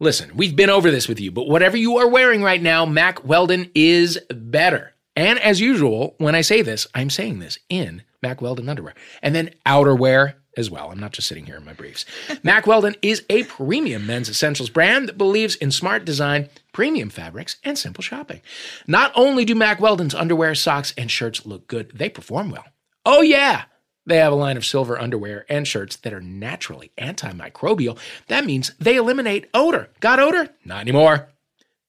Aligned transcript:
Listen, 0.00 0.30
we've 0.36 0.54
been 0.54 0.70
over 0.70 0.92
this 0.92 1.08
with 1.08 1.18
you, 1.18 1.32
but 1.32 1.48
whatever 1.48 1.76
you 1.76 1.96
are 1.98 2.08
wearing 2.08 2.40
right 2.40 2.62
now, 2.62 2.86
Mack 2.86 3.24
Weldon 3.24 3.68
is 3.74 4.16
better. 4.30 4.94
And 5.16 5.40
as 5.40 5.60
usual, 5.60 6.14
when 6.18 6.36
I 6.36 6.42
say 6.42 6.62
this, 6.62 6.86
I'm 6.94 7.10
saying 7.10 7.40
this 7.40 7.58
in 7.68 8.02
Mack 8.22 8.40
Weldon 8.40 8.68
underwear. 8.68 8.94
And 9.22 9.34
then 9.34 9.50
outerwear 9.66 10.34
as 10.56 10.70
well. 10.70 10.92
I'm 10.92 11.00
not 11.00 11.10
just 11.10 11.26
sitting 11.26 11.46
here 11.46 11.56
in 11.56 11.64
my 11.64 11.72
briefs. 11.72 12.04
Mack 12.44 12.64
Weldon 12.68 12.94
is 13.02 13.24
a 13.28 13.42
premium 13.44 14.06
men's 14.06 14.28
essentials 14.28 14.70
brand 14.70 15.08
that 15.08 15.18
believes 15.18 15.56
in 15.56 15.72
smart 15.72 16.04
design, 16.04 16.48
premium 16.72 17.10
fabrics, 17.10 17.56
and 17.64 17.76
simple 17.76 18.02
shopping. 18.02 18.40
Not 18.86 19.10
only 19.16 19.44
do 19.44 19.56
Mack 19.56 19.80
Weldon's 19.80 20.14
underwear, 20.14 20.54
socks, 20.54 20.94
and 20.96 21.10
shirts 21.10 21.44
look 21.44 21.66
good, 21.66 21.90
they 21.92 22.08
perform 22.08 22.52
well. 22.52 22.66
Oh, 23.04 23.22
yeah. 23.22 23.64
They 24.08 24.16
have 24.16 24.32
a 24.32 24.36
line 24.36 24.56
of 24.56 24.64
silver 24.64 24.98
underwear 24.98 25.44
and 25.50 25.68
shirts 25.68 25.96
that 25.96 26.14
are 26.14 26.20
naturally 26.22 26.90
antimicrobial. 26.96 27.98
That 28.28 28.46
means 28.46 28.72
they 28.80 28.96
eliminate 28.96 29.48
odor. 29.52 29.90
Got 30.00 30.18
odor? 30.18 30.48
Not 30.64 30.80
anymore. 30.80 31.28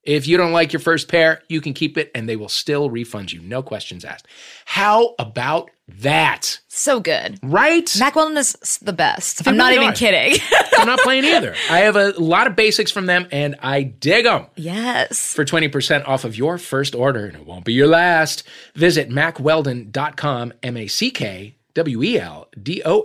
If 0.03 0.27
you 0.27 0.37
don't 0.37 0.51
like 0.51 0.73
your 0.73 0.79
first 0.79 1.07
pair, 1.07 1.43
you 1.49 1.61
can 1.61 1.73
keep 1.73 1.97
it 1.97 2.11
and 2.13 2.27
they 2.27 2.35
will 2.35 2.49
still 2.49 2.89
refund 2.89 3.31
you. 3.31 3.41
No 3.41 3.61
questions 3.61 4.03
asked. 4.03 4.27
How 4.65 5.15
about 5.19 5.69
that? 5.87 6.59
So 6.67 6.99
good. 6.99 7.39
Right? 7.43 7.89
Mack 7.99 8.15
is 8.17 8.79
the 8.81 8.93
best. 8.93 9.43
They 9.43 9.51
I'm 9.51 9.57
not 9.57 9.73
even 9.73 9.89
are. 9.89 9.93
kidding. 9.93 10.39
I'm 10.77 10.87
not 10.87 10.99
playing 10.99 11.25
either. 11.25 11.55
I 11.69 11.79
have 11.79 11.95
a 11.95 12.11
lot 12.19 12.47
of 12.47 12.55
basics 12.55 12.91
from 12.91 13.05
them 13.05 13.27
and 13.31 13.55
I 13.61 13.83
dig 13.83 14.25
them. 14.25 14.47
yes. 14.55 15.33
For 15.33 15.45
20% 15.45 16.07
off 16.07 16.23
of 16.25 16.35
your 16.37 16.57
first 16.57 16.95
order, 16.95 17.25
and 17.25 17.35
it 17.35 17.45
won't 17.45 17.65
be 17.65 17.73
your 17.73 17.87
last, 17.87 18.43
visit 18.75 19.09
mackweldon.com, 19.09 20.53
M 20.63 20.77
A 20.77 20.87
C 20.87 21.11
K 21.11 21.55
W 21.73 22.03
E 22.03 22.19
L 22.19 22.47
D 22.61 22.81
O 22.85 23.03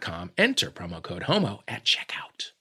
com. 0.00 0.30
Enter 0.36 0.70
promo 0.70 1.02
code 1.02 1.22
HOMO 1.24 1.60
at 1.68 1.84
checkout. 1.84 2.52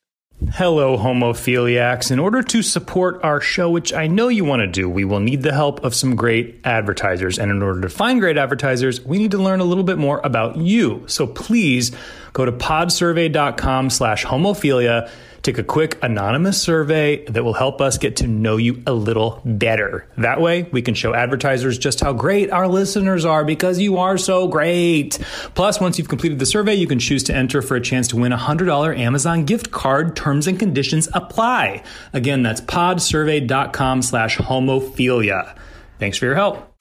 Hello, 0.52 0.98
homophiliacs. 0.98 2.12
In 2.12 2.20
order 2.20 2.44
to 2.44 2.62
support 2.62 3.24
our 3.24 3.40
show, 3.40 3.70
which 3.70 3.94
I 3.94 4.08
know 4.08 4.28
you 4.28 4.44
want 4.44 4.60
to 4.60 4.68
do, 4.68 4.90
we 4.90 5.06
will 5.06 5.22
need 5.22 5.42
the 5.42 5.54
help 5.54 5.84
of 5.86 5.96
some 5.96 6.16
great 6.16 6.60
advertisers. 6.66 7.40
And 7.40 7.50
in 7.50 7.64
order 7.64 7.80
to 7.82 7.90
find 7.90 8.20
great 8.20 8.38
advertisers, 8.38 9.00
we 9.06 9.20
need 9.20 9.32
to 9.32 9.38
learn 9.38 9.62
a 9.62 9.64
little 9.64 9.86
bit 9.86 9.98
more 9.98 10.20
about 10.24 10.58
you. 10.58 11.04
So 11.08 11.26
please 11.26 11.92
go 12.34 12.44
to 12.44 12.52
podsurvey.com 12.52 13.90
slash 13.90 14.26
homophilia. 14.26 15.10
Take 15.44 15.58
a 15.58 15.64
quick 15.64 16.00
anonymous 16.02 16.62
survey 16.62 17.26
that 17.26 17.44
will 17.44 17.54
help 17.54 17.82
us 17.82 17.98
get 17.98 18.16
to 18.18 18.28
know 18.28 18.56
you 18.56 18.82
a 18.88 18.94
little 18.94 19.42
better. 19.44 20.08
That 20.18 20.40
way, 20.40 20.64
we 20.64 20.82
can 20.82 20.94
show 20.94 21.14
advertisers 21.14 21.78
just 21.78 22.00
how 22.00 22.14
great 22.14 22.50
our 22.50 22.66
listeners 22.66 23.26
are 23.26 23.44
because 23.44 23.78
you 23.78 23.98
are 23.98 24.18
so 24.18 24.48
great. 24.48 25.20
Plus, 25.54 25.82
once 25.82 25.98
you've 25.98 26.08
completed 26.08 26.40
the 26.40 26.46
survey, 26.46 26.76
you 26.76 26.88
can 26.88 26.98
choose 26.98 27.24
to 27.24 27.36
enter 27.36 27.62
for 27.62 27.76
a 27.76 27.82
chance 27.82 28.08
to 28.08 28.16
win 28.16 28.32
a 28.32 28.38
$100 28.38 28.98
Amazon 28.98 29.44
gift 29.44 29.70
card. 29.70 30.16
Terms 30.16 30.48
and 30.48 30.58
conditions 30.58 31.10
apply. 31.14 31.84
Again, 32.14 32.42
that's 32.42 32.62
podsurvey.com 32.62 34.02
slash 34.02 34.38
homophilia. 34.38 35.58
Thanks 36.00 36.18
for 36.18 36.26
your 36.26 36.36
help. 36.36 36.74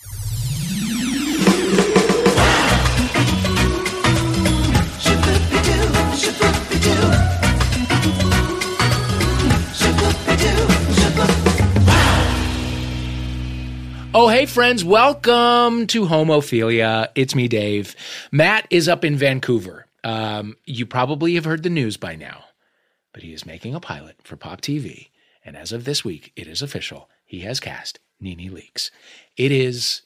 Oh, 14.15 14.29
hey, 14.29 14.45
friends, 14.45 14.85
welcome 14.85 15.87
to 15.87 16.03
Homophilia. 16.05 17.09
It's 17.15 17.35
me, 17.35 17.49
Dave. 17.49 17.97
Matt 18.31 18.67
is 18.69 18.87
up 18.87 19.07
in 19.07 19.17
Vancouver. 19.17 19.87
Um, 20.05 20.59
you 20.67 20.85
probably 20.85 21.35
have 21.37 21.47
heard 21.47 21.63
the 21.63 21.71
news 21.71 21.97
by 21.97 22.15
now, 22.15 22.45
but 23.15 23.23
he 23.23 23.33
is 23.33 23.47
making 23.47 23.75
a 23.75 23.81
pilot 23.81 24.17
for 24.23 24.37
Pop 24.37 24.61
TV. 24.61 25.09
And 25.47 25.57
as 25.57 25.73
of 25.73 25.87
this 25.87 26.05
week, 26.05 26.31
it 26.37 26.47
is 26.47 26.61
official. 26.61 27.09
He 27.25 27.41
has 27.41 27.59
cast 27.59 28.01
NeNe 28.21 28.51
Leakes. 28.51 28.91
It 29.39 29.51
is 29.51 30.03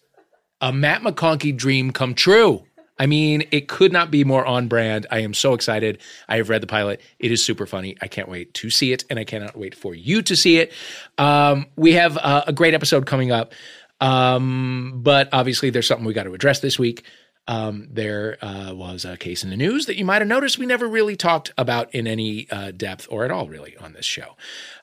a 0.61 0.73
Matt 0.73 1.03
McConkey 1.03 1.57
dream 1.57 1.91
come 1.91 2.15
true. 2.15 2.65
I 2.99 3.07
mean, 3.07 3.47
it 3.51 3.69
could 3.69 3.93
not 3.93 4.11
be 4.11 4.25
more 4.25 4.47
on 4.47 4.69
brand. 4.69 5.07
I 5.11 5.19
am 5.19 5.35
so 5.35 5.53
excited. 5.53 5.99
I 6.29 6.37
have 6.37 6.49
read 6.49 6.63
the 6.63 6.67
pilot. 6.67 7.01
It 7.19 7.31
is 7.31 7.45
super 7.45 7.67
funny. 7.67 7.97
I 8.01 8.09
can't 8.09 8.29
wait 8.29 8.55
to 8.55 8.71
see 8.71 8.93
it, 8.93 9.05
and 9.11 9.19
I 9.19 9.25
cannot 9.25 9.57
wait 9.57 9.75
for 9.75 9.95
you 9.95 10.23
to 10.23 10.37
see 10.37 10.59
it. 10.59 10.73
Um, 11.19 11.67
we 11.77 11.93
have 11.93 12.17
uh, 12.17 12.45
a 12.47 12.53
great 12.53 12.73
episode 12.73 13.05
coming 13.05 13.33
up, 13.33 13.53
um, 14.01 15.01
but 15.03 15.29
obviously, 15.33 15.71
there's 15.71 15.87
something 15.87 16.07
we 16.07 16.15
got 16.15 16.25
to 16.25 16.35
address 16.35 16.61
this 16.61 16.79
week. 16.79 17.05
Um, 17.49 17.87
there 17.91 18.45
uh, 18.45 18.75
was 18.75 19.05
a 19.05 19.17
case 19.17 19.45
in 19.45 19.51
the 19.51 19.57
news 19.57 19.87
that 19.87 19.97
you 19.97 20.05
might 20.05 20.21
have 20.21 20.29
noticed 20.29 20.59
we 20.59 20.67
never 20.67 20.89
really 20.89 21.15
talked 21.15 21.53
about 21.57 21.95
in 21.95 22.07
any 22.07 22.51
uh, 22.51 22.73
depth 22.73 23.07
or 23.09 23.25
at 23.25 23.31
all, 23.31 23.49
really, 23.49 23.77
on 23.77 23.93
this 23.93 24.05
show. 24.05 24.37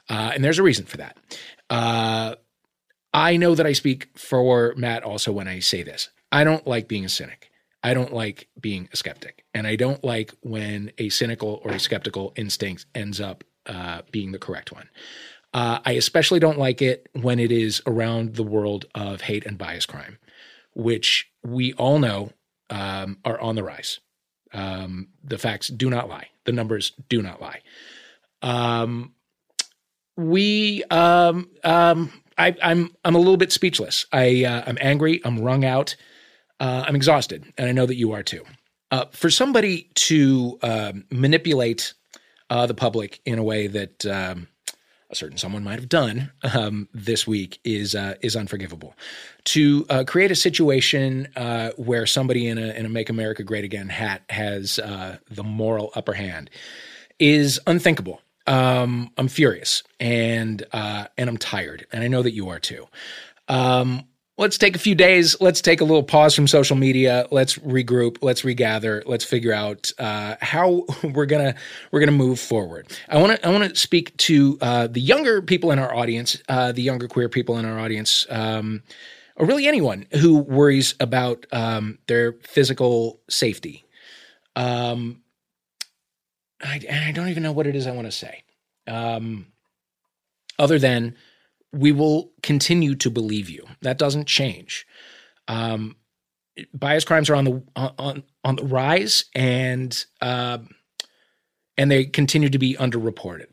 Uh, 0.09 0.31
and 0.33 0.43
there's 0.43 0.59
a 0.59 0.63
reason 0.63 0.85
for 0.85 0.97
that. 0.97 1.17
Uh, 1.69 2.35
I 3.13 3.37
know 3.37 3.53
that 3.53 3.65
I 3.65 3.73
speak 3.73 4.17
for 4.17 4.73
Matt 4.77 5.03
also 5.03 5.31
when 5.31 5.47
I 5.47 5.59
say 5.59 5.83
this. 5.83 6.09
I 6.31 6.43
don't 6.43 6.65
like 6.65 6.87
being 6.87 7.05
a 7.05 7.09
cynic. 7.09 7.51
I 7.83 7.93
don't 7.93 8.13
like 8.13 8.47
being 8.59 8.87
a 8.93 8.95
skeptic. 8.95 9.43
And 9.53 9.67
I 9.67 9.75
don't 9.75 10.03
like 10.03 10.33
when 10.41 10.91
a 10.97 11.09
cynical 11.09 11.61
or 11.63 11.71
a 11.71 11.79
skeptical 11.79 12.33
instinct 12.37 12.85
ends 12.95 13.19
up 13.19 13.43
uh, 13.65 14.01
being 14.11 14.31
the 14.31 14.39
correct 14.39 14.71
one. 14.71 14.89
Uh, 15.53 15.79
I 15.85 15.91
especially 15.93 16.39
don't 16.39 16.57
like 16.57 16.81
it 16.81 17.07
when 17.13 17.39
it 17.39 17.51
is 17.51 17.81
around 17.85 18.35
the 18.35 18.43
world 18.43 18.85
of 18.95 19.21
hate 19.21 19.45
and 19.45 19.57
bias 19.57 19.85
crime, 19.85 20.17
which 20.73 21.29
we 21.43 21.73
all 21.73 21.99
know 21.99 22.31
um, 22.69 23.17
are 23.23 23.39
on 23.39 23.55
the 23.55 23.63
rise. 23.63 23.99
Um, 24.51 25.09
the 25.23 25.37
facts 25.37 25.67
do 25.67 25.89
not 25.89 26.09
lie. 26.09 26.29
The 26.45 26.51
numbers 26.51 26.93
do 27.09 27.21
not 27.21 27.41
lie. 27.41 27.61
Um, 28.41 29.13
we, 30.17 30.83
um, 30.89 31.49
um, 31.63 32.11
I, 32.37 32.55
I'm, 32.61 32.91
I'm 33.05 33.15
a 33.15 33.19
little 33.19 33.37
bit 33.37 33.51
speechless. 33.51 34.05
I, 34.11 34.45
uh, 34.45 34.63
I'm 34.65 34.77
angry. 34.81 35.21
I'm 35.23 35.39
wrung 35.39 35.65
out. 35.65 35.95
Uh, 36.59 36.83
I'm 36.87 36.95
exhausted, 36.95 37.51
and 37.57 37.67
I 37.67 37.71
know 37.71 37.85
that 37.85 37.95
you 37.95 38.11
are 38.13 38.23
too. 38.23 38.43
Uh, 38.91 39.05
for 39.11 39.29
somebody 39.29 39.89
to 39.95 40.57
um, 40.61 41.05
manipulate 41.11 41.93
uh, 42.49 42.65
the 42.67 42.75
public 42.75 43.21
in 43.25 43.39
a 43.39 43.43
way 43.43 43.67
that 43.67 44.05
um, 44.05 44.47
a 45.13 45.15
certain 45.15 45.37
someone 45.37 45.63
might 45.63 45.79
have 45.79 45.87
done 45.87 46.31
um, 46.53 46.89
this 46.93 47.25
week 47.25 47.59
is 47.63 47.95
uh, 47.95 48.15
is 48.21 48.35
unforgivable. 48.35 48.95
To 49.45 49.85
uh, 49.89 50.03
create 50.05 50.31
a 50.31 50.35
situation 50.35 51.27
uh, 51.35 51.69
where 51.77 52.05
somebody 52.05 52.47
in 52.47 52.57
a 52.57 52.73
in 52.73 52.85
a 52.85 52.89
"Make 52.89 53.09
America 53.09 53.43
Great 53.43 53.63
Again" 53.63 53.89
hat 53.89 54.23
has 54.29 54.79
uh, 54.79 55.17
the 55.29 55.43
moral 55.43 55.91
upper 55.95 56.13
hand 56.13 56.49
is 57.19 57.59
unthinkable. 57.65 58.21
Um, 58.45 59.11
I'm 59.17 59.29
furious 59.29 59.83
and 59.99 60.65
uh, 60.73 61.05
and 61.17 61.29
I'm 61.29 61.37
tired, 61.37 61.87
and 61.93 62.03
I 62.03 62.07
know 62.07 62.23
that 62.23 62.33
you 62.33 62.49
are 62.49 62.59
too. 62.59 62.87
Um, 63.47 64.05
let's 64.37 64.57
take 64.57 64.75
a 64.75 64.79
few 64.79 64.95
days. 64.95 65.39
Let's 65.39 65.61
take 65.61 65.81
a 65.81 65.83
little 65.83 66.03
pause 66.03 66.35
from 66.35 66.47
social 66.47 66.75
media. 66.75 67.27
Let's 67.31 67.57
regroup. 67.59 68.17
Let's 68.21 68.43
regather. 68.43 69.03
Let's 69.05 69.23
figure 69.23 69.53
out 69.53 69.91
uh, 69.99 70.35
how 70.41 70.85
we're 71.03 71.25
gonna 71.25 71.55
we're 71.91 71.99
gonna 71.99 72.11
move 72.11 72.39
forward. 72.39 72.87
I 73.09 73.21
want 73.21 73.39
to 73.39 73.47
I 73.47 73.51
want 73.51 73.69
to 73.69 73.75
speak 73.75 74.15
to 74.17 74.57
uh, 74.61 74.87
the 74.87 75.01
younger 75.01 75.41
people 75.41 75.71
in 75.71 75.79
our 75.79 75.93
audience, 75.93 76.41
uh, 76.49 76.71
the 76.71 76.81
younger 76.81 77.07
queer 77.07 77.29
people 77.29 77.57
in 77.57 77.65
our 77.65 77.79
audience, 77.79 78.25
um, 78.29 78.83
or 79.35 79.45
really 79.45 79.67
anyone 79.67 80.05
who 80.13 80.37
worries 80.37 80.95
about 80.99 81.45
um, 81.51 81.99
their 82.07 82.33
physical 82.43 83.21
safety. 83.29 83.85
Um, 84.55 85.21
I, 86.61 86.79
and 86.87 87.05
I 87.05 87.11
don't 87.11 87.29
even 87.29 87.43
know 87.43 87.51
what 87.51 87.67
it 87.67 87.75
is 87.75 87.87
I 87.87 87.91
want 87.91 88.07
to 88.07 88.11
say, 88.11 88.43
um, 88.87 89.47
other 90.57 90.79
than 90.79 91.15
we 91.73 91.91
will 91.91 92.31
continue 92.41 92.95
to 92.95 93.09
believe 93.09 93.49
you. 93.49 93.65
That 93.81 93.97
doesn't 93.97 94.27
change. 94.27 94.85
Um, 95.47 95.97
bias 96.73 97.03
crimes 97.03 97.29
are 97.29 97.35
on 97.35 97.45
the 97.45 97.63
on 97.75 98.23
on 98.43 98.55
the 98.55 98.65
rise, 98.65 99.25
and 99.35 100.05
um, 100.21 100.69
and 101.77 101.91
they 101.91 102.05
continue 102.05 102.49
to 102.49 102.59
be 102.59 102.75
underreported. 102.75 103.47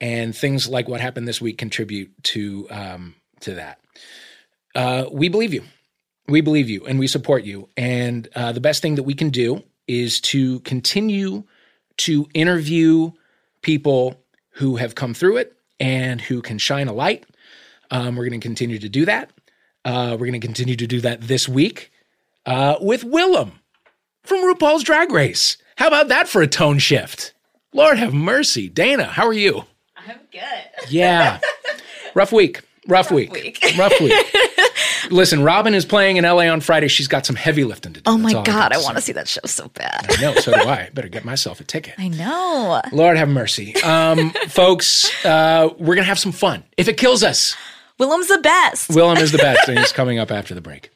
And 0.00 0.34
things 0.34 0.66
like 0.66 0.88
what 0.88 1.02
happened 1.02 1.28
this 1.28 1.42
week 1.42 1.58
contribute 1.58 2.10
to 2.24 2.66
um, 2.70 3.14
to 3.40 3.54
that. 3.54 3.80
Uh, 4.74 5.04
we 5.12 5.28
believe 5.28 5.52
you. 5.52 5.62
We 6.26 6.40
believe 6.40 6.70
you, 6.70 6.86
and 6.86 6.98
we 6.98 7.06
support 7.06 7.44
you. 7.44 7.68
And 7.76 8.28
uh, 8.34 8.52
the 8.52 8.60
best 8.60 8.80
thing 8.80 8.94
that 8.94 9.02
we 9.02 9.14
can 9.14 9.30
do 9.30 9.62
is 9.86 10.20
to 10.20 10.60
continue 10.60 11.44
to 11.98 12.26
interview 12.32 13.10
people 13.62 14.24
who 14.52 14.76
have 14.76 14.94
come 14.94 15.12
through 15.12 15.36
it 15.38 15.56
and 15.78 16.20
who 16.20 16.40
can 16.40 16.56
shine 16.56 16.88
a 16.88 16.92
light 16.92 17.26
um, 17.90 18.16
we're 18.16 18.28
going 18.28 18.40
to 18.40 18.46
continue 18.46 18.78
to 18.78 18.88
do 18.88 19.04
that. 19.06 19.30
Uh, 19.84 20.10
we're 20.12 20.26
going 20.26 20.40
to 20.40 20.46
continue 20.46 20.76
to 20.76 20.86
do 20.86 21.00
that 21.00 21.22
this 21.22 21.48
week 21.48 21.90
uh, 22.46 22.76
with 22.80 23.02
Willam 23.04 23.52
from 24.22 24.38
RuPaul's 24.38 24.82
Drag 24.82 25.10
Race. 25.10 25.56
How 25.76 25.88
about 25.88 26.08
that 26.08 26.28
for 26.28 26.42
a 26.42 26.46
tone 26.46 26.78
shift? 26.78 27.32
Lord 27.72 27.98
have 27.98 28.12
mercy. 28.12 28.68
Dana, 28.68 29.04
how 29.04 29.26
are 29.26 29.32
you? 29.32 29.64
I'm 29.96 30.18
good. 30.30 30.88
Yeah. 30.88 31.40
Rough 32.14 32.32
week. 32.32 32.62
Rough, 32.88 33.10
week. 33.10 33.32
week. 33.32 33.74
Rough 33.78 33.98
week. 34.00 34.12
Listen, 35.10 35.42
Robin 35.42 35.74
is 35.74 35.84
playing 35.84 36.16
in 36.16 36.24
LA 36.24 36.48
on 36.48 36.60
Friday. 36.60 36.88
She's 36.88 37.08
got 37.08 37.24
some 37.26 37.36
heavy 37.36 37.64
lifting 37.64 37.92
to 37.92 38.00
do. 38.00 38.10
Oh 38.10 38.18
my 38.18 38.32
god, 38.32 38.46
gotta 38.46 38.76
I 38.76 38.78
want 38.82 38.96
to 38.96 39.02
see 39.02 39.12
that 39.12 39.28
show 39.28 39.40
so 39.44 39.68
bad. 39.68 40.06
I 40.08 40.20
know, 40.20 40.34
so 40.34 40.52
do 40.52 40.68
I. 40.68 40.90
Better 40.92 41.08
get 41.08 41.24
myself 41.24 41.60
a 41.60 41.64
ticket. 41.64 41.94
I 41.98 42.08
know. 42.08 42.80
Lord 42.92 43.16
have 43.16 43.28
mercy. 43.28 43.74
Um, 43.82 44.30
folks, 44.48 45.08
uh, 45.24 45.68
we're 45.78 45.94
going 45.94 45.98
to 45.98 46.04
have 46.04 46.18
some 46.18 46.32
fun. 46.32 46.64
If 46.76 46.88
it 46.88 46.96
kills 46.96 47.22
us, 47.22 47.54
Willam's 48.00 48.28
the 48.28 48.38
best. 48.38 48.90
Willam 48.90 49.20
is 49.20 49.30
the 49.30 49.36
best, 49.48 49.68
and 49.68 49.78
he's 49.78 49.92
coming 49.92 50.18
up 50.18 50.30
after 50.30 50.54
the 50.54 50.62
break. 50.62 50.90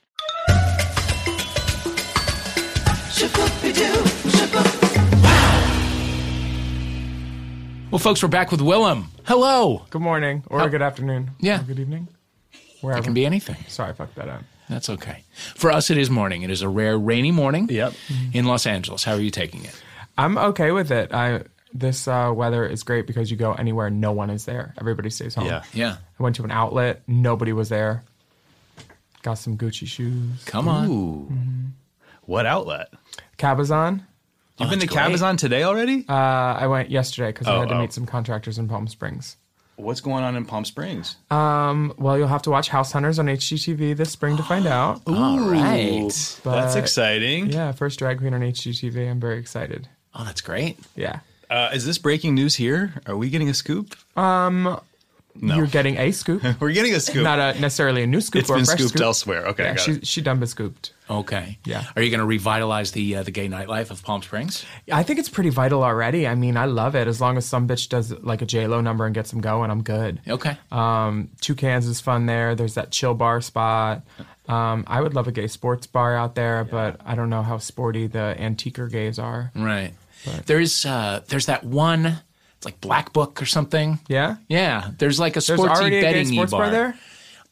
Well, 7.91 8.01
folks, 8.01 8.23
we're 8.25 8.29
back 8.29 8.51
with 8.51 8.61
Willam. 8.61 9.05
Hello. 9.25 9.85
Good 9.91 10.03
morning 10.03 10.43
or 10.49 10.69
good 10.69 10.83
afternoon. 10.83 11.31
Yeah. 11.39 11.61
Or 11.61 11.65
good 11.65 11.79
evening. 11.79 12.09
Wherever. 12.81 13.01
It 13.01 13.05
can 13.05 13.15
be 13.15 13.25
anything. 13.25 13.57
Sorry, 13.69 13.91
I 13.91 13.93
fucked 13.93 14.17
that 14.17 14.29
up. 14.29 14.43
That's 14.69 14.91
okay. 14.91 15.23
For 15.55 15.71
us, 15.71 15.91
it 15.91 15.99
is 15.99 16.11
morning. 16.11 16.43
It 16.43 16.51
is 16.51 16.61
a 16.63 16.69
rare 16.69 16.99
rainy 16.99 17.31
morning 17.31 17.69
Yep. 17.71 17.93
in 18.33 18.47
Los 18.47 18.67
Angeles. 18.67 19.05
How 19.05 19.13
are 19.13 19.21
you 19.21 19.31
taking 19.31 19.65
it? 19.65 19.81
I'm 20.19 20.37
okay 20.39 20.73
with 20.73 20.91
it. 20.91 21.13
I 21.15 21.43
this 21.75 22.07
uh, 22.09 22.33
weather 22.35 22.65
is 22.65 22.83
great 22.85 23.07
because 23.07 23.31
you 23.31 23.37
go 23.37 23.53
anywhere, 23.53 23.91
no 23.91 24.13
one 24.13 24.31
is 24.31 24.45
there. 24.45 24.75
Everybody 24.81 25.11
stays 25.11 25.35
home. 25.35 25.47
Yeah. 25.47 25.65
Yeah. 25.73 25.97
I 26.19 26.23
went 26.23 26.37
to 26.37 26.45
an 26.45 26.51
outlet, 26.51 27.03
nobody 27.07 27.53
was 27.53 27.69
there. 27.69 28.05
Got 29.23 29.35
some 29.35 29.57
Gucci 29.59 29.87
shoes. 29.87 30.45
Come 30.45 30.69
on. 30.69 30.89
Ooh. 30.91 31.33
What 32.23 32.47
outlet? 32.47 32.89
Cabazon. 33.39 34.03
You've 34.59 34.71
been 34.71 34.79
to 34.81 34.87
that's 34.87 34.93
great. 34.97 35.13
Cabazon 35.19 35.37
today 35.39 35.65
already? 35.65 36.05
Uh, 36.09 36.13
I 36.13 36.67
went 36.69 36.91
yesterday 36.91 37.29
because 37.31 37.47
I 37.49 37.57
Oh, 37.57 37.61
had 37.61 37.69
to 37.71 37.75
oh. 37.75 37.81
meet 37.81 37.93
some 37.93 38.07
contractors 38.07 38.59
in 38.59 38.69
Palm 38.69 38.87
Springs. 38.87 39.37
What's 39.77 40.01
going 40.01 40.23
on 40.23 40.37
in 40.37 40.45
Palm 40.45 40.65
Springs? 40.65 41.17
Um, 41.33 41.93
well, 41.99 42.17
you'll 42.17 42.29
have 42.29 42.43
to 42.43 42.51
watch 42.51 42.69
House 42.69 42.93
Hunters 42.93 43.19
on 43.19 43.27
HGTV 43.27 43.97
this 43.97 44.11
spring 44.13 44.37
to 44.37 44.45
find 44.45 44.67
out. 44.69 45.01
All 45.09 45.41
right. 45.41 46.13
That's 46.45 46.77
exciting. 46.77 47.51
Yeah, 47.51 47.73
first 47.73 47.99
drag 47.99 48.19
queen 48.19 48.33
on 48.35 48.43
HGTV. 48.43 49.11
I'm 49.11 49.19
very 49.19 49.39
excited. 49.39 49.89
Oh, 50.15 50.23
that's 50.23 50.41
great. 50.41 50.79
Yeah. 50.95 51.21
Uh, 51.55 51.71
is 51.73 51.87
this 51.87 51.99
breaking 51.99 52.35
news 52.35 52.57
here? 52.57 52.95
Are 53.07 53.17
we 53.17 53.31
getting 53.31 53.49
a 53.49 53.55
scoop? 53.55 53.95
No. 54.17 55.57
You're 55.57 55.67
getting 55.67 55.99
a 55.99 56.13
scoop, 56.13 56.45
We're 56.61 56.71
getting 56.71 56.95
a 56.95 57.01
scoop. 57.01 57.25
not 57.25 57.41
a 57.41 57.59
necessarily 57.61 58.05
a 58.05 58.07
new 58.07 58.21
scoop 58.21 58.43
it's 58.43 58.51
or 58.51 58.55
a 58.55 58.59
been 58.59 58.67
fresh 58.67 58.79
scooped 58.79 58.91
scoop. 58.91 59.03
elsewhere. 59.03 59.47
Okay, 59.49 59.65
Yeah, 59.65 59.75
got 59.75 59.81
she 59.81 59.93
it. 59.93 60.07
she 60.07 60.21
done 60.21 60.39
been 60.39 60.47
scooped. 60.47 60.93
Okay. 61.11 61.59
Yeah. 61.65 61.85
Are 61.97 62.03
you 62.03 62.11
going 62.11 62.21
to 62.21 62.25
revitalize 62.27 62.93
the 62.93 63.17
uh, 63.17 63.23
the 63.25 63.33
gay 63.33 63.49
nightlife 63.49 63.91
of 63.91 64.01
Palm 64.05 64.23
Springs? 64.23 64.65
I 64.93 65.03
think 65.03 65.19
it's 65.19 65.29
pretty 65.29 65.51
vital 65.51 65.83
already. 65.83 66.29
I 66.29 66.37
mean, 66.37 66.57
I 66.57 66.67
love 66.67 66.95
it. 66.95 67.09
As 67.09 67.21
long 67.21 67.37
as 67.37 67.47
some 67.47 67.67
bitch 67.67 67.89
does 67.89 68.13
like 68.23 68.43
a 68.43 68.47
J 68.47 68.69
Lo 68.69 68.81
number 68.81 69.07
and 69.07 69.15
gets 69.15 69.33
them 69.33 69.41
going, 69.41 69.73
I'm 69.73 69.83
good. 69.83 70.21
Okay. 70.29 70.57
Um, 70.71 71.31
Toucans 71.41 71.89
is 71.89 72.01
fun 72.01 72.27
there. 72.27 72.55
There's 72.55 72.75
that 72.75 72.93
chill 72.93 73.15
bar 73.15 73.41
spot. 73.41 74.03
Um, 74.47 74.85
I 74.87 75.01
would 75.01 75.15
love 75.15 75.27
a 75.27 75.33
gay 75.33 75.49
sports 75.49 75.89
bar 75.89 76.17
out 76.17 76.37
there, 76.37 76.63
but 76.63 77.01
I 77.05 77.17
don't 77.17 77.29
know 77.29 77.43
how 77.43 77.59
sporty 77.59 78.07
the 78.07 78.37
antiquer 78.39 78.87
gays 78.87 79.19
are. 79.19 79.51
right. 79.57 79.93
There's 80.47 80.85
uh 80.87 81.21
there's 81.29 81.47
that 81.47 81.65
one. 81.65 82.07
It's 82.57 82.65
like 82.65 82.81
Black 82.81 83.13
Book 83.13 83.43
or 83.43 83.47
something. 83.47 83.99
Yeah, 84.09 84.37
Yeah. 84.49 84.91
There's 84.99 85.21
like 85.21 85.33
a 85.37 85.41
there's 85.41 85.61
sportsy 85.61 85.69
already 85.69 85.99
a 85.99 86.01
gay 86.01 86.13
betting 86.13 86.27
sports 86.33 86.53
bar 86.53 86.71
there. 86.71 86.97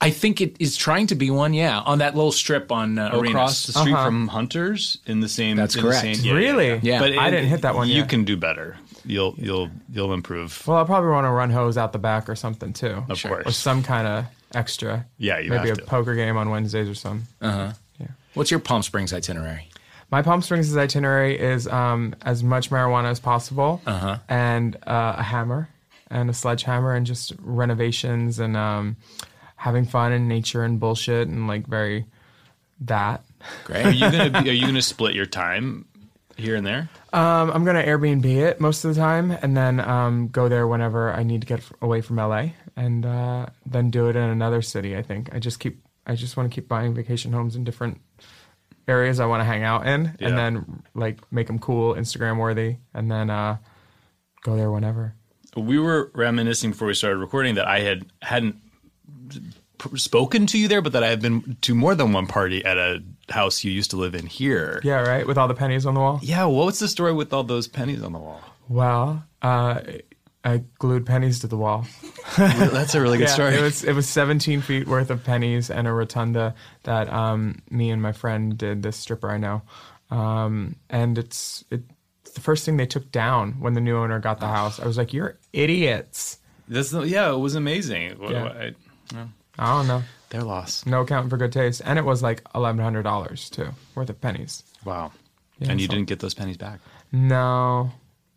I 0.01 0.11
think 0.11 0.41
it 0.41 0.57
is 0.59 0.77
trying 0.77 1.07
to 1.09 1.15
be 1.15 1.31
one. 1.31 1.55
Yeah, 1.55 1.79
on 1.79 1.99
that 1.99 2.17
little 2.17 2.33
strip 2.33 2.73
on 2.73 2.99
uh, 2.99 3.11
Arenas. 3.13 3.31
Across 3.31 3.67
the 3.67 3.73
street 3.73 3.93
Uh-huh. 3.95 4.05
from 4.07 4.27
Hunters 4.29 4.99
in 5.07 5.21
the 5.21 5.29
same. 5.29 5.57
That's 5.57 5.77
correct. 5.77 6.01
same- 6.01 6.17
yeah, 6.25 6.33
Really? 6.33 6.81
Yeah. 6.83 6.99
But 6.99 7.17
I 7.17 7.29
it- 7.29 7.31
didn't 7.31 7.49
hit 7.51 7.63
that 7.63 7.75
one 7.77 7.89
You 7.89 7.97
yet. 7.99 8.09
can 8.09 8.25
do 8.25 8.37
better. 8.37 8.77
You'll 9.05 9.35
you'll 9.39 9.71
you'll 9.93 10.13
improve. 10.13 10.67
Well, 10.67 10.79
I'll 10.79 10.87
probably 10.87 11.11
want 11.11 11.25
to 11.27 11.31
run 11.31 11.51
hose 11.51 11.77
out 11.79 11.93
the 11.93 11.99
back 12.01 12.29
or 12.29 12.35
something 12.37 12.73
too, 12.73 13.05
Of 13.09 13.25
or 13.25 13.29
course. 13.29 13.47
Or 13.47 13.53
some 13.53 13.83
kind 13.83 14.07
of 14.09 14.25
extra. 14.55 15.07
Yeah, 15.19 15.39
you 15.39 15.51
maybe 15.51 15.69
have 15.69 15.79
a 15.79 15.81
to. 15.83 15.87
poker 15.87 16.15
game 16.15 16.37
on 16.37 16.51
Wednesdays 16.51 16.89
or 16.89 16.95
something. 16.95 17.27
Uh 17.41 17.51
huh. 17.53 17.73
Yeah. 18.01 18.07
What's 18.35 18.51
your 18.51 18.61
Palm 18.61 18.83
Springs 18.83 19.13
itinerary? 19.13 19.69
My 20.13 20.21
Palm 20.23 20.43
Springs 20.43 20.77
itinerary 20.77 21.39
is 21.41 21.67
um, 21.67 22.15
as 22.23 22.45
much 22.45 22.69
marijuana 22.71 23.07
as 23.11 23.19
possible, 23.19 23.81
Uh-huh. 23.87 24.19
and 24.29 24.77
uh, 24.87 25.15
a 25.19 25.23
hammer 25.23 25.69
and 26.11 26.29
a 26.29 26.35
sledgehammer, 26.35 26.95
and 26.95 27.07
just 27.07 27.33
renovations 27.41 28.39
and 28.39 28.55
um, 28.57 28.97
having 29.57 29.87
fun 29.87 30.13
in 30.13 30.29
nature 30.29 30.63
and 30.65 30.79
bullshit 30.79 31.29
and 31.29 31.49
like 31.49 31.67
very 31.67 32.05
that. 32.83 33.25
Great. 33.65 33.87
Are 33.87 33.91
you 33.91 34.01
gonna 34.11 34.43
be, 34.43 34.51
are 34.51 34.53
you 34.53 34.67
gonna 34.67 34.83
split 34.95 35.15
your 35.15 35.25
time 35.27 35.87
here 36.37 36.57
and 36.57 36.67
there? 36.67 36.91
Um, 37.15 37.51
I'm 37.51 37.65
gonna 37.65 37.83
Airbnb 37.83 38.27
it 38.27 38.61
most 38.61 38.85
of 38.85 38.95
the 38.95 39.01
time, 39.01 39.31
and 39.31 39.57
then 39.57 39.81
um, 39.81 40.29
go 40.29 40.49
there 40.51 40.67
whenever 40.67 41.11
I 41.11 41.23
need 41.23 41.41
to 41.41 41.47
get 41.47 41.61
f- 41.61 41.73
away 41.81 42.03
from 42.03 42.17
LA, 42.17 42.51
and 42.77 43.07
uh, 43.07 43.47
then 43.65 43.91
do 43.91 44.09
it 44.11 44.17
in 44.17 44.23
another 44.23 44.61
city. 44.61 44.95
I 44.95 45.01
think 45.03 45.35
I 45.35 45.39
just 45.39 45.59
keep 45.59 45.81
I 46.07 46.17
just 46.17 46.37
want 46.37 46.51
to 46.51 46.55
keep 46.55 46.69
buying 46.69 46.93
vacation 46.93 47.33
homes 47.33 47.57
in 47.57 47.65
different 47.65 48.01
areas 48.89 49.21
I 49.21 49.27
want 49.27 49.41
to 49.41 49.45
hang 49.45 49.63
out 49.63 49.87
in, 49.87 50.17
Yeah. 50.19 50.29
and 50.29 50.39
then 50.39 50.83
like 50.95 51.19
make 51.33 51.47
them 51.47 51.59
cool, 51.59 51.95
Instagram 51.95 52.39
worthy, 52.39 52.77
and 52.95 53.11
then 53.11 53.31
uh, 53.31 53.57
go 54.43 54.57
there 54.57 54.71
whenever. 54.71 55.15
We 55.57 55.79
were 55.79 56.11
reminiscing 56.15 56.71
before 56.71 56.89
we 56.89 56.95
started 56.95 57.19
recording 57.19 57.55
that 57.57 57.67
I 57.69 57.81
had 57.81 58.07
hadn't 58.23 58.57
spoken 59.97 60.47
to 60.47 60.59
you 60.59 60.69
there, 60.69 60.81
but 60.81 60.93
that 60.93 61.03
I 61.03 61.09
have 61.09 61.21
been 61.21 61.57
to 61.63 61.75
more 61.75 61.95
than 61.95 62.13
one 62.13 62.27
party 62.27 62.65
at 62.65 62.79
a 62.79 63.03
house 63.29 63.65
you 63.65 63.71
used 63.73 63.91
to 63.91 63.97
live 63.97 64.15
in 64.15 64.27
here. 64.27 64.81
Yeah, 64.85 65.01
right. 65.01 65.27
With 65.27 65.37
all 65.39 65.49
the 65.49 65.55
pennies 65.55 65.87
on 65.87 65.95
the 65.95 66.01
wall. 66.01 66.21
Yeah, 66.23 66.45
what's 66.45 66.79
the 66.79 66.89
story 66.89 67.13
with 67.13 67.33
all 67.33 67.43
those 67.45 67.67
pennies 67.69 68.03
on 68.03 68.13
the 68.13 68.19
wall? 68.19 68.41
Well, 68.69 69.25
uh, 69.43 69.81
I 70.45 70.65
glued 70.79 71.07
pennies 71.07 71.39
to 71.41 71.47
the 71.47 71.57
wall. 71.57 71.87
That's 72.37 72.95
a 72.97 73.01
really 73.01 73.19
good 73.19 73.25
Yeah, 73.29 73.35
story. 73.35 73.55
It 73.55 73.63
was 73.63 73.85
it 73.85 73.93
was 73.95 74.09
17 74.09 74.61
feet 74.61 74.89
worth 74.89 75.11
of 75.11 75.23
pennies 75.23 75.71
and 75.71 75.87
a 75.87 75.93
rotunda 75.93 76.55
that 76.83 77.09
um, 77.13 77.63
me 77.71 77.91
and 77.91 78.03
my 78.03 78.13
friend 78.13 78.57
did. 78.59 78.83
This 78.83 78.97
stripper 78.97 79.31
I 79.31 79.37
know, 79.39 79.63
um, 80.11 80.77
and 80.91 81.17
it's 81.19 81.65
it's 81.71 81.85
the 82.35 82.41
first 82.41 82.65
thing 82.65 82.77
they 82.77 82.87
took 82.87 83.13
down 83.13 83.53
when 83.61 83.75
the 83.75 83.81
new 83.81 83.97
owner 83.97 84.19
got 84.19 84.41
the 84.41 84.49
house. 84.49 84.81
I 84.81 84.87
was 84.87 84.97
like, 84.99 85.13
"You're 85.13 85.39
idiots." 85.53 86.39
That's 86.69 86.91
the, 86.91 87.03
yeah, 87.03 87.31
it 87.33 87.37
was 87.39 87.55
amazing. 87.55 88.17
Yeah. 88.21 88.43
what- 88.43 88.57
I- 88.57 88.75
I 89.59 89.67
don't 89.77 89.87
know. 89.87 90.03
their 90.31 90.43
loss. 90.43 90.87
No 90.87 91.03
accounting 91.03 91.29
for 91.29 91.37
good 91.37 91.53
taste, 91.53 91.83
and 91.85 91.99
it 91.99 92.05
was 92.07 92.23
like 92.23 92.43
eleven 92.55 92.83
hundred 92.83 93.03
dollars 93.03 93.51
too 93.51 93.69
worth 93.95 94.09
of 94.09 94.19
pennies. 94.21 94.65
Wow. 94.85 95.13
Yeah, 95.59 95.71
and 95.71 95.81
you 95.81 95.87
so- 95.87 95.93
didn't 95.93 96.09
get 96.09 96.21
those 96.21 96.33
pennies 96.35 96.57
back. 96.57 96.81
No. 97.13 97.93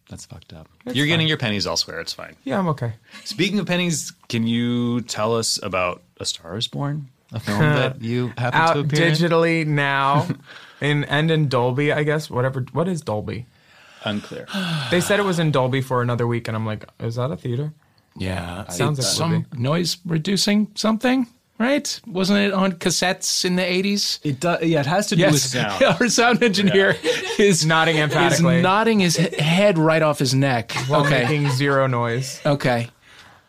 That's 0.09 0.25
fucked 0.25 0.53
up. 0.53 0.67
It's 0.85 0.95
You're 0.95 1.07
getting 1.07 1.27
your 1.27 1.37
pennies 1.37 1.65
elsewhere. 1.65 1.99
It's 1.99 2.13
fine. 2.13 2.35
Yeah, 2.43 2.59
I'm 2.59 2.67
okay. 2.69 2.93
Speaking 3.23 3.57
of 3.59 3.65
pennies, 3.65 4.11
can 4.29 4.45
you 4.45 5.01
tell 5.01 5.35
us 5.35 5.59
about 5.63 6.03
A 6.19 6.25
Star 6.25 6.55
Is 6.57 6.67
Born, 6.67 7.09
a 7.33 7.39
film 7.39 7.59
that 7.59 8.01
you 8.01 8.27
happen 8.37 8.59
to 8.59 8.65
Out 8.65 8.77
appear 8.77 9.07
in? 9.07 9.13
digitally 9.13 9.65
now, 9.89 10.27
in 10.79 11.03
and 11.05 11.31
in 11.31 11.47
Dolby, 11.49 11.91
I 11.91 12.03
guess. 12.03 12.29
Whatever. 12.29 12.61
What 12.71 12.87
is 12.87 13.01
Dolby? 13.01 13.47
Unclear. 14.03 14.47
They 14.91 15.01
said 15.01 15.19
it 15.19 15.23
was 15.25 15.39
in 15.39 15.51
Dolby 15.51 15.81
for 15.81 16.03
another 16.03 16.27
week, 16.27 16.47
and 16.47 16.55
I'm 16.55 16.65
like, 16.65 16.85
is 16.99 17.15
that 17.15 17.31
a 17.31 17.37
theater? 17.37 17.73
Yeah. 18.15 18.67
Sounds 18.67 18.99
like 18.99 19.05
it 19.07 19.33
would 19.33 19.45
some 19.53 19.59
noise 19.59 19.97
reducing 20.05 20.71
something, 20.75 21.27
right? 21.57 21.99
Wasn't 22.07 22.39
it 22.39 22.53
on 22.53 22.73
cassettes 22.73 23.45
in 23.45 23.55
the 23.55 23.63
80s? 23.63 24.19
It 24.23 24.39
does. 24.39 24.63
Yeah, 24.63 24.81
it 24.81 24.85
has 24.85 25.07
to 25.07 25.15
do 25.15 25.25
with 25.25 25.39
sound. 25.39 25.83
Our 26.01 26.07
sound 26.09 26.43
engineer 26.43 26.95
is 27.39 27.65
Nodding 27.65 27.97
is 27.97 28.03
emphatically. 28.03 28.61
nodding 28.61 28.99
his 28.99 29.15
head 29.17 29.77
right 29.77 30.01
off 30.01 30.19
his 30.19 30.33
neck. 30.33 30.71
while 30.87 31.05
okay. 31.05 31.23
making 31.23 31.49
zero 31.51 31.87
noise. 31.87 32.41
Okay. 32.45 32.89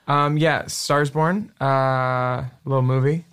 Um, 0.08 0.38
yeah, 0.38 0.66
Stars 0.68 1.10
Born, 1.10 1.52
uh, 1.60 2.44
little 2.64 2.82
movie. 2.82 3.24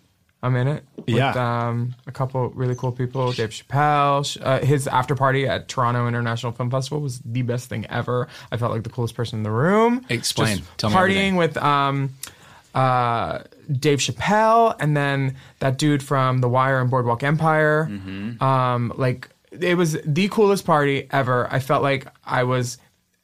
I'm 0.42 0.56
in 0.58 0.68
it. 0.68 0.84
With, 0.98 1.08
Yeah. 1.08 1.68
Um, 1.68 1.96
a 2.06 2.12
couple 2.12 2.50
really 2.50 2.76
cool 2.76 2.92
people. 2.92 3.32
Dave 3.32 3.52
Chappelle. 3.52 4.38
Uh, 4.42 4.60
his 4.60 4.88
after 4.88 5.16
party 5.16 5.48
at 5.48 5.70
Toronto 5.70 6.06
International 6.08 6.52
Film 6.52 6.70
Festival 6.70 7.00
was 7.00 7.20
the 7.20 7.44
best 7.44 7.70
thing 7.70 7.86
ever. 7.86 8.28
I 8.52 8.58
felt 8.58 8.72
like 8.74 8.84
the 8.84 8.90
coolest 8.90 9.16
person 9.16 9.40
in 9.40 9.44
the 9.44 9.52
room. 9.52 10.04
Explain. 10.10 10.58
Just 10.58 10.78
Tell 10.80 10.90
me 10.90 10.96
partying 10.98 11.00
everything. 11.00 11.36
with 11.38 11.58
um, 11.58 12.14
uh, 12.76 13.40
Dave 13.72 14.00
Chappelle 14.00 14.76
and 14.80 14.96
then 14.96 15.36
that 15.60 15.78
dude 15.78 16.04
from 16.04 16.40
The 16.40 16.50
Wire 16.50 16.82
and 16.82 16.90
Boardwalk 16.90 17.24
Empire. 17.24 17.88
Mm-hmm. 17.90 18.44
Um, 18.44 18.94
like 18.96 19.30
it 19.52 19.78
was 19.78 19.98
the 20.06 20.28
coolest 20.30 20.66
party 20.66 21.08
ever. 21.12 21.48
I 21.52 21.60
felt 21.60 21.84
like 21.84 22.08
I 22.26 22.44
was 22.44 22.78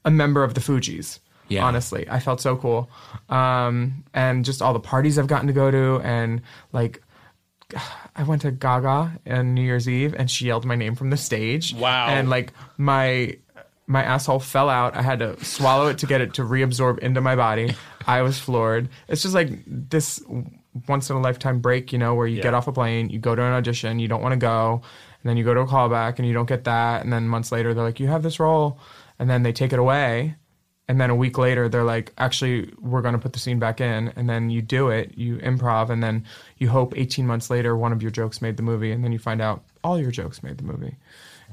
a 0.05 0.11
member 0.11 0.43
of 0.43 0.53
the 0.53 0.61
Fugees. 0.61 1.19
Yeah. 1.47 1.65
Honestly, 1.65 2.07
I 2.07 2.19
felt 2.19 2.41
so 2.41 2.55
cool. 2.55 2.89
Um, 3.27 4.03
and 4.13 4.45
just 4.45 4.61
all 4.61 4.73
the 4.73 4.79
parties 4.79 5.17
I've 5.17 5.25
gotten 5.25 5.47
to 5.47 5.53
go 5.53 5.71
to, 5.71 5.99
and 6.03 6.43
like, 6.71 7.01
I 8.15 8.21
went 8.23 8.43
to 8.43 8.51
Gaga 8.51 9.19
on 9.27 9.55
New 9.55 9.63
Year's 9.63 9.89
Eve, 9.89 10.13
and 10.15 10.29
she 10.29 10.45
yelled 10.45 10.65
my 10.65 10.75
name 10.75 10.93
from 10.93 11.09
the 11.09 11.17
stage. 11.17 11.73
Wow. 11.73 12.07
And 12.07 12.29
like 12.29 12.53
my 12.77 13.37
my 13.89 14.03
asshole 14.03 14.39
fell 14.39 14.69
out. 14.69 14.95
I 14.95 15.01
had 15.01 15.19
to 15.19 15.43
swallow 15.43 15.87
it 15.87 15.97
to 15.97 16.05
get 16.05 16.21
it 16.21 16.35
to 16.35 16.43
reabsorb 16.43 16.99
into 16.99 17.21
my 17.21 17.35
body. 17.35 17.73
I 18.07 18.21
was 18.21 18.37
floored. 18.39 18.87
It's 19.07 19.23
just 19.23 19.33
like 19.33 19.49
this 19.65 20.23
once 20.87 21.09
in 21.09 21.15
a 21.15 21.19
lifetime 21.19 21.59
break, 21.59 21.91
you 21.91 21.97
know, 21.97 22.13
where 22.13 22.27
you 22.27 22.37
Yeah. 22.37 22.43
get 22.43 22.53
off 22.53 22.67
a 22.67 22.71
plane, 22.71 23.09
you 23.09 23.17
go 23.19 23.33
to 23.35 23.41
an 23.41 23.51
audition, 23.51 23.97
you 23.97 24.07
don't 24.07 24.21
want 24.21 24.33
to 24.33 24.37
go, 24.39 24.81
and 25.23 25.29
then 25.29 25.35
you 25.37 25.43
go 25.43 25.55
to 25.55 25.61
a 25.61 25.67
callback 25.67 26.19
and 26.19 26.27
you 26.27 26.33
don't 26.33 26.47
get 26.47 26.63
that, 26.65 27.03
and 27.03 27.11
then 27.11 27.27
months 27.27 27.51
later 27.51 27.73
they're 27.73 27.83
like, 27.83 27.99
you 27.99 28.07
have 28.07 28.21
this 28.21 28.39
role, 28.39 28.79
and 29.17 29.27
then 29.29 29.41
they 29.41 29.51
take 29.51 29.73
it 29.73 29.79
away, 29.79 30.35
and 30.87 31.01
then 31.01 31.09
a 31.09 31.15
week 31.15 31.39
later 31.39 31.67
they're 31.67 31.83
like, 31.83 32.13
actually, 32.19 32.71
we're 32.79 33.01
going 33.01 33.13
to 33.15 33.19
put 33.19 33.33
the 33.33 33.39
scene 33.39 33.57
back 33.57 33.81
in, 33.81 34.13
and 34.15 34.29
then 34.29 34.51
you 34.51 34.61
do 34.61 34.89
it, 34.89 35.17
you 35.17 35.37
improv, 35.39 35.89
and 35.89 36.03
then 36.03 36.23
you 36.59 36.69
hope 36.69 36.93
18 36.95 37.25
months 37.25 37.49
later 37.49 37.75
one 37.75 37.91
of 37.91 38.03
your 38.03 38.11
jokes 38.11 38.39
made 38.41 38.55
the 38.55 38.63
movie, 38.63 38.91
and 38.91 39.03
then 39.03 39.11
you 39.11 39.19
find 39.19 39.41
out 39.41 39.63
all 39.83 39.99
your 39.99 40.11
jokes 40.11 40.43
made 40.43 40.59
the 40.59 40.63
movie, 40.63 40.95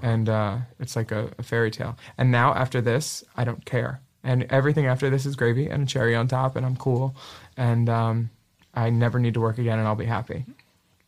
and 0.02 0.28
uh, 0.28 0.58
it's 0.78 0.96
like 0.96 1.10
a, 1.12 1.30
a 1.38 1.42
fairy 1.42 1.70
tale. 1.70 1.96
And 2.18 2.30
now 2.30 2.54
after 2.54 2.80
this, 2.80 3.24
I 3.36 3.44
don't 3.44 3.64
care, 3.64 4.00
and 4.22 4.44
everything 4.50 4.86
after 4.86 5.10
this 5.10 5.26
is 5.26 5.36
gravy 5.36 5.68
and 5.68 5.82
a 5.82 5.86
cherry 5.86 6.14
on 6.14 6.28
top, 6.28 6.56
and 6.56 6.64
I'm 6.66 6.76
cool, 6.76 7.14
and 7.56 7.88
um, 7.88 8.30
I 8.74 8.90
never 8.90 9.18
need 9.18 9.34
to 9.34 9.40
work 9.40 9.58
again, 9.58 9.78
and 9.78 9.86
I'll 9.88 9.94
be 9.94 10.04
happy. 10.06 10.44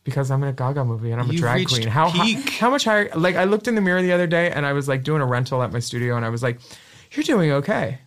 Because 0.05 0.31
I'm 0.31 0.41
in 0.41 0.49
a 0.49 0.53
Gaga 0.53 0.85
movie 0.85 1.11
and 1.11 1.21
I'm 1.21 1.29
a 1.29 1.33
You've 1.33 1.41
drag 1.41 1.67
queen. 1.67 1.87
How 1.87 2.09
hi- 2.09 2.41
how 2.59 2.71
much 2.71 2.85
higher? 2.85 3.09
Like 3.15 3.35
I 3.35 3.43
looked 3.43 3.67
in 3.67 3.75
the 3.75 3.81
mirror 3.81 4.01
the 4.01 4.13
other 4.13 4.25
day 4.25 4.49
and 4.49 4.65
I 4.65 4.73
was 4.73 4.87
like 4.87 5.03
doing 5.03 5.21
a 5.21 5.25
rental 5.25 5.61
at 5.61 5.71
my 5.71 5.79
studio 5.79 6.15
and 6.15 6.25
I 6.25 6.29
was 6.29 6.41
like, 6.41 6.59
"You're 7.11 7.25
doing 7.25 7.51
okay." 7.51 7.99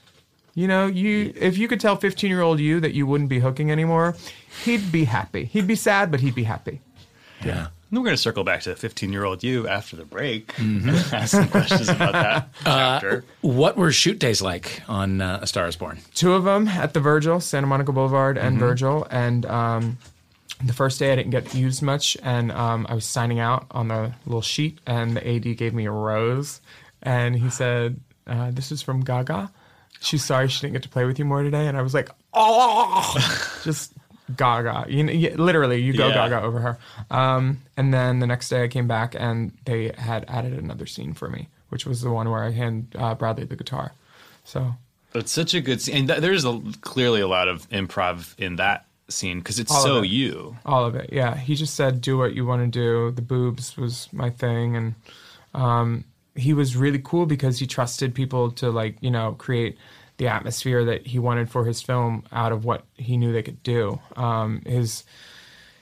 You 0.54 0.66
know, 0.68 0.86
you 0.86 1.32
if 1.36 1.56
you 1.56 1.68
could 1.68 1.80
tell 1.80 1.94
15 1.96 2.28
year 2.28 2.40
old 2.40 2.58
you 2.60 2.80
that 2.80 2.92
you 2.92 3.06
wouldn't 3.06 3.30
be 3.30 3.38
hooking 3.38 3.70
anymore, 3.70 4.16
he'd 4.64 4.90
be 4.90 5.04
happy. 5.04 5.44
He'd 5.44 5.66
be 5.66 5.76
sad, 5.76 6.10
but 6.10 6.20
he'd 6.20 6.34
be 6.34 6.42
happy. 6.44 6.80
Yeah. 7.44 7.68
And 7.92 7.98
we're 8.00 8.06
going 8.06 8.16
to 8.16 8.22
circle 8.22 8.42
back 8.42 8.62
to 8.62 8.70
the 8.70 8.76
15 8.76 9.12
year 9.12 9.24
old 9.26 9.44
you 9.44 9.68
after 9.68 9.96
the 9.96 10.06
break. 10.06 10.58
and 10.58 10.88
Ask 11.12 11.32
some 11.32 11.46
questions 11.48 11.90
about 11.90 12.12
that 12.12 12.48
chapter. 12.64 13.22
What 13.42 13.76
were 13.76 13.92
shoot 13.92 14.18
days 14.18 14.40
like 14.40 14.80
on 14.88 15.20
uh, 15.20 15.40
A 15.42 15.46
Star 15.46 15.66
Is 15.66 15.76
Born? 15.76 15.98
Two 16.14 16.32
of 16.32 16.44
them 16.44 16.68
at 16.68 16.94
the 16.94 17.00
Virgil, 17.00 17.38
Santa 17.38 17.66
Monica 17.66 17.92
Boulevard, 17.92 18.38
and 18.38 18.58
Virgil. 18.58 19.06
And 19.10 19.44
um, 19.44 19.98
the 20.64 20.72
first 20.72 20.98
day 21.00 21.12
I 21.12 21.16
didn't 21.16 21.32
get 21.32 21.54
used 21.54 21.82
much, 21.82 22.16
and 22.22 22.50
um, 22.50 22.86
I 22.88 22.94
was 22.94 23.04
signing 23.04 23.40
out 23.40 23.66
on 23.72 23.88
the 23.88 24.14
little 24.24 24.40
sheet, 24.40 24.78
and 24.86 25.14
the 25.14 25.28
AD 25.28 25.54
gave 25.58 25.74
me 25.74 25.84
a 25.84 25.90
rose, 25.90 26.62
and 27.02 27.36
he 27.36 27.50
said, 27.50 28.00
uh, 28.26 28.52
"This 28.52 28.72
is 28.72 28.80
from 28.80 29.00
Gaga. 29.02 29.50
She's 30.00 30.24
sorry 30.24 30.48
she 30.48 30.62
didn't 30.62 30.72
get 30.72 30.82
to 30.84 30.88
play 30.88 31.04
with 31.04 31.18
you 31.18 31.26
more 31.26 31.42
today." 31.42 31.66
And 31.66 31.76
I 31.76 31.82
was 31.82 31.92
like, 31.92 32.08
"Oh!" 32.32 33.58
Just 33.64 33.92
Gaga. 34.36 34.86
You 34.88 35.04
know, 35.04 35.12
yeah, 35.12 35.34
literally, 35.36 35.80
you 35.82 35.92
go 35.92 36.08
Yeah. 36.08 36.14
Gaga 36.28 36.42
over 36.42 36.60
her. 36.60 36.78
Um, 37.10 37.62
and 37.76 37.92
then 37.92 38.18
the 38.20 38.26
next 38.26 38.48
day 38.48 38.64
I 38.64 38.68
came 38.68 38.86
back, 38.88 39.14
and 39.18 39.52
they 39.64 39.92
had 39.96 40.24
added 40.28 40.54
another 40.54 40.86
scene 40.86 41.12
for 41.14 41.28
me, 41.28 41.48
which 41.70 41.86
was 41.86 42.00
the 42.02 42.10
one 42.10 42.30
where 42.30 42.42
I 42.44 42.50
hand 42.50 42.94
uh, 42.98 43.14
Bradley 43.14 43.44
the 43.44 43.56
guitar. 43.56 43.92
So 44.44 44.74
It's 45.14 45.32
such 45.32 45.54
a 45.54 45.60
good 45.60 45.80
scene. 45.82 45.96
And 45.96 46.08
th- 46.08 46.20
there's 46.20 46.44
a, 46.44 46.60
clearly 46.80 47.20
a 47.20 47.28
lot 47.28 47.48
of 47.48 47.68
improv 47.70 48.38
in 48.38 48.56
that 48.56 48.86
scene 49.08 49.38
because 49.38 49.58
it's 49.58 49.70
All 49.72 49.82
so 49.82 50.02
it. 50.02 50.08
you. 50.08 50.56
All 50.64 50.84
of 50.84 50.94
it, 50.94 51.10
yeah. 51.12 51.36
He 51.36 51.54
just 51.54 51.74
said, 51.74 52.00
"Do 52.00 52.16
what 52.18 52.34
you 52.34 52.46
want 52.46 52.62
to 52.62 52.66
do." 52.68 53.10
The 53.10 53.22
boobs 53.22 53.76
was 53.76 54.08
my 54.12 54.30
thing, 54.30 54.76
and 54.76 54.94
um, 55.54 56.04
he 56.34 56.54
was 56.54 56.76
really 56.76 57.00
cool 57.02 57.26
because 57.26 57.58
he 57.58 57.66
trusted 57.66 58.14
people 58.14 58.50
to 58.52 58.70
like 58.70 58.96
you 59.00 59.10
know 59.10 59.32
create 59.38 59.76
the 60.22 60.28
atmosphere 60.28 60.84
that 60.84 61.04
he 61.04 61.18
wanted 61.18 61.50
for 61.50 61.64
his 61.64 61.82
film 61.82 62.22
out 62.30 62.52
of 62.52 62.64
what 62.64 62.84
he 62.96 63.16
knew 63.16 63.32
they 63.32 63.42
could 63.42 63.60
do. 63.64 63.98
Um, 64.14 64.62
his 64.64 65.02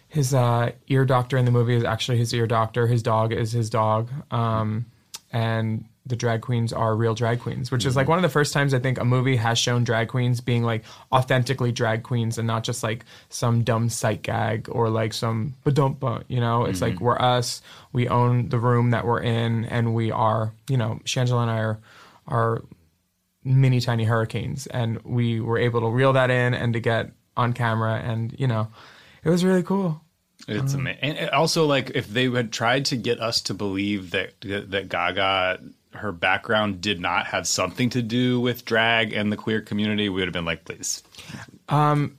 his 0.08 0.32
uh, 0.32 0.72
ear 0.88 1.04
doctor 1.04 1.36
in 1.36 1.44
the 1.44 1.50
movie 1.50 1.74
is 1.74 1.84
actually 1.84 2.16
his 2.16 2.32
ear 2.32 2.46
doctor. 2.46 2.86
His 2.86 3.02
dog 3.02 3.34
is 3.34 3.52
his 3.52 3.68
dog, 3.68 4.08
um, 4.30 4.86
and 5.30 5.84
the 6.06 6.16
drag 6.16 6.40
queens 6.40 6.72
are 6.72 6.96
real 6.96 7.14
drag 7.14 7.40
queens, 7.40 7.70
which 7.70 7.84
is 7.84 7.96
like 7.96 8.08
one 8.08 8.16
of 8.16 8.22
the 8.22 8.30
first 8.30 8.54
times 8.54 8.72
I 8.72 8.78
think 8.78 8.98
a 8.98 9.04
movie 9.04 9.36
has 9.36 9.58
shown 9.58 9.84
drag 9.84 10.08
queens 10.08 10.40
being 10.40 10.62
like 10.62 10.84
authentically 11.12 11.70
drag 11.70 12.02
queens 12.02 12.38
and 12.38 12.46
not 12.46 12.64
just 12.64 12.82
like 12.82 13.04
some 13.28 13.62
dumb 13.62 13.90
sight 13.90 14.22
gag 14.22 14.68
or 14.72 14.88
like 14.88 15.12
some 15.12 15.54
but 15.64 15.74
don't 15.74 16.00
but 16.00 16.24
you 16.28 16.40
know 16.40 16.64
it's 16.64 16.80
like 16.80 16.98
we're 16.98 17.20
us 17.20 17.60
we 17.92 18.08
own 18.08 18.48
the 18.48 18.58
room 18.58 18.90
that 18.90 19.04
we're 19.04 19.20
in 19.20 19.66
and 19.66 19.94
we 19.94 20.10
are 20.10 20.54
you 20.66 20.78
know 20.78 20.98
Shangela 21.04 21.42
and 21.42 21.50
I 21.50 21.58
are 21.58 21.80
are 22.26 22.62
mini 23.44 23.80
tiny 23.80 24.04
hurricanes 24.04 24.66
and 24.66 25.02
we 25.04 25.40
were 25.40 25.58
able 25.58 25.80
to 25.80 25.88
reel 25.88 26.12
that 26.12 26.30
in 26.30 26.54
and 26.54 26.72
to 26.74 26.80
get 26.80 27.10
on 27.36 27.52
camera 27.52 27.94
and 28.04 28.34
you 28.38 28.46
know 28.46 28.68
it 29.24 29.30
was 29.30 29.44
really 29.44 29.62
cool 29.62 30.00
It's 30.48 30.74
um, 30.74 30.80
amazing. 30.80 31.18
And 31.18 31.30
also, 31.30 31.66
like, 31.66 31.90
if 31.94 32.08
they 32.08 32.30
had 32.30 32.50
tried 32.50 32.86
to 32.86 32.96
get 32.96 33.20
us 33.20 33.42
to 33.42 33.54
believe 33.54 34.10
that 34.12 34.40
that 34.40 34.88
Gaga, 34.88 35.60
her 35.92 36.12
background 36.12 36.80
did 36.80 37.00
not 37.00 37.26
have 37.26 37.48
something 37.48 37.90
to 37.90 38.00
do 38.00 38.40
with 38.40 38.64
drag 38.64 39.12
and 39.12 39.32
the 39.32 39.36
queer 39.36 39.60
community, 39.60 40.08
we 40.08 40.20
would 40.20 40.28
have 40.28 40.32
been 40.32 40.44
like, 40.44 40.64
please. 40.64 41.02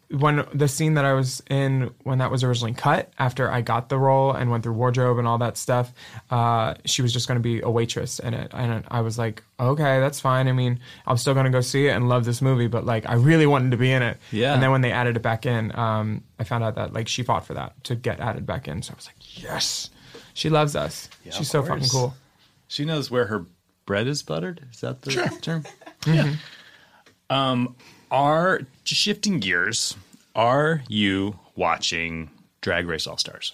when 0.09 0.45
the 0.53 0.67
scene 0.67 0.95
that 0.95 1.05
I 1.05 1.13
was 1.13 1.41
in 1.49 1.93
when 2.03 2.17
that 2.19 2.31
was 2.31 2.43
originally 2.43 2.73
cut 2.73 3.11
after 3.17 3.49
I 3.49 3.61
got 3.61 3.89
the 3.89 3.97
role 3.97 4.33
and 4.33 4.51
went 4.51 4.63
through 4.63 4.73
wardrobe 4.73 5.17
and 5.19 5.27
all 5.27 5.37
that 5.37 5.57
stuff, 5.57 5.93
uh, 6.29 6.73
she 6.85 7.01
was 7.01 7.13
just 7.13 7.27
going 7.27 7.37
to 7.37 7.41
be 7.41 7.61
a 7.61 7.69
waitress 7.69 8.19
in 8.19 8.33
it, 8.33 8.51
and 8.53 8.83
I 8.89 9.01
was 9.01 9.17
like, 9.17 9.43
okay, 9.59 9.99
that's 9.99 10.19
fine. 10.19 10.47
I 10.47 10.51
mean, 10.51 10.79
I'm 11.05 11.17
still 11.17 11.33
going 11.33 11.45
to 11.45 11.51
go 11.51 11.61
see 11.61 11.87
it 11.87 11.91
and 11.91 12.09
love 12.09 12.25
this 12.25 12.41
movie, 12.41 12.67
but 12.67 12.85
like, 12.85 13.09
I 13.09 13.13
really 13.13 13.45
wanted 13.45 13.71
to 13.71 13.77
be 13.77 13.91
in 13.91 14.01
it. 14.03 14.17
Yeah. 14.31 14.53
And 14.53 14.61
then 14.61 14.71
when 14.71 14.81
they 14.81 14.91
added 14.91 15.15
it 15.15 15.21
back 15.21 15.45
in, 15.45 15.73
um, 15.77 16.23
I 16.39 16.43
found 16.43 16.63
out 16.63 16.75
that 16.75 16.93
like 16.93 17.07
she 17.07 17.23
fought 17.23 17.45
for 17.45 17.53
that 17.53 17.81
to 17.85 17.95
get 17.95 18.19
added 18.19 18.45
back 18.45 18.67
in. 18.67 18.81
So 18.81 18.93
I 18.93 18.95
was 18.95 19.07
like, 19.07 19.41
yes, 19.43 19.89
she 20.33 20.49
loves 20.49 20.75
us. 20.75 21.09
She's 21.29 21.49
so 21.49 21.63
fucking 21.63 21.87
cool. 21.89 22.15
She 22.67 22.85
knows 22.85 23.11
where 23.11 23.25
her 23.25 23.45
bread 23.85 24.07
is 24.07 24.23
buttered. 24.23 24.65
Is 24.73 24.81
that 24.81 25.01
the 25.01 25.11
term? 25.41 25.63
Mm-hmm. 26.01 26.13
Yeah. 26.13 26.35
Um, 27.29 27.75
are 28.09 28.61
shifting 28.83 29.39
gears? 29.39 29.95
Are 30.35 30.81
you 30.87 31.37
watching 31.55 32.31
Drag 32.61 32.87
Race 32.87 33.05
All 33.07 33.17
Stars? 33.17 33.53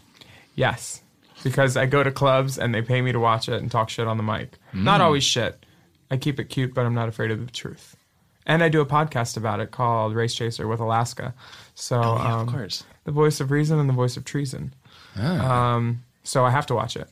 Yes, 0.56 1.02
because 1.44 1.76
I 1.78 1.86
go 1.86 2.04
to 2.04 2.12
clubs 2.12 2.58
and 2.58 2.74
they 2.74 2.82
pay 2.82 3.02
me 3.02 3.12
to 3.12 3.20
watch 3.20 3.50
it 3.50 3.62
and 3.62 3.70
talk 3.70 3.90
shit 3.90 4.08
on 4.08 4.16
the 4.18 4.24
mic. 4.24 4.58
Not 4.74 5.02
always 5.02 5.24
shit. 5.24 5.64
I 6.10 6.16
keep 6.18 6.40
it 6.40 6.46
cute, 6.46 6.74
but 6.74 6.86
I'm 6.86 6.96
not 6.96 7.10
afraid 7.10 7.32
of 7.32 7.46
the 7.46 7.52
truth. 7.52 7.96
And 8.46 8.64
I 8.64 8.70
do 8.70 8.80
a 8.80 8.86
podcast 8.86 9.36
about 9.36 9.60
it 9.60 9.72
called 9.72 10.16
Race 10.16 10.34
Chaser 10.34 10.68
with 10.68 10.80
Alaska. 10.80 11.34
So 11.76 11.98
Oh, 12.02 12.16
yeah, 12.16 12.36
um, 12.38 12.48
of 12.48 12.54
course. 12.54 12.84
the 13.04 13.12
voice 13.12 13.42
of 13.42 13.52
reason 13.52 13.78
and 13.78 13.90
the 13.90 13.94
voice 13.94 14.16
of 14.16 14.24
treason. 14.24 14.74
Um, 15.18 16.04
so 16.24 16.46
I 16.46 16.52
have 16.52 16.66
to 16.68 16.76
watch 16.76 16.96
it. 16.96 17.10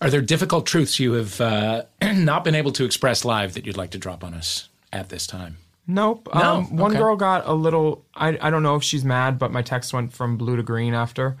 Are 0.00 0.08
there 0.10 0.22
difficult 0.22 0.66
truths 0.66 0.98
you 0.98 1.12
have 1.14 1.40
uh, 1.40 1.82
not 2.02 2.44
been 2.44 2.54
able 2.54 2.72
to 2.72 2.84
express 2.84 3.24
live 3.24 3.54
that 3.54 3.66
you'd 3.66 3.76
like 3.76 3.90
to 3.90 3.98
drop 3.98 4.24
on 4.24 4.32
us 4.34 4.68
at 4.92 5.08
this 5.10 5.26
time? 5.26 5.58
Nope. 5.86 6.28
No? 6.34 6.40
Um, 6.40 6.76
one 6.76 6.92
Okay. 6.92 7.00
girl 7.00 7.16
got 7.16 7.46
a 7.46 7.52
little. 7.52 8.04
I 8.14 8.38
I 8.40 8.50
don't 8.50 8.62
know 8.62 8.76
if 8.76 8.82
she's 8.82 9.04
mad, 9.04 9.38
but 9.38 9.50
my 9.52 9.62
text 9.62 9.92
went 9.92 10.12
from 10.12 10.36
blue 10.36 10.56
to 10.56 10.62
green 10.62 10.94
after. 10.94 11.36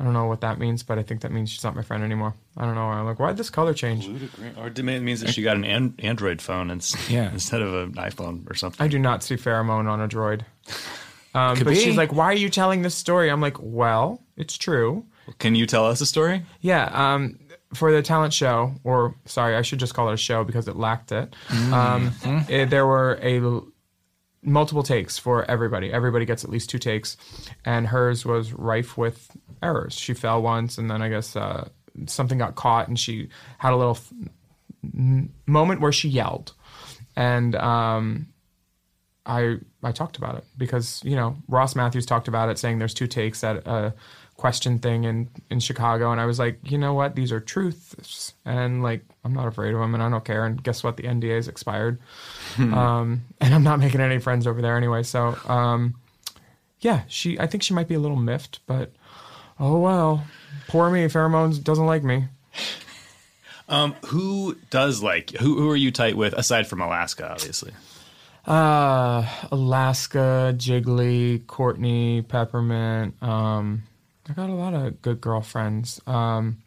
I 0.00 0.04
don't 0.04 0.14
know 0.14 0.24
what 0.24 0.40
that 0.40 0.58
means, 0.58 0.82
but 0.82 0.98
I 0.98 1.02
think 1.04 1.20
that 1.20 1.30
means 1.30 1.48
she's 1.50 1.62
not 1.62 1.76
my 1.76 1.82
friend 1.82 2.02
anymore. 2.02 2.34
I 2.56 2.64
don't 2.64 2.74
know. 2.74 2.86
I'm 2.86 3.04
like, 3.04 3.20
why'd 3.20 3.36
this 3.36 3.50
color 3.50 3.72
change? 3.72 4.06
Blue 4.06 4.18
to 4.18 4.26
green. 4.36 4.54
Or 4.58 4.66
it 4.66 4.78
means 5.02 5.20
that 5.20 5.30
she 5.32 5.42
got 5.42 5.54
an, 5.56 5.64
an- 5.64 5.94
Android 6.00 6.42
phone 6.42 6.70
ins- 6.72 6.96
Yeah. 7.10 7.30
instead 7.30 7.62
of 7.62 7.72
an 7.74 7.92
iPhone 7.94 8.50
or 8.50 8.54
something. 8.54 8.82
I 8.84 8.88
do 8.88 8.98
not 8.98 9.22
see 9.22 9.36
Farrah 9.36 9.64
Moan 9.64 9.86
on 9.86 10.00
a 10.00 10.08
droid. 10.08 10.42
Um, 11.34 11.56
Could 11.56 11.64
but 11.64 11.70
be. 11.70 11.76
she's 11.80 11.96
like, 11.96 12.12
why 12.12 12.26
are 12.26 12.34
you 12.34 12.50
telling 12.50 12.82
this 12.82 12.94
story? 12.94 13.30
I'm 13.30 13.40
like, 13.40 13.56
well, 13.58 14.20
it's 14.36 14.58
true. 14.58 15.06
Can 15.38 15.54
you 15.54 15.64
tell 15.64 15.86
us 15.86 16.02
a 16.02 16.04
story? 16.06 16.44
Yeah. 16.60 16.90
Um, 16.92 17.38
for 17.74 17.90
the 17.92 18.02
talent 18.02 18.32
show, 18.34 18.74
or 18.84 19.14
sorry, 19.24 19.56
I 19.56 19.62
should 19.62 19.78
just 19.80 19.94
call 19.94 20.08
it 20.10 20.14
a 20.14 20.16
show 20.18 20.44
because 20.44 20.68
it 20.68 20.76
lacked 20.76 21.12
it. 21.12 21.34
Um, 21.72 22.12
it- 22.48 22.70
there 22.70 22.86
were 22.86 23.18
a 23.22 23.40
multiple 24.44 24.82
takes 24.82 25.18
for 25.18 25.48
everybody. 25.50 25.92
Everybody 25.92 26.24
gets 26.24 26.44
at 26.44 26.50
least 26.50 26.68
two 26.70 26.78
takes, 26.78 27.16
and 27.64 27.86
hers 27.86 28.24
was 28.24 28.52
rife 28.52 28.98
with 28.98 29.30
errors. 29.62 29.94
She 29.94 30.14
fell 30.14 30.42
once, 30.42 30.78
and 30.78 30.90
then 30.90 31.00
I 31.02 31.08
guess 31.08 31.36
uh, 31.36 31.68
something 32.06 32.38
got 32.38 32.54
caught, 32.56 32.88
and 32.88 32.98
she 32.98 33.28
had 33.58 33.72
a 33.72 33.76
little 33.76 33.94
f- 33.96 34.12
moment 35.46 35.80
where 35.80 35.92
she 35.92 36.08
yelled, 36.08 36.52
and 37.16 37.54
um, 37.54 38.26
I 39.24 39.58
I 39.82 39.92
talked 39.92 40.16
about 40.18 40.36
it 40.36 40.44
because 40.58 41.00
you 41.04 41.14
know 41.16 41.36
Ross 41.48 41.76
Mathews 41.76 42.06
talked 42.06 42.28
about 42.28 42.48
it, 42.48 42.58
saying 42.58 42.78
there's 42.78 42.94
two 42.94 43.06
takes 43.06 43.44
at 43.44 43.66
question 44.36 44.78
thing 44.78 45.04
in 45.04 45.28
in 45.50 45.60
Chicago, 45.60 46.10
and 46.12 46.20
I 46.20 46.26
was 46.26 46.38
like, 46.38 46.58
you 46.64 46.78
know 46.78 46.94
what, 46.94 47.14
these 47.14 47.32
are 47.32 47.40
truths, 47.40 48.34
and 48.44 48.82
like 48.82 49.04
I'm 49.24 49.32
not 49.32 49.46
afraid 49.46 49.74
of 49.74 49.80
them, 49.80 49.94
and 49.94 50.02
I 50.02 50.08
don't 50.08 50.24
care. 50.24 50.44
And 50.44 50.62
guess 50.62 50.82
what, 50.82 50.96
the 50.96 51.04
NDA 51.04 51.38
is 51.38 51.48
expired, 51.48 52.00
um, 52.58 53.22
and 53.40 53.54
I'm 53.54 53.62
not 53.62 53.78
making 53.78 54.00
any 54.00 54.18
friends 54.18 54.46
over 54.46 54.60
there 54.60 54.76
anyway. 54.76 55.02
So 55.02 55.36
um, 55.46 55.94
yeah, 56.80 57.02
she 57.08 57.38
I 57.38 57.46
think 57.46 57.62
she 57.62 57.74
might 57.74 57.88
be 57.88 57.94
a 57.94 58.00
little 58.00 58.16
miffed, 58.16 58.60
but 58.66 58.92
oh 59.60 59.78
well, 59.78 60.24
poor 60.68 60.90
me, 60.90 61.06
Farrah 61.06 61.30
Moan's 61.30 61.58
doesn't 61.58 61.86
like 61.86 62.02
me. 62.02 62.26
Um, 63.68 63.94
who 64.06 64.56
does 64.70 65.02
like 65.02 65.30
who? 65.30 65.56
Who 65.56 65.70
are 65.70 65.76
you 65.76 65.90
tight 65.90 66.16
with 66.16 66.34
aside 66.34 66.66
from 66.66 66.80
Alaska, 66.80 67.30
obviously? 67.30 67.72
Uh, 68.46 69.24
Alaska, 69.52 70.52
Jiggly, 70.56 71.46
Courtney, 71.46 72.22
Peppermint. 72.22 73.14
Um, 73.22 73.84
I 74.28 74.32
got 74.34 74.50
a 74.50 74.54
lot 74.54 74.74
of 74.74 75.02
good 75.02 75.20
girlfriends. 75.20 76.00
Um, 76.06 76.62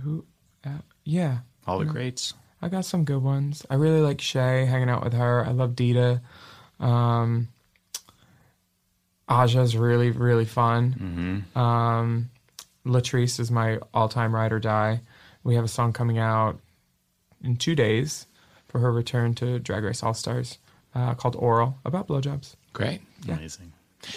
who? 0.00 0.24
Uh, 0.64 0.78
yeah, 1.04 1.38
All 1.66 1.78
the 1.78 1.84
greats. 1.84 2.34
I 2.62 2.68
got 2.68 2.84
some 2.84 3.04
good 3.04 3.22
ones. 3.22 3.66
I 3.68 3.74
really 3.74 4.00
like 4.00 4.20
Shay, 4.20 4.64
hanging 4.66 4.88
out 4.88 5.02
with 5.04 5.12
her. 5.14 5.44
I 5.44 5.50
love 5.50 5.74
Dita. 5.76 6.20
Um, 6.80 7.48
Aja's 9.30 9.76
really, 9.76 10.10
really 10.10 10.44
fun. 10.44 11.44
Um, 11.56 12.30
Latrice 12.86 13.40
is 13.40 13.50
my 13.50 13.78
all-time 13.92 14.34
ride 14.34 14.52
or 14.52 14.58
die. 14.60 15.00
We 15.44 15.54
have 15.56 15.64
a 15.64 15.68
song 15.68 15.92
coming 15.92 16.18
out 16.18 16.58
in 17.42 17.56
two 17.56 17.74
days 17.74 18.26
for 18.68 18.78
her 18.78 18.92
return 18.92 19.34
to 19.36 19.58
Drag 19.58 19.82
Race 19.84 20.02
All 20.02 20.14
Stars. 20.14 20.58
uh, 20.94 21.14
called 21.14 21.34
Oral 21.36 21.78
about 21.84 22.06
blowjobs. 22.06 22.54
Great. 22.74 23.00
Amazing. 23.28 23.72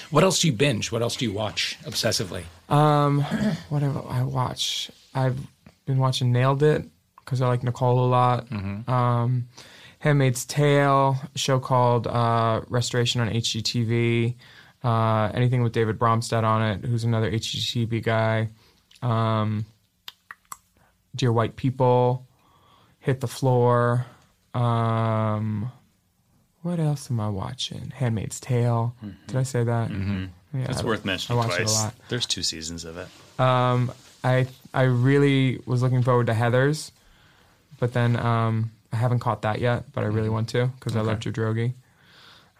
What 0.09 0.23
else 0.23 0.39
do 0.41 0.47
you 0.47 0.53
binge? 0.53 0.91
What 0.91 1.01
else 1.01 1.15
do 1.15 1.25
you 1.25 1.31
watch 1.31 1.77
obsessively? 1.83 2.43
What 3.69 3.79
do 3.79 4.05
I 4.09 4.23
watch? 4.23 4.89
I've 5.13 5.37
been 5.85 5.97
watching 5.97 6.31
Nailed 6.31 6.63
It 6.63 6.83
because 7.17 7.41
I 7.41 7.47
like 7.47 7.63
Nicole 7.63 7.99
a 7.99 8.07
lot. 8.07 8.47
Um, 8.51 9.47
Handmaid's 9.99 10.45
Tale, 10.45 11.17
a 11.33 11.37
show 11.37 11.59
called 11.59 12.07
uh, 12.07 12.61
Restoration 12.69 13.21
on 13.21 13.29
HGTV. 13.29 14.35
Uh, 14.83 15.31
anything 15.33 15.63
with 15.63 15.73
David 15.73 15.97
Bromstad 15.97 16.43
on 16.43 16.61
it, 16.61 16.85
who's 16.85 17.03
another 17.03 17.31
HGTV 17.31 18.03
guy. 18.03 18.49
Um, 19.01 19.65
Dear 21.15 21.31
White 21.31 21.55
People, 21.55 22.27
Hit 22.99 23.19
the 23.19 23.27
Floor. 23.27 24.05
Um, 24.53 25.71
what 26.65 26.79
else 26.79 27.11
am 27.11 27.19
I 27.19 27.29
watching? 27.29 27.91
Handmaid's 27.95 28.39
Tale. 28.39 28.95
Did 29.27 29.35
I 29.35 29.43
say 29.43 29.63
that? 29.63 29.89
Mm-hmm. 29.89 30.25
Yeah, 30.59 30.65
It's 30.71 30.81
I- 30.81 30.85
worth 30.85 31.05
I 31.05 31.07
mentioning 31.07 31.37
watch 31.37 31.51
it 31.51 31.53
a 31.53 31.63
twice. 31.63 31.75
lot. 31.83 31.93
There's 32.09 32.25
two 32.25 32.41
seasons 32.43 32.85
of 32.85 32.97
it. 32.97 33.07
Um, 33.39 33.91
I 34.23 34.47
I 34.73 34.83
really 34.83 35.59
was 35.65 35.81
looking 35.83 36.01
forward 36.01 36.25
to 36.27 36.33
Heathers, 36.33 36.91
but 37.79 37.93
then 37.93 38.15
um, 38.17 38.71
I 38.91 38.95
haven't 38.95 39.19
caught 39.19 39.43
that 39.43 39.59
yet. 39.59 39.91
But 39.93 40.03
I 40.03 40.07
really 40.07 40.29
want 40.29 40.49
to 40.49 40.67
because 40.79 40.95
I 40.95 41.01
love 41.01 41.19
Drew 41.19 41.31
Droege. 41.31 41.73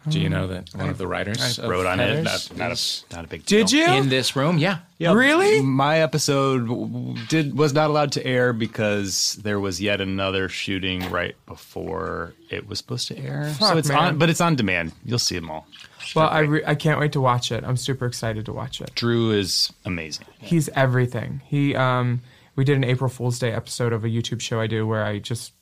Do 0.07 0.19
you 0.19 0.29
know 0.29 0.47
that 0.47 0.69
one 0.75 0.89
of 0.89 0.97
the 0.97 1.07
writers 1.07 1.57
of 1.59 1.69
Wrote 1.69 1.85
on 1.85 1.99
it. 1.99 2.23
Not, 2.23 2.49
not, 2.55 2.71
a, 2.71 3.15
not 3.15 3.25
a 3.25 3.27
big 3.27 3.45
deal. 3.45 3.59
Did 3.59 3.71
you? 3.71 3.85
in 3.85 4.09
this 4.09 4.35
room? 4.35 4.57
Yeah. 4.57 4.79
Really? 4.99 5.61
My 5.61 5.99
episode 5.99 6.67
w- 6.67 6.87
w- 6.87 7.25
did 7.27 7.57
was 7.57 7.73
not 7.73 7.89
allowed 7.89 8.11
to 8.13 8.25
air 8.25 8.53
because 8.53 9.39
there 9.43 9.59
was 9.59 9.81
yet 9.81 10.01
another 10.01 10.47
shooting 10.49 11.09
right 11.09 11.35
before 11.45 12.33
it 12.49 12.67
was 12.67 12.77
supposed 12.79 13.07
to 13.09 13.17
air. 13.17 13.53
so 13.59 13.77
it's 13.77 13.89
man. 13.89 13.97
on, 13.97 14.17
but 14.17 14.29
it's 14.29 14.41
on 14.41 14.55
demand. 14.55 14.93
You'll 15.03 15.19
see 15.19 15.35
them 15.35 15.49
all. 15.49 15.67
Well, 16.15 16.29
I 16.29 16.39
re- 16.39 16.63
I 16.65 16.75
can't 16.75 16.99
wait 16.99 17.11
to 17.13 17.21
watch 17.21 17.51
it. 17.51 17.63
I'm 17.63 17.77
super 17.77 18.05
excited 18.05 18.45
to 18.45 18.53
watch 18.53 18.79
it. 18.79 18.93
Drew 18.95 19.31
is 19.31 19.73
amazing. 19.85 20.27
He's 20.39 20.69
everything. 20.69 21.41
He 21.45 21.75
um 21.75 22.21
we 22.55 22.63
did 22.63 22.77
an 22.77 22.83
April 22.83 23.09
Fool's 23.09 23.39
Day 23.39 23.51
episode 23.51 23.91
of 23.91 24.05
a 24.05 24.07
YouTube 24.07 24.39
show 24.39 24.59
I 24.61 24.67
do 24.67 24.85
where 24.87 25.03
I 25.03 25.19
just 25.19 25.53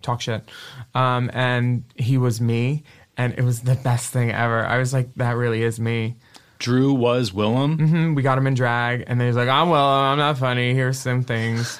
talk 0.00 0.20
shit. 0.20 0.48
Um 0.94 1.30
and 1.34 1.82
he 1.96 2.16
was 2.16 2.40
me 2.40 2.84
and 3.18 3.34
it 3.36 3.42
was 3.42 3.60
the 3.60 3.74
best 3.74 4.10
thing 4.12 4.30
ever. 4.30 4.64
I 4.64 4.78
was 4.78 4.92
like 4.94 5.12
that 5.16 5.36
really 5.36 5.62
is 5.62 5.78
me. 5.78 6.16
Drew 6.58 6.92
was 6.94 7.30
Willam. 7.32 7.78
And 7.78 8.16
we 8.16 8.22
got 8.22 8.38
him 8.38 8.46
in 8.46 8.54
drag 8.54 9.04
and 9.06 9.20
then 9.20 9.28
he's 9.28 9.36
like, 9.36 9.48
"I'm 9.48 9.68
well, 9.68 9.86
I'm 9.86 10.16
not 10.18 10.38
funny. 10.38 10.72
Here's 10.74 10.98
some 10.98 11.22
things." 11.24 11.78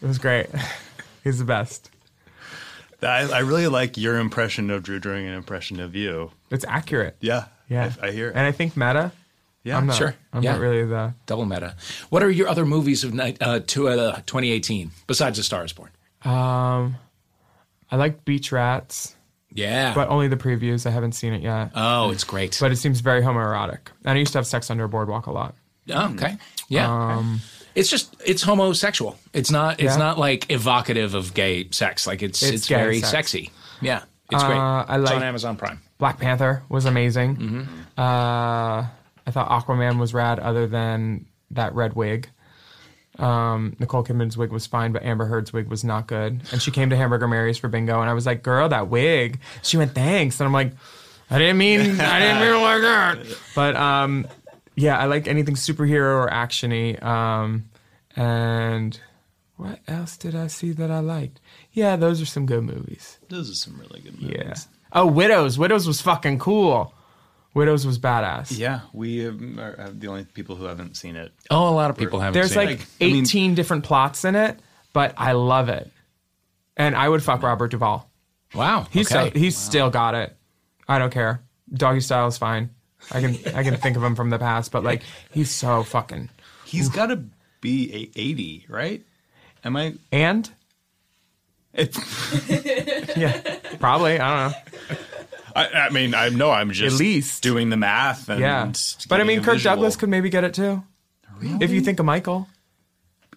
It 0.00 0.06
was 0.06 0.18
great. 0.18 0.46
He's 1.24 1.38
the 1.38 1.44
best. 1.44 1.90
I, 3.02 3.30
I 3.30 3.38
really 3.40 3.66
like 3.66 3.98
your 3.98 4.16
impression 4.18 4.70
of 4.70 4.82
Drew 4.82 4.98
during 4.98 5.26
an 5.26 5.34
impression 5.34 5.78
of 5.80 5.94
you. 5.94 6.30
It's 6.50 6.64
accurate. 6.66 7.16
Yeah, 7.20 7.46
Yeah. 7.68 7.92
I, 8.00 8.06
I 8.08 8.10
hear. 8.10 8.28
And 8.30 8.40
I 8.40 8.52
think 8.52 8.76
meta. 8.76 9.12
yeah, 9.62 9.76
I'm 9.76 9.86
not, 9.86 9.96
sure. 9.96 10.14
I'm 10.32 10.42
Yeah. 10.42 10.52
not 10.52 10.60
really 10.62 10.84
the 10.86 11.12
Double 11.26 11.44
meta. 11.44 11.76
What 12.08 12.22
are 12.22 12.30
your 12.30 12.48
other 12.48 12.64
movies 12.64 13.04
of 13.04 13.12
night, 13.12 13.36
uh, 13.42 13.60
to, 13.66 13.88
uh, 13.88 14.16
2018 14.24 14.90
besides 15.06 15.38
A 15.38 15.42
Star 15.42 15.64
Is 15.66 15.72
Born? 15.74 15.90
um 16.24 16.96
I 17.90 17.96
like 17.96 18.24
Beach 18.24 18.52
Rats, 18.52 19.16
Yeah. 19.52 19.94
but 19.94 20.08
only 20.08 20.28
the 20.28 20.36
previews. 20.36 20.86
I 20.86 20.90
haven't 20.90 21.12
seen 21.12 21.32
it 21.32 21.42
yet. 21.42 21.72
oh, 21.74 22.10
it's 22.10 22.24
great. 22.24 22.56
but 22.60 22.72
it 22.72 22.76
seems 22.76 23.00
very 23.00 23.22
homoerotic. 23.22 23.78
And 24.04 24.16
I 24.16 24.18
used 24.18 24.32
to 24.32 24.38
have 24.38 24.46
sex 24.46 24.70
under 24.70 24.84
a 24.84 24.88
boardwalk 24.88 25.26
a 25.26 25.32
lot. 25.32 25.54
Oh, 25.92 26.12
okay. 26.14 26.36
Yeah. 26.68 27.22
it's 27.74 27.88
just 27.90 28.14
it's 28.24 28.42
homosexual. 28.42 29.16
It's 29.32 29.50
not 29.50 29.80
it's 29.80 29.94
Um, 29.94 30.00
Yeah. 30.00 30.06
not 30.06 30.18
like 30.18 30.50
evocative 30.50 31.14
of 31.14 31.34
gay 31.34 31.68
sex. 31.70 32.06
Like 32.06 32.22
it's 32.22 32.42
it's, 32.42 32.52
It's 32.52 32.68
very 32.68 33.00
sex. 33.00 33.10
sexy. 33.10 33.50
Yeah. 33.80 34.02
It's 34.30 34.44
great. 34.44 34.56
Uh, 34.56 34.84
I 34.86 34.96
it's 35.00 35.04
like- 35.06 35.16
on 35.16 35.22
Amazon 35.24 35.56
Prime. 35.56 35.80
Black 35.98 36.18
Panther 36.18 36.62
was 36.68 36.84
amazing. 36.86 37.36
Mm-hmm. 37.36 37.60
Uh, 37.98 38.86
I 39.26 39.30
thought 39.32 39.48
Aquaman 39.50 39.98
was 39.98 40.14
rad, 40.14 40.38
other 40.38 40.66
than 40.66 41.26
that 41.50 41.74
red 41.74 41.94
wig. 41.94 42.28
Um, 43.20 43.76
Nicole 43.78 44.02
Kidman's 44.02 44.36
wig 44.36 44.50
was 44.50 44.66
fine, 44.66 44.92
but 44.92 45.02
Amber 45.02 45.26
Heard's 45.26 45.52
wig 45.52 45.68
was 45.68 45.84
not 45.84 46.06
good. 46.06 46.40
And 46.52 46.62
she 46.62 46.70
came 46.70 46.90
to 46.90 46.96
Hamburger 46.96 47.28
Mary's 47.28 47.58
for 47.58 47.68
bingo, 47.68 48.00
and 48.00 48.08
I 48.08 48.14
was 48.14 48.26
like, 48.26 48.42
"Girl, 48.42 48.68
that 48.70 48.88
wig." 48.88 49.40
She 49.62 49.76
went, 49.76 49.94
"Thanks," 49.94 50.40
and 50.40 50.46
I'm 50.46 50.52
like, 50.52 50.72
"I 51.30 51.38
didn't 51.38 51.58
mean, 51.58 52.00
I 52.00 52.18
didn't 52.18 52.40
mean 52.40 52.62
like 52.62 52.80
that." 52.82 53.38
But 53.54 53.76
um, 53.76 54.26
yeah, 54.74 54.98
I 54.98 55.04
like 55.04 55.28
anything 55.28 55.54
superhero 55.54 56.24
or 56.24 56.28
actiony. 56.30 57.00
Um, 57.02 57.66
and 58.16 58.98
what 59.56 59.80
else 59.86 60.16
did 60.16 60.34
I 60.34 60.46
see 60.46 60.72
that 60.72 60.90
I 60.90 61.00
liked? 61.00 61.40
Yeah, 61.72 61.96
those 61.96 62.22
are 62.22 62.26
some 62.26 62.46
good 62.46 62.64
movies. 62.64 63.18
Those 63.28 63.50
are 63.50 63.54
some 63.54 63.78
really 63.78 64.00
good 64.00 64.20
movies. 64.20 64.36
Yeah. 64.38 64.54
Oh, 64.92 65.06
Widows. 65.06 65.58
Widows 65.58 65.86
was 65.86 66.00
fucking 66.00 66.38
cool. 66.38 66.94
Widows 67.52 67.84
was 67.84 67.98
badass. 67.98 68.56
Yeah, 68.56 68.80
we 68.92 69.26
um, 69.26 69.58
are, 69.58 69.74
are 69.78 69.90
the 69.90 70.06
only 70.06 70.24
people 70.24 70.56
who 70.56 70.64
haven't 70.64 70.96
seen 70.96 71.16
it. 71.16 71.32
Oh, 71.50 71.68
a 71.68 71.74
lot 71.74 71.90
of 71.90 71.96
people 71.96 72.20
haven't 72.20 72.34
There's 72.34 72.52
seen 72.54 72.64
like 72.66 72.80
it. 72.80 72.86
I 73.00 73.04
mean- 73.06 73.22
18 73.24 73.54
different 73.54 73.84
plots 73.84 74.24
in 74.24 74.36
it, 74.36 74.58
but 74.92 75.14
I 75.16 75.32
love 75.32 75.68
it. 75.68 75.90
And 76.76 76.94
I 76.94 77.08
would 77.08 77.22
fuck 77.22 77.42
Robert 77.42 77.72
Duvall. 77.72 78.08
Wow. 78.54 78.86
He's 78.90 79.10
okay. 79.12 79.30
so, 79.32 79.38
he's 79.38 79.56
still 79.56 79.90
got 79.90 80.14
it. 80.14 80.36
I 80.88 80.98
don't 80.98 81.12
care. 81.12 81.42
Doggy 81.72 82.00
style 82.00 82.26
is 82.28 82.38
fine. 82.38 82.70
I 83.12 83.20
can 83.20 83.36
I 83.54 83.62
can 83.62 83.76
think 83.76 83.96
of 83.96 84.02
him 84.02 84.14
from 84.14 84.30
the 84.30 84.38
past, 84.38 84.72
but 84.72 84.82
like 84.84 85.02
he's 85.30 85.50
so 85.50 85.82
fucking 85.82 86.28
He's 86.64 86.88
got 86.88 87.06
to 87.06 87.22
be 87.60 87.92
a 87.92 88.18
80, 88.18 88.66
right? 88.68 89.02
Am 89.64 89.76
I? 89.76 89.94
and 90.12 90.48
It, 91.74 91.96
yeah, 93.16 93.58
probably. 93.78 94.18
I 94.20 94.44
don't 94.48 94.52
know. 94.52 94.96
I, 95.54 95.68
I 95.68 95.90
mean, 95.90 96.14
I 96.14 96.28
know 96.28 96.50
I'm 96.50 96.70
just 96.72 96.94
At 96.94 97.00
least. 97.00 97.42
doing 97.42 97.70
the 97.70 97.76
math. 97.76 98.28
And 98.28 98.40
Yeah, 98.40 98.72
but 99.08 99.20
I 99.20 99.24
mean, 99.24 99.42
Kirk 99.42 99.54
visual. 99.54 99.76
Douglas 99.76 99.96
could 99.96 100.08
maybe 100.08 100.30
get 100.30 100.44
it 100.44 100.54
too. 100.54 100.82
If 101.42 101.70
you 101.70 101.80
think 101.80 101.98
of 101.98 102.06
Michael, 102.06 102.48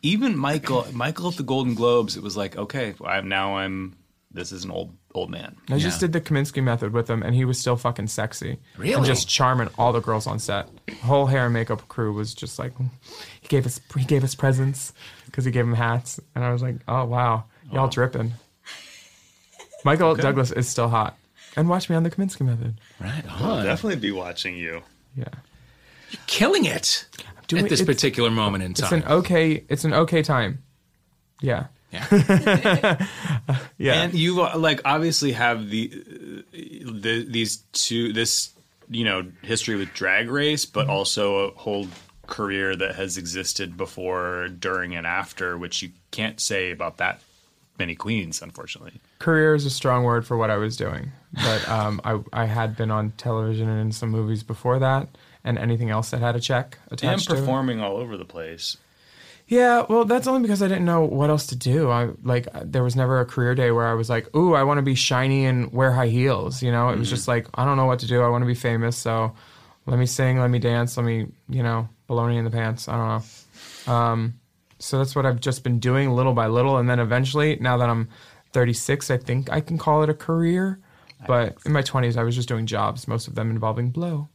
even 0.02 0.38
Michael 0.38 0.86
Michael 0.92 1.30
at 1.30 1.38
the 1.38 1.44
Golden 1.44 1.74
Globes, 1.74 2.18
it 2.18 2.24
was 2.24 2.36
like, 2.36 2.58
okay, 2.58 2.94
I'm 3.04 3.30
now 3.30 3.58
I'm 3.58 3.96
this 4.34 4.52
is 4.52 4.66
an 4.66 4.72
old 4.72 4.96
old 5.14 5.30
man. 5.30 5.56
I 5.70 5.78
just 5.78 6.00
did 6.00 6.12
the 6.12 6.20
Kominsky 6.20 6.62
method 6.62 6.92
with 6.92 7.10
him, 7.10 7.24
and 7.24 7.36
he 7.36 7.46
was 7.46 7.60
still 7.60 7.78
fucking 7.78 8.08
sexy. 8.08 8.60
Really? 8.78 8.94
And 8.94 9.06
just 9.06 9.30
charming 9.30 9.70
all 9.78 9.94
the 9.94 10.02
girls 10.02 10.28
on 10.28 10.40
set. 10.40 10.68
Whole 11.04 11.28
hair 11.28 11.46
and 11.46 11.54
makeup 11.54 11.88
crew 11.88 12.12
was 12.14 12.34
just 12.34 12.58
like, 12.60 12.74
he 13.42 13.48
gave 13.48 13.66
us 13.66 13.80
he 13.96 14.04
gave 14.04 14.24
us 14.24 14.36
presents 14.36 14.92
because 15.28 15.46
he 15.46 15.52
gave 15.52 15.66
them 15.66 15.76
hats, 15.76 16.20
and 16.36 16.44
I 16.44 16.52
was 16.52 16.62
like, 16.62 16.78
oh 16.88 17.06
wow, 17.06 17.46
y'all 17.72 17.88
dripping. 17.88 18.34
Michael 19.86 20.16
Douglas 20.16 20.52
is 20.52 20.68
still 20.68 20.90
hot, 20.90 21.18
and 21.56 21.70
watch 21.70 21.90
me 21.90 21.96
on 21.96 22.04
the 22.04 22.10
Kominsky 22.12 22.42
method. 22.42 22.76
right 23.00 23.24
I'll 23.30 23.52
on. 23.54 23.64
definitely 23.66 24.00
be 24.00 24.12
watching 24.12 24.56
you. 24.58 24.82
Yeah, 25.16 25.26
You're 26.12 26.22
Killing 26.28 26.66
it 26.66 27.06
doing- 27.48 27.64
at 27.64 27.70
this 27.70 27.82
particular 27.82 28.32
moment 28.32 28.64
in 28.64 28.74
time. 28.74 28.84
it's 28.84 28.90
time. 29.06 29.12
an 29.12 29.18
okay 29.20 29.64
it's 29.70 29.84
an 29.86 29.94
okay 29.94 30.22
time. 30.24 30.64
Yeah, 31.42 31.66
yeah. 31.92 32.08
yeah. 33.78 34.02
And 34.04 34.14
you 34.14 34.42
uh, 34.42 34.58
like 34.58 34.82
obviously 34.86 35.34
have 35.34 35.70
the, 35.70 35.92
uh, 35.94 36.58
the 36.92 37.26
these 37.30 37.58
two 37.74 38.14
this 38.14 38.52
you 38.90 39.04
know 39.06 39.26
history 39.42 39.76
with 39.76 39.94
Drag 39.94 40.30
Race, 40.30 40.66
but 40.66 40.88
also 40.88 41.48
a 41.48 41.52
whole 41.52 41.88
career 42.28 42.76
that 42.76 42.96
has 42.96 43.18
existed 43.18 43.76
before, 43.76 44.48
during, 44.48 44.96
and 44.96 45.06
after, 45.06 45.58
which 45.58 45.82
you 45.82 45.90
can't 46.12 46.40
say 46.40 46.72
about 46.72 46.98
that 46.98 47.20
many 47.80 47.96
queens, 47.96 48.42
unfortunately. 48.42 48.94
career 49.20 49.56
is 49.56 49.66
a 49.66 49.70
strong 49.70 50.04
word 50.04 50.26
for 50.26 50.38
what 50.38 50.50
I 50.50 50.58
was 50.58 50.76
doing, 50.78 51.12
but 51.34 51.68
um, 51.78 52.02
I 52.04 52.20
I 52.32 52.46
had 52.46 52.76
been 52.76 52.92
on 52.92 53.12
television 53.18 53.68
and 53.70 53.80
in 53.82 53.92
some 53.92 54.10
movies 54.10 54.44
before 54.44 54.80
that, 54.80 55.08
and 55.44 55.58
anything 55.58 55.90
else 55.90 56.12
that 56.12 56.20
had 56.22 56.36
a 56.36 56.40
check 56.40 56.78
And 56.90 56.94
attached 56.94 57.28
to 57.30 57.34
it. 57.36 57.40
performing 57.40 57.82
all 57.82 57.98
over 57.98 58.18
the 58.18 58.26
place. 58.26 58.78
Yeah, 59.46 59.86
well, 59.90 60.06
that's 60.06 60.26
only 60.26 60.42
because 60.42 60.64
I 60.64 60.70
didn't 60.70 60.86
know 60.86 61.04
what 61.04 61.30
else 61.30 61.48
to 61.48 61.56
do. 61.58 61.90
I 61.92 62.10
like 62.24 62.48
there 62.64 62.82
was 62.84 62.96
never 62.96 63.20
a 63.20 63.26
career 63.26 63.54
day 63.56 63.72
where 63.72 63.86
I 63.86 63.94
was 63.94 64.10
like, 64.10 64.34
"Ooh, 64.36 64.54
I 64.54 64.64
want 64.64 64.78
to 64.78 64.82
be 64.84 64.96
shiny 64.96 65.46
and 65.46 65.72
wear 65.74 65.92
high 65.92 66.08
heels." 66.08 66.64
You 66.64 66.72
know, 66.72 66.90
it 66.90 66.98
was 66.98 67.10
just 67.10 67.28
like 67.28 67.48
I 67.54 67.66
don't 67.66 67.76
know 67.76 67.86
what 67.86 68.00
to 68.00 68.08
do. 68.08 68.22
I 68.22 68.30
want 68.30 68.42
to 68.44 68.48
be 68.48 68.56
famous, 68.56 68.96
so 68.96 69.34
let 69.86 70.00
me 70.00 70.06
sing, 70.06 70.40
let 70.40 70.50
me 70.50 70.60
dance, 70.60 70.96
let 70.96 71.06
me, 71.06 71.28
you 71.50 71.62
know, 71.62 71.90
baloney 72.10 72.38
in 72.38 72.46
the 72.46 72.52
pants. 72.52 72.88
I 72.88 72.96
don't 72.96 73.08
know. 73.88 73.94
Um, 73.94 74.40
so 74.84 74.98
that's 74.98 75.16
what 75.16 75.26
I've 75.26 75.40
just 75.40 75.64
been 75.64 75.80
doing 75.80 76.12
little 76.12 76.34
by 76.34 76.48
little, 76.48 76.78
and 76.78 76.90
then 76.90 77.00
eventually, 77.00 77.58
now 77.60 77.78
that 77.78 77.90
I'm 77.90 78.10
36, 78.52 79.10
I 79.10 79.18
think 79.18 79.52
I 79.52 79.62
can 79.62 79.78
call 79.78 80.04
it 80.04 80.10
a 80.10 80.14
career. 80.14 80.80
But 81.26 81.56
in 81.66 81.72
my 81.72 81.82
20s, 81.82 82.18
I 82.18 82.24
was 82.24 82.36
just 82.36 82.50
doing 82.50 82.66
jobs, 82.66 83.08
most 83.08 83.28
of 83.30 83.36
them 83.36 83.50
involving 83.50 83.92
blow. 83.92 84.28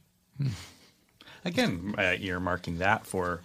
Again, 1.45 1.93
uh, 1.97 2.01
earmarking 2.19 2.79
that 2.79 3.05
for 3.05 3.41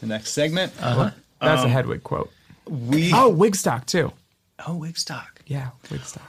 the 0.00 0.06
next 0.06 0.30
segment. 0.32 0.72
That's 0.78 1.64
a 1.64 1.68
Hedwig 1.68 2.02
quote. 2.04 2.30
We 2.68 3.12
Oh, 3.12 3.34
Wigstock 3.34 3.86
too. 3.86 4.12
oh 4.66 4.78
Wigstock. 4.78 5.26
Yeah, 5.46 5.70
Wigstock. 5.88 6.20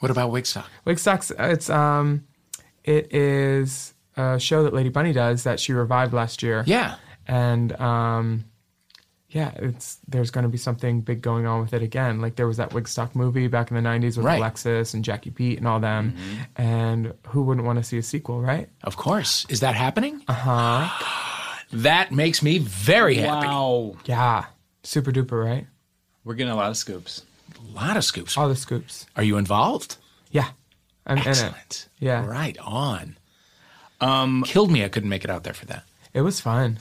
What 0.00 0.10
about 0.10 0.30
Wigstock? 0.32 0.64
Wigstock's 0.86 1.30
it's 1.38 1.70
um 1.70 2.24
it 2.82 3.14
is 3.14 3.94
a 4.16 4.40
show 4.40 4.64
that 4.64 4.74
Lady 4.74 4.88
Bunny 4.88 5.12
does 5.12 5.44
that 5.44 5.60
she 5.60 5.72
revived 5.72 6.12
last 6.12 6.42
year. 6.42 6.64
Yeah. 6.66 6.96
And 7.28 7.72
um 7.80 8.44
yeah, 9.34 9.50
it's 9.56 9.98
there's 10.08 10.30
going 10.30 10.44
to 10.44 10.48
be 10.48 10.56
something 10.56 11.00
big 11.02 11.20
going 11.20 11.44
on 11.44 11.60
with 11.60 11.74
it 11.74 11.82
again. 11.82 12.20
Like 12.20 12.36
there 12.36 12.46
was 12.46 12.56
that 12.56 12.70
Wigstock 12.70 13.14
movie 13.14 13.48
back 13.48 13.70
in 13.70 13.76
the 13.76 13.82
'90s 13.82 14.16
with 14.16 14.24
Right. 14.24 14.38
Alexis 14.38 14.94
and 14.94 15.04
Jackie 15.04 15.30
Beat 15.30 15.58
and 15.58 15.66
all 15.68 15.80
them, 15.80 16.16
and 16.56 17.12
who 17.26 17.42
wouldn't 17.42 17.66
want 17.66 17.78
to 17.78 17.82
see 17.84 17.98
a 17.98 18.02
sequel, 18.02 18.40
right? 18.40 18.68
Of 18.84 18.96
course. 18.96 19.44
Is 19.48 19.60
that 19.60 19.74
happening? 19.74 20.22
Uh 20.28 20.32
huh. 20.32 21.64
That 21.72 22.12
makes 22.12 22.42
me 22.42 22.58
very 22.58 23.16
happy. 23.16 23.46
Wow. 23.48 23.96
Yeah, 24.04 24.44
super 24.84 25.10
duper, 25.10 25.44
right? 25.44 25.66
We're 26.24 26.34
getting 26.34 26.52
a 26.52 26.56
lot 26.56 26.70
of 26.70 26.76
scoops. 26.76 27.22
A 27.58 27.74
lot 27.74 27.96
of 27.96 28.04
scoops. 28.04 28.38
All 28.38 28.48
the 28.48 28.56
scoops. 28.56 29.06
Are 29.16 29.22
you 29.24 29.36
involved? 29.36 29.96
Yeah, 30.30 30.48
I'm 31.06 31.16
in 31.18 31.22
it. 31.24 31.26
Excellent. 31.28 31.88
Yeah. 31.98 32.24
Right 32.24 32.56
on. 32.58 33.16
Um, 34.00 34.44
Killed 34.46 34.70
me. 34.70 34.84
I 34.84 34.88
couldn't 34.88 35.08
make 35.08 35.24
it 35.24 35.30
out 35.30 35.42
there 35.44 35.54
for 35.54 35.66
that. 35.66 35.84
It 36.12 36.20
was 36.20 36.40
fun. 36.40 36.78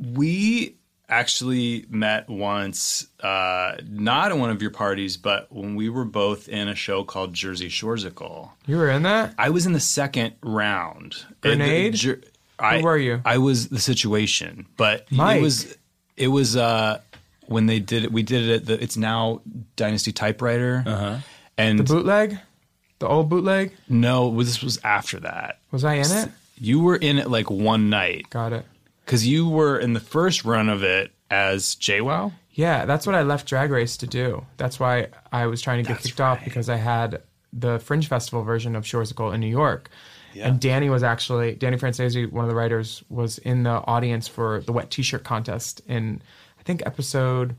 We 0.00 0.76
actually 1.08 1.86
met 1.88 2.28
once, 2.28 3.06
uh, 3.20 3.76
not 3.88 4.32
at 4.32 4.38
one 4.38 4.50
of 4.50 4.60
your 4.60 4.70
parties, 4.70 5.16
but 5.16 5.50
when 5.52 5.74
we 5.76 5.88
were 5.88 6.04
both 6.04 6.48
in 6.48 6.68
a 6.68 6.74
show 6.74 7.04
called 7.04 7.32
Jersey 7.32 7.68
Shoresical. 7.68 8.50
You 8.66 8.76
were 8.78 8.90
in 8.90 9.02
that. 9.02 9.34
I 9.38 9.50
was 9.50 9.66
in 9.66 9.72
the 9.72 9.80
second 9.80 10.34
round. 10.42 11.24
Grenade? 11.40 11.94
Uh, 11.94 12.14
the 12.14 12.22
I, 12.58 12.82
were 12.82 12.96
you? 12.96 13.20
I 13.24 13.38
was 13.38 13.68
the 13.68 13.78
situation, 13.78 14.66
but 14.76 15.10
Mike. 15.12 15.38
it 15.38 15.42
was 15.42 15.76
it 16.16 16.28
was 16.28 16.56
uh, 16.56 17.00
when 17.46 17.66
they 17.66 17.78
did 17.78 18.04
it. 18.04 18.12
We 18.12 18.22
did 18.22 18.48
it 18.48 18.54
at 18.54 18.66
the. 18.66 18.82
It's 18.82 18.96
now 18.96 19.42
Dynasty 19.76 20.12
Typewriter. 20.12 20.82
Uh-huh. 20.86 21.16
And 21.58 21.78
The 21.78 21.84
bootleg, 21.84 22.38
the 22.98 23.08
old 23.08 23.28
bootleg. 23.28 23.72
no, 23.88 24.34
this 24.42 24.62
was 24.62 24.78
after 24.84 25.20
that. 25.20 25.58
Was 25.70 25.84
I 25.84 25.94
in 25.94 26.10
it? 26.10 26.30
You 26.58 26.80
were 26.80 26.96
in 26.96 27.18
it 27.18 27.30
like 27.30 27.50
one 27.50 27.90
night 27.90 28.30
Got 28.30 28.52
it. 28.54 28.64
Because 29.06 29.26
you 29.26 29.48
were 29.48 29.78
in 29.78 29.94
the 29.94 30.00
first 30.00 30.44
run 30.44 30.68
of 30.68 30.82
it 30.82 31.12
as 31.30 31.76
JWoww. 31.76 32.32
Yeah, 32.50 32.84
that's 32.84 33.06
what 33.06 33.14
I 33.14 33.22
left 33.22 33.46
Drag 33.46 33.70
Race 33.70 33.96
to 33.98 34.06
do. 34.06 34.44
That's 34.58 34.78
why 34.78 35.08
I 35.32 35.46
was 35.46 35.62
trying 35.62 35.82
to 35.82 35.88
get 35.88 35.94
That's 35.94 36.06
kicked 36.08 36.20
off 36.20 36.44
because 36.44 36.68
I 36.68 36.76
had 36.76 37.22
the 37.52 37.78
Fringe 37.78 38.08
Festival 38.08 38.42
version 38.42 38.76
of 38.76 38.84
Shoresical 38.84 39.32
in 39.32 39.40
New 39.40 39.46
York. 39.46 39.90
And 40.38 40.60
Danny 40.60 40.90
was 40.90 41.02
actually 41.02 41.54
Danny 41.54 41.78
Francesi, 41.78 42.30
one 42.30 42.44
of 42.44 42.50
the 42.50 42.54
writers, 42.54 43.02
was 43.08 43.38
in 43.38 43.62
the 43.62 43.82
audience 43.86 44.28
for 44.28 44.60
the 44.60 44.72
wet 44.72 44.90
T-shirt 44.90 45.24
contest 45.24 45.80
in 45.86 46.20
I 46.58 46.62
think 46.62 46.82
episode 46.84 47.56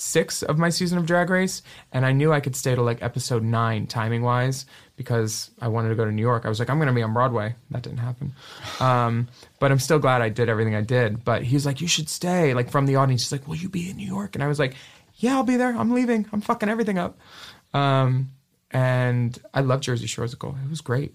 six 0.00 0.42
of 0.42 0.58
my 0.58 0.70
season 0.70 0.98
of 0.98 1.06
Drag 1.06 1.28
Race, 1.30 1.62
and 1.92 2.06
I 2.06 2.12
knew 2.12 2.32
I 2.32 2.40
could 2.40 2.56
stay 2.56 2.74
to 2.74 2.82
like 2.82 3.02
episode 3.02 3.42
nine 3.42 3.86
timing 3.86 4.22
wise 4.22 4.66
because 4.96 5.50
I 5.60 5.68
wanted 5.68 5.90
to 5.90 5.94
go 5.94 6.04
to 6.04 6.12
New 6.12 6.22
York. 6.22 6.46
I 6.46 6.48
was 6.48 6.58
like, 6.58 6.70
I'm 6.70 6.78
going 6.78 6.88
to 6.88 6.94
be 6.94 7.02
on 7.02 7.12
Broadway. 7.12 7.54
That 7.70 7.82
didn't 7.82 7.98
happen, 7.98 8.32
um, 8.80 9.28
but 9.58 9.70
I'm 9.70 9.78
still 9.78 9.98
glad 9.98 10.22
I 10.22 10.28
did 10.28 10.48
everything 10.48 10.74
I 10.74 10.82
did. 10.82 11.24
But 11.24 11.42
he's 11.42 11.66
like, 11.66 11.80
you 11.80 11.88
should 11.88 12.08
stay. 12.08 12.54
Like 12.54 12.70
from 12.70 12.86
the 12.86 12.96
audience, 12.96 13.22
he's 13.22 13.32
like, 13.32 13.46
will 13.46 13.56
you 13.56 13.68
be 13.68 13.90
in 13.90 13.96
New 13.96 14.06
York? 14.06 14.34
And 14.34 14.42
I 14.42 14.48
was 14.48 14.58
like, 14.58 14.74
yeah, 15.16 15.34
I'll 15.34 15.44
be 15.44 15.56
there. 15.56 15.76
I'm 15.76 15.92
leaving. 15.92 16.26
I'm 16.32 16.40
fucking 16.40 16.68
everything 16.68 16.98
up. 16.98 17.18
Um, 17.74 18.30
and 18.70 19.38
I 19.52 19.60
love 19.60 19.80
Jersey 19.80 20.06
Shoresical. 20.06 20.62
It 20.64 20.70
was 20.70 20.80
great. 20.80 21.14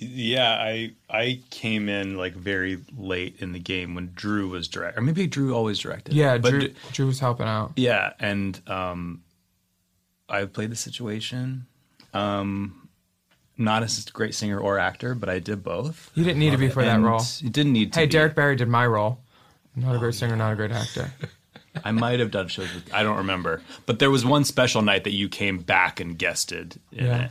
Yeah, 0.00 0.50
I 0.52 0.92
I 1.10 1.40
came 1.50 1.88
in 1.88 2.16
like 2.16 2.34
very 2.34 2.78
late 2.96 3.36
in 3.40 3.52
the 3.52 3.58
game 3.58 3.94
when 3.96 4.12
Drew 4.14 4.48
was 4.48 4.68
direct, 4.68 4.96
or 4.96 5.00
maybe 5.00 5.26
Drew 5.26 5.54
always 5.54 5.78
directed. 5.80 6.14
Yeah, 6.14 6.38
but 6.38 6.50
Drew, 6.50 6.68
Drew 6.92 7.06
was 7.06 7.18
helping 7.18 7.46
out. 7.46 7.72
yeah, 7.76 8.12
and 8.20 8.60
um, 8.68 9.22
I 10.28 10.44
played 10.44 10.70
the 10.70 10.76
situation. 10.76 11.66
Um, 12.14 12.88
not 13.56 13.82
as 13.82 14.06
a 14.06 14.10
great 14.12 14.36
singer 14.36 14.58
or 14.60 14.78
actor, 14.78 15.16
but 15.16 15.28
I 15.28 15.40
did 15.40 15.64
both. 15.64 16.12
You 16.14 16.22
didn't 16.22 16.38
need 16.38 16.50
to 16.50 16.58
be 16.58 16.68
for 16.68 16.84
that 16.84 17.00
role. 17.00 17.20
You 17.40 17.50
didn't 17.50 17.72
need 17.72 17.92
to. 17.94 17.98
Hey, 18.00 18.06
be. 18.06 18.12
Derek 18.12 18.36
Barry 18.36 18.54
did 18.54 18.68
my 18.68 18.86
role. 18.86 19.18
Not 19.74 19.96
a 19.96 19.98
great 19.98 20.14
singer, 20.14 20.36
not 20.36 20.52
a 20.52 20.56
great 20.56 20.70
actor. 20.70 21.12
I 21.84 21.90
might 21.92 22.20
have 22.20 22.30
done 22.30 22.46
shows 22.48 22.72
with. 22.72 22.92
I 22.94 23.02
don't 23.02 23.18
remember, 23.18 23.62
but 23.86 23.98
there 23.98 24.10
was 24.12 24.24
one 24.24 24.44
special 24.44 24.80
night 24.82 25.04
that 25.04 25.12
you 25.12 25.28
came 25.28 25.58
back 25.58 25.98
and 26.00 26.16
guested 26.18 26.80
in 26.92 27.06
Yeah. 27.06 27.24
it. 27.24 27.30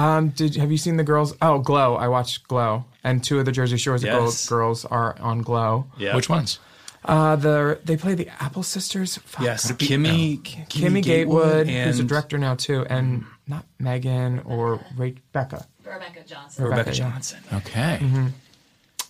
Um, 0.00 0.28
did 0.30 0.56
have 0.56 0.70
you 0.70 0.78
seen 0.78 0.96
the 0.96 1.04
girls? 1.04 1.34
Oh, 1.42 1.58
Glow. 1.58 1.94
I 1.96 2.08
watched 2.08 2.48
Glow, 2.48 2.84
and 3.04 3.22
two 3.22 3.38
of 3.38 3.44
the 3.44 3.52
Jersey 3.52 3.76
Shores 3.76 4.02
Yes. 4.02 4.48
girls 4.48 4.84
are 4.86 5.16
on 5.20 5.42
Glow. 5.42 5.86
Yeah. 5.98 6.16
Which 6.16 6.28
ones? 6.28 6.58
Uh, 7.04 7.34
the 7.36 7.80
they 7.84 7.96
play 7.96 8.14
the 8.14 8.28
Apple 8.42 8.62
Sisters. 8.62 9.16
Fuck, 9.18 9.42
Yes, 9.42 9.70
what 9.70 9.80
are- 9.80 9.84
Kimmy, 9.84 10.40
Kimmy 10.68 11.02
Gatewood, 11.02 11.66
who's 11.68 11.98
a 11.98 12.04
director 12.04 12.38
now 12.38 12.54
too, 12.54 12.84
and 12.88 13.24
not 13.46 13.64
Megan 13.78 14.40
or 14.44 14.80
Rebecca. 14.96 15.66
Rebecca 15.84 16.22
Johnson. 16.26 16.64
Rebecca 16.64 16.90
yeah. 16.90 16.94
Johnson. 16.96 17.38
Okay. 17.52 18.00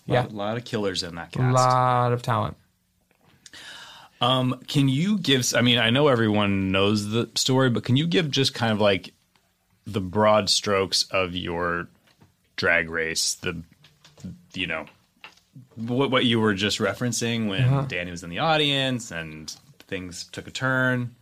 Yeah, 0.06 0.26
a 0.26 0.28
lot 0.28 0.56
of 0.56 0.64
killers 0.64 1.02
in 1.02 1.14
that 1.16 1.30
cast. 1.32 1.44
a 1.44 1.52
lot 1.52 2.12
of 2.12 2.22
talent. 2.22 2.56
Um, 4.20 4.60
can 4.66 4.88
you 4.88 5.18
give? 5.18 5.52
I 5.54 5.60
mean, 5.62 5.78
I 5.78 5.90
know 5.90 6.08
everyone 6.08 6.70
knows 6.72 7.08
the 7.10 7.28
story, 7.36 7.70
but 7.70 7.84
can 7.84 7.96
you 7.96 8.06
give 8.06 8.30
just 8.30 8.54
kind 8.54 8.72
of 8.72 8.80
like 8.80 9.14
the 9.92 10.00
broad 10.00 10.48
strokes 10.50 11.04
of 11.10 11.34
your 11.34 11.88
drag 12.56 12.90
race? 12.90 13.34
The, 13.34 13.62
you 14.54 14.66
know, 14.66 14.86
what 15.76 16.10
what 16.10 16.24
you 16.24 16.40
were 16.40 16.54
just 16.54 16.78
referencing 16.78 17.48
when 17.48 17.64
Uh-huh. 17.64 17.82
Danny 17.88 18.10
was 18.10 18.22
in 18.22 18.30
the 18.30 18.38
audience 18.38 19.10
and 19.10 19.50
things 19.88 20.24
took 20.32 20.46
a 20.46 20.50
turn. 20.50 21.14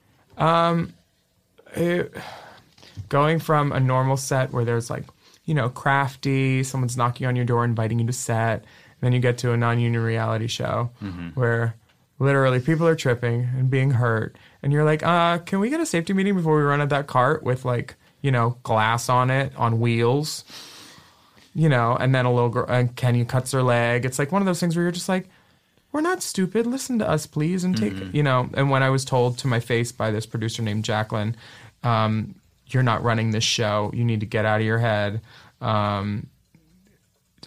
It- 1.77 2.15
going 3.09 3.39
from 3.39 3.73
a 3.73 3.81
normal 3.81 4.17
set 4.17 4.53
where 4.53 4.65
there's 4.65 4.91
like, 4.91 5.05
you 5.45 5.55
know, 5.55 5.69
crafty, 5.71 6.63
someone's 6.65 6.97
knocking 6.97 7.27
on 7.27 7.37
your 7.37 7.45
door, 7.45 7.65
inviting 7.65 7.99
you 8.01 8.07
to 8.07 8.13
set, 8.13 8.59
and 8.61 8.67
then 9.01 9.13
you 9.13 9.21
get 9.21 9.39
to 9.39 9.53
a 9.53 9.57
non-union 9.57 10.03
reality 10.03 10.47
show 10.47 10.91
where 11.35 11.75
literally 12.19 12.61
people 12.61 12.87
are 12.87 12.97
tripping 12.97 13.49
and 13.57 13.71
being 13.71 13.93
hurt, 13.93 14.37
and 14.63 14.73
you're 14.73 14.85
like, 14.85 15.03
uh, 15.05 15.39
can 15.39 15.61
we 15.61 15.71
get 15.71 15.81
a 15.81 15.87
safety 15.87 16.13
meeting 16.13 16.35
before 16.35 16.57
we 16.57 16.63
run 16.63 16.81
at 16.81 16.89
that 16.91 17.07
cart 17.07 17.43
with 17.45 17.65
like, 17.65 17.95
you 18.23 18.31
know, 18.31 18.59
glass 18.63 19.09
on 19.09 19.31
it 19.31 19.53
on 19.57 19.81
wheels, 19.81 20.45
you 21.55 21.69
know, 21.69 21.97
and 21.97 22.15
then 22.15 22.25
a 22.25 22.33
little 22.33 22.51
girl, 22.51 22.67
and 22.69 22.95
Kenny 22.97 23.25
cuts 23.25 23.53
her 23.53 23.63
leg. 23.63 24.05
It's 24.05 24.19
like 24.19 24.33
one 24.33 24.43
of 24.43 24.47
those 24.47 24.61
things 24.61 24.77
where 24.77 24.85
you're 24.85 24.93
just 24.93 25.09
like, 25.09 25.29
we're 25.93 26.01
not 26.01 26.23
stupid. 26.23 26.67
Listen 26.67 26.99
to 26.99 27.09
us, 27.09 27.27
please, 27.27 27.65
and 27.65 27.77
take 27.77 27.95
you 28.13 28.23
know. 28.23 28.51
And 28.55 28.71
when 28.71 28.83
I 28.83 28.91
was 28.91 29.05
told 29.05 29.39
to 29.39 29.47
my 29.47 29.59
face 29.59 29.91
by 29.91 30.11
this 30.11 30.27
producer 30.27 30.63
named 30.63 30.85
Jacqueline, 30.85 31.35
um, 31.83 32.35
"You're 32.67 32.83
not 32.83 33.03
running 33.03 33.31
this 33.31 33.45
show. 33.45 33.91
You 33.95 34.05
need 34.05 34.21
to 34.21 34.27
get 34.27 34.45
out 34.45 34.61
of 34.61 34.67
your 34.67 34.79
head." 34.79 35.23
Um, 35.61 36.27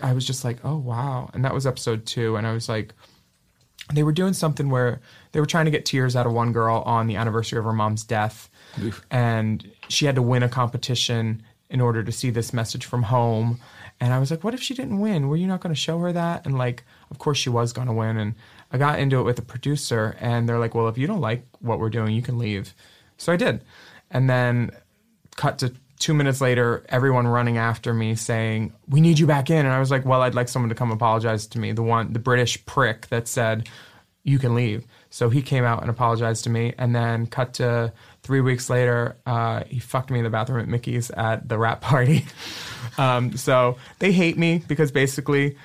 I 0.02 0.14
was 0.14 0.26
just 0.26 0.44
like, 0.44 0.58
"Oh 0.66 0.78
wow!" 0.78 1.30
And 1.34 1.46
that 1.46 1.54
was 1.54 1.68
episode 1.68 2.08
two, 2.08 2.36
and 2.36 2.48
I 2.48 2.54
was 2.54 2.68
like, 2.68 2.94
they 3.94 4.04
were 4.04 4.12
doing 4.12 4.34
something 4.34 4.70
where 4.70 5.02
they 5.32 5.40
were 5.40 5.46
trying 5.46 5.66
to 5.66 5.72
get 5.72 5.86
tears 5.86 6.16
out 6.16 6.26
of 6.26 6.34
one 6.34 6.52
girl 6.52 6.84
on 6.86 7.08
the 7.08 7.16
anniversary 7.16 7.60
of 7.60 7.66
her 7.66 7.74
mom's 7.74 8.04
death, 8.04 8.50
and 9.10 9.70
she 9.90 10.06
had 10.06 10.16
to 10.16 10.22
win 10.22 10.44
a 10.44 10.50
competition 10.50 11.44
in 11.70 11.82
order 11.82 12.04
to 12.04 12.12
see 12.12 12.30
this 12.30 12.54
message 12.54 12.86
from 12.86 13.04
home. 13.04 13.60
And 14.00 14.14
I 14.14 14.20
was 14.20 14.32
like, 14.32 14.44
what 14.44 14.54
if 14.54 14.62
she 14.62 14.74
didn't 14.74 15.00
win? 15.00 15.28
Were 15.28 15.36
you 15.36 15.48
not 15.48 15.62
going 15.62 15.74
to 15.74 15.80
show 15.80 16.00
her 16.00 16.12
that? 16.12 16.46
And 16.46 16.58
like, 16.58 16.84
of 17.12 17.20
course 17.20 17.38
she 17.38 17.50
was 17.50 17.72
going 17.72 17.88
to 17.88 17.94
win. 17.94 18.18
And 18.18 18.36
I 18.72 18.78
got 18.78 19.00
into 19.00 19.20
it 19.20 19.24
with 19.24 19.36
the 19.36 19.42
producer, 19.42 20.16
and 20.20 20.48
they're 20.48 20.60
like, 20.60 20.74
well, 20.74 20.88
if 20.88 20.98
you 20.98 21.08
don't 21.08 21.22
like 21.22 21.46
what 21.60 21.80
we're 21.80 21.90
doing, 21.90 22.16
you 22.16 22.22
can 22.22 22.38
leave. 22.38 22.74
So 23.18 23.32
I 23.32 23.36
did. 23.36 23.64
And 24.10 24.30
then 24.30 24.72
cut 25.36 25.60
to 25.60 25.74
two 26.02 26.14
minutes 26.16 26.42
later, 26.42 26.84
everyone 26.90 27.28
running 27.28 27.58
after 27.58 27.94
me 27.94 28.16
saying, 28.16 28.74
"We 28.90 29.00
need 29.00 29.20
you 29.20 29.28
back 29.28 29.50
in." 29.50 29.66
And 29.66 29.74
I 29.74 29.80
was 29.80 29.92
like, 29.92 30.04
"Well, 30.04 30.24
I'd 30.24 30.36
like 30.36 30.50
someone 30.50 30.70
to 30.70 30.76
come 30.76 30.92
apologize 30.92 31.46
to 31.48 31.60
me." 31.60 31.72
The 31.72 31.84
one, 31.84 32.12
the 32.12 32.20
British 32.20 32.66
prick 32.66 33.08
that 33.08 33.28
said, 33.28 33.70
"You 34.24 34.40
can 34.40 34.56
leave." 34.56 34.86
So 35.10 35.30
he 35.30 35.42
came 35.42 35.64
out 35.64 35.82
and 35.82 35.90
apologized 35.90 36.44
to 36.46 36.50
me, 36.50 36.74
and 36.78 36.96
then 36.96 37.28
cut 37.28 37.54
to 37.56 37.94
three 38.24 38.42
weeks 38.42 38.70
later, 38.70 39.18
uh, 39.26 39.64
he 39.66 39.80
fucked 39.80 40.12
me 40.12 40.20
in 40.20 40.24
the 40.24 40.30
bathroom 40.30 40.62
at 40.62 40.68
Mickey's 40.68 41.12
at 41.12 41.48
the 41.48 41.58
rap 41.58 41.82
party. 41.82 42.26
um, 42.98 43.36
so 43.38 43.78
they 44.00 44.12
hate 44.12 44.38
me 44.38 44.64
because 44.68 44.92
basically. 44.92 45.58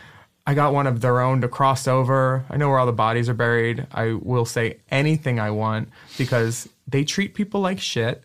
I 0.49 0.55
got 0.55 0.73
one 0.73 0.87
of 0.87 1.01
their 1.01 1.19
own 1.19 1.41
to 1.41 1.49
cross 1.49 1.89
over. 1.89 2.45
I 2.49 2.57
know 2.57 2.69
where 2.69 2.79
all 2.79 2.87
the 2.87 2.93
bodies 2.93 3.29
are 3.29 3.35
buried. 3.35 3.85
I 3.91 4.13
will 4.13 4.45
say 4.45 4.79
anything 4.93 5.41
I 5.41 5.51
want 5.51 5.89
because 6.19 6.69
they 6.87 7.03
treat 7.03 7.35
people 7.35 7.61
like 7.61 7.81
shit 7.81 8.23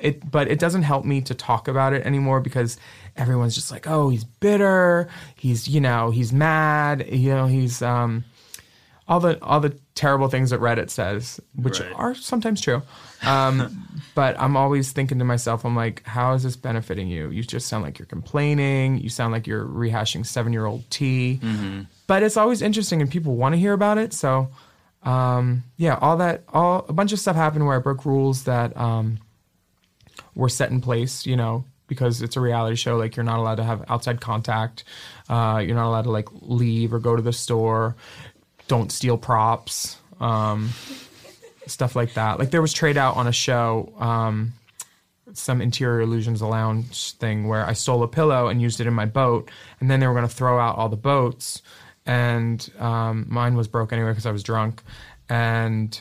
it 0.00 0.30
but 0.30 0.48
it 0.48 0.58
doesn't 0.58 0.82
help 0.82 1.04
me 1.04 1.20
to 1.22 1.34
talk 1.34 1.68
about 1.68 1.92
it 1.92 2.04
anymore 2.04 2.40
because 2.40 2.76
everyone's 3.16 3.54
just 3.54 3.70
like 3.70 3.86
oh 3.86 4.08
he's 4.08 4.24
bitter 4.24 5.08
he's 5.36 5.68
you 5.68 5.80
know 5.80 6.10
he's 6.10 6.32
mad 6.32 7.06
you 7.10 7.30
know 7.30 7.46
he's 7.46 7.82
um 7.82 8.24
all 9.06 9.20
the 9.20 9.42
all 9.44 9.60
the 9.60 9.76
terrible 10.00 10.28
things 10.28 10.48
that 10.50 10.60
reddit 10.60 10.88
says 10.88 11.38
which 11.54 11.78
Right. 11.80 11.92
are 11.94 12.14
sometimes 12.14 12.60
true 12.62 12.80
um 13.22 13.86
but 14.14 14.34
i'm 14.40 14.56
always 14.56 14.92
thinking 14.92 15.18
to 15.18 15.24
myself 15.26 15.64
i'm 15.66 15.76
like 15.76 16.02
how 16.06 16.32
is 16.32 16.42
this 16.42 16.56
benefiting 16.56 17.08
you 17.08 17.28
you 17.30 17.42
just 17.42 17.68
sound 17.68 17.84
like 17.84 17.98
you're 17.98 18.06
complaining 18.06 18.96
you 18.98 19.10
sound 19.10 19.30
like 19.32 19.46
you're 19.46 19.66
rehashing 19.66 20.24
seven 20.24 20.52
year 20.54 20.64
old 20.64 20.88
tea 20.90 21.38
but 22.06 22.22
it's 22.22 22.38
always 22.38 22.62
interesting 22.62 23.02
and 23.02 23.10
people 23.10 23.36
want 23.36 23.52
to 23.54 23.58
hear 23.58 23.74
about 23.74 23.98
it 23.98 24.12
so 24.14 24.48
um 25.02 25.62
yeah 25.76 25.96
all 26.00 26.16
that 26.16 26.44
all 26.48 26.86
a 26.88 26.92
bunch 26.94 27.12
of 27.12 27.18
stuff 27.18 27.36
happened 27.36 27.66
where 27.66 27.76
i 27.76 27.80
broke 27.80 28.06
rules 28.06 28.44
that 28.44 28.74
um 28.76 29.18
were 30.34 30.48
set 30.48 30.70
in 30.70 30.80
place, 30.80 31.26
you 31.26 31.36
know, 31.36 31.64
because 31.88 32.22
it's 32.22 32.36
a 32.36 32.40
reality 32.40 32.76
show. 32.76 32.96
Like 32.96 33.16
you're 33.16 33.24
not 33.24 33.38
allowed 33.40 33.56
to 33.56 33.64
have 33.64 33.84
outside 33.88 34.20
contact. 34.20 34.84
Uh, 35.28 35.60
you're 35.64 35.74
not 35.74 35.88
allowed 35.88 36.02
to 36.02 36.10
like 36.10 36.28
leave 36.40 36.94
or 36.94 37.00
go 37.00 37.16
to 37.16 37.22
the 37.22 37.32
store. 37.32 37.96
Don't 38.70 38.90
steal 38.92 39.18
props. 39.18 39.98
um, 40.20 40.70
stuff 41.66 41.96
like 41.96 42.14
that. 42.14 42.38
Like 42.38 42.50
there 42.50 42.62
was 42.62 42.72
trade 42.72 42.96
out 42.96 43.16
on 43.16 43.26
a 43.26 43.32
show, 43.32 43.92
um, 43.98 44.52
some 45.32 45.60
interior 45.60 46.00
illusions 46.00 46.42
lounge 46.42 47.12
thing 47.12 47.46
where 47.48 47.64
I 47.64 47.72
stole 47.72 48.02
a 48.02 48.08
pillow 48.08 48.48
and 48.48 48.60
used 48.60 48.80
it 48.80 48.86
in 48.86 48.94
my 48.94 49.06
boat, 49.06 49.50
and 49.80 49.90
then 49.90 50.00
they 50.00 50.06
were 50.06 50.14
going 50.14 50.28
to 50.28 50.34
throw 50.34 50.58
out 50.58 50.76
all 50.76 50.88
the 50.88 50.96
boats, 50.96 51.62
and 52.04 52.68
um, 52.78 53.26
mine 53.28 53.54
was 53.56 53.68
broke 53.68 53.92
anyway 53.92 54.10
because 54.10 54.26
I 54.26 54.32
was 54.32 54.42
drunk, 54.42 54.82
and 55.28 56.00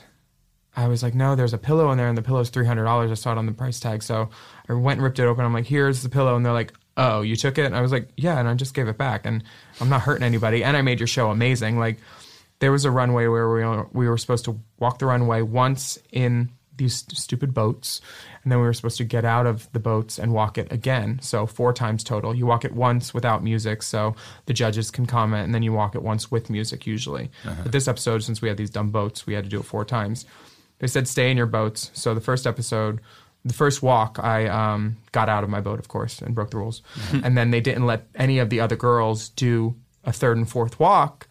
I 0.76 0.88
was 0.88 1.04
like, 1.04 1.14
no, 1.14 1.36
there's 1.36 1.54
a 1.54 1.58
pillow 1.60 1.92
in 1.92 1.98
there, 1.98 2.08
and 2.08 2.18
the 2.18 2.24
pillow's 2.24 2.50
three 2.50 2.66
hundred 2.66 2.86
dollars. 2.86 3.12
I 3.12 3.16
saw 3.16 3.32
it 3.32 3.38
on 3.38 3.46
the 3.46 3.52
price 3.52 3.80
tag, 3.80 4.02
so 4.02 4.30
I 4.68 4.74
went 4.74 4.98
and 4.98 5.04
ripped 5.04 5.20
it 5.20 5.26
open. 5.26 5.46
I'm 5.46 5.54
like, 5.54 5.68
here's 5.68 6.02
the 6.02 6.10
pillow, 6.10 6.36
and 6.36 6.44
they're 6.46 6.54
like, 6.54 6.74
oh, 6.98 7.22
you 7.22 7.36
took 7.36 7.58
it? 7.58 7.66
And 7.66 7.76
I 7.76 7.82
was 7.82 7.92
like, 7.92 8.10
yeah, 8.18 8.40
and 8.40 8.48
I 8.50 8.54
just 8.56 8.74
gave 8.74 8.88
it 8.88 8.98
back, 8.98 9.26
and 9.26 9.44
I'm 9.80 9.90
not 9.90 10.02
hurting 10.02 10.24
anybody, 10.24 10.64
and 10.64 10.76
I 10.76 10.82
made 10.82 11.00
your 11.00 11.08
show 11.08 11.30
amazing. 11.30 11.78
Like, 11.78 12.00
there 12.60 12.72
was 12.72 12.86
a 12.86 12.92
runway 12.92 13.28
where 13.28 13.50
we 13.50 13.64
were, 13.64 13.88
we 13.92 14.08
were 14.08 14.18
supposed 14.18 14.46
to 14.46 14.60
walk 14.80 15.00
the 15.00 15.06
runway 15.06 15.42
once 15.42 15.98
in 16.12 16.50
these 16.76 16.96
st- 16.98 17.18
stupid 17.18 17.54
boats, 17.54 18.00
and 18.44 18.52
then 18.52 18.60
we 18.60 18.66
were 18.66 18.74
supposed 18.74 18.98
to 18.98 19.04
get 19.04 19.26
out 19.26 19.46
of 19.46 19.70
the 19.74 19.80
boats 19.80 20.18
and 20.18 20.34
walk 20.34 20.58
it 20.58 20.72
again. 20.72 21.20
So 21.22 21.46
four 21.46 21.74
times 21.74 22.04
total. 22.04 22.34
You 22.34 22.46
walk 22.46 22.64
it 22.66 22.74
once 22.74 23.14
without 23.14 23.44
music, 23.44 23.84
so 23.84 24.16
the 24.46 24.54
judges 24.54 24.90
can 24.90 25.06
comment, 25.06 25.46
and 25.46 25.54
then 25.54 25.62
you 25.64 25.74
walk 25.74 25.96
it 25.96 26.02
once 26.02 26.32
with 26.32 26.50
music 26.50 26.88
usually. 26.88 27.32
But 27.64 27.72
this 27.74 27.88
episode, 27.88 28.24
since 28.24 28.42
we 28.42 28.48
had 28.48 28.58
these 28.58 28.70
dumb 28.70 28.92
boats, 28.92 29.28
we 29.28 29.34
had 29.34 29.44
to 29.44 29.50
do 29.50 29.60
it 29.60 29.66
four 29.66 29.84
times. 29.86 30.26
They 30.80 30.88
said 30.88 31.08
stay 31.08 31.30
in 31.30 31.38
your 31.38 31.46
boats. 31.46 31.92
So 31.94 32.14
the 32.14 32.22
first 32.22 32.48
episode, 32.48 33.02
the 33.44 33.54
first 33.54 33.84
walk, 33.84 34.18
I 34.22 34.48
um, 34.48 34.98
got 35.12 35.28
out 35.28 35.44
of 35.44 35.50
my 35.50 35.60
boat, 35.60 35.80
of 35.80 35.90
course, 35.90 36.22
and 36.22 36.34
broke 36.34 36.52
the 36.52 36.58
rules. 36.58 36.82
and 37.12 37.38
then 37.38 37.52
they 37.52 37.62
didn't 37.62 37.86
let 37.86 38.08
any 38.16 38.40
of 38.40 38.50
the 38.50 38.62
other 38.62 38.78
girls 38.78 39.30
do 39.30 39.76
a 40.06 40.14
third 40.14 40.38
and 40.38 40.50
fourth 40.50 40.80
walk. 40.80 41.28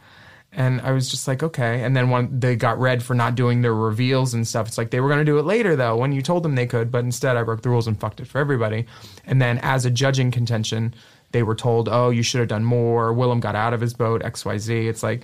And 0.53 0.81
I 0.81 0.93
was 0.93 1.11
just 1.11 1.29
like, 1.29 1.43
okay. 1.43 1.83
And 1.83 1.95
then 1.97 2.09
when 2.11 2.41
they 2.41 2.57
got 2.57 2.79
red 2.79 3.03
for 3.03 3.15
not 3.15 3.35
doing 3.35 3.61
their 3.61 3.75
reveals 3.75 4.33
and 4.33 4.49
stuff, 4.49 4.69
it's 4.69 4.79
like 4.79 4.91
they 4.91 5.01
were 5.01 5.09
going 5.09 5.21
to 5.21 5.25
do 5.25 5.39
it 5.39 5.45
later 5.45 5.77
though, 5.77 5.97
when 5.97 6.13
you 6.13 6.23
told 6.23 6.43
them 6.43 6.55
they 6.55 6.67
could. 6.67 6.91
But 6.91 7.05
instead, 7.05 7.37
I 7.37 7.43
broke 7.43 7.63
the 7.63 7.69
rules 7.69 7.87
and 7.87 8.01
fucked 8.01 8.21
it 8.21 8.27
for 8.27 8.39
everybody. 8.39 8.87
And 9.27 9.43
then 9.43 9.59
as 9.63 9.85
a 9.85 9.91
judging 9.91 10.31
contention, 10.31 10.95
they 11.33 11.43
were 11.43 11.55
told, 11.55 11.89
oh, 11.89 12.11
you 12.11 12.23
should 12.23 12.41
have 12.41 12.49
done 12.49 12.65
more. 12.65 13.13
Willam 13.13 13.41
got 13.41 13.55
out 13.55 13.75
of 13.75 13.81
his 13.81 13.93
boat, 13.93 14.23
XYZ. 14.23 14.89
It's 14.89 15.03
like, 15.03 15.23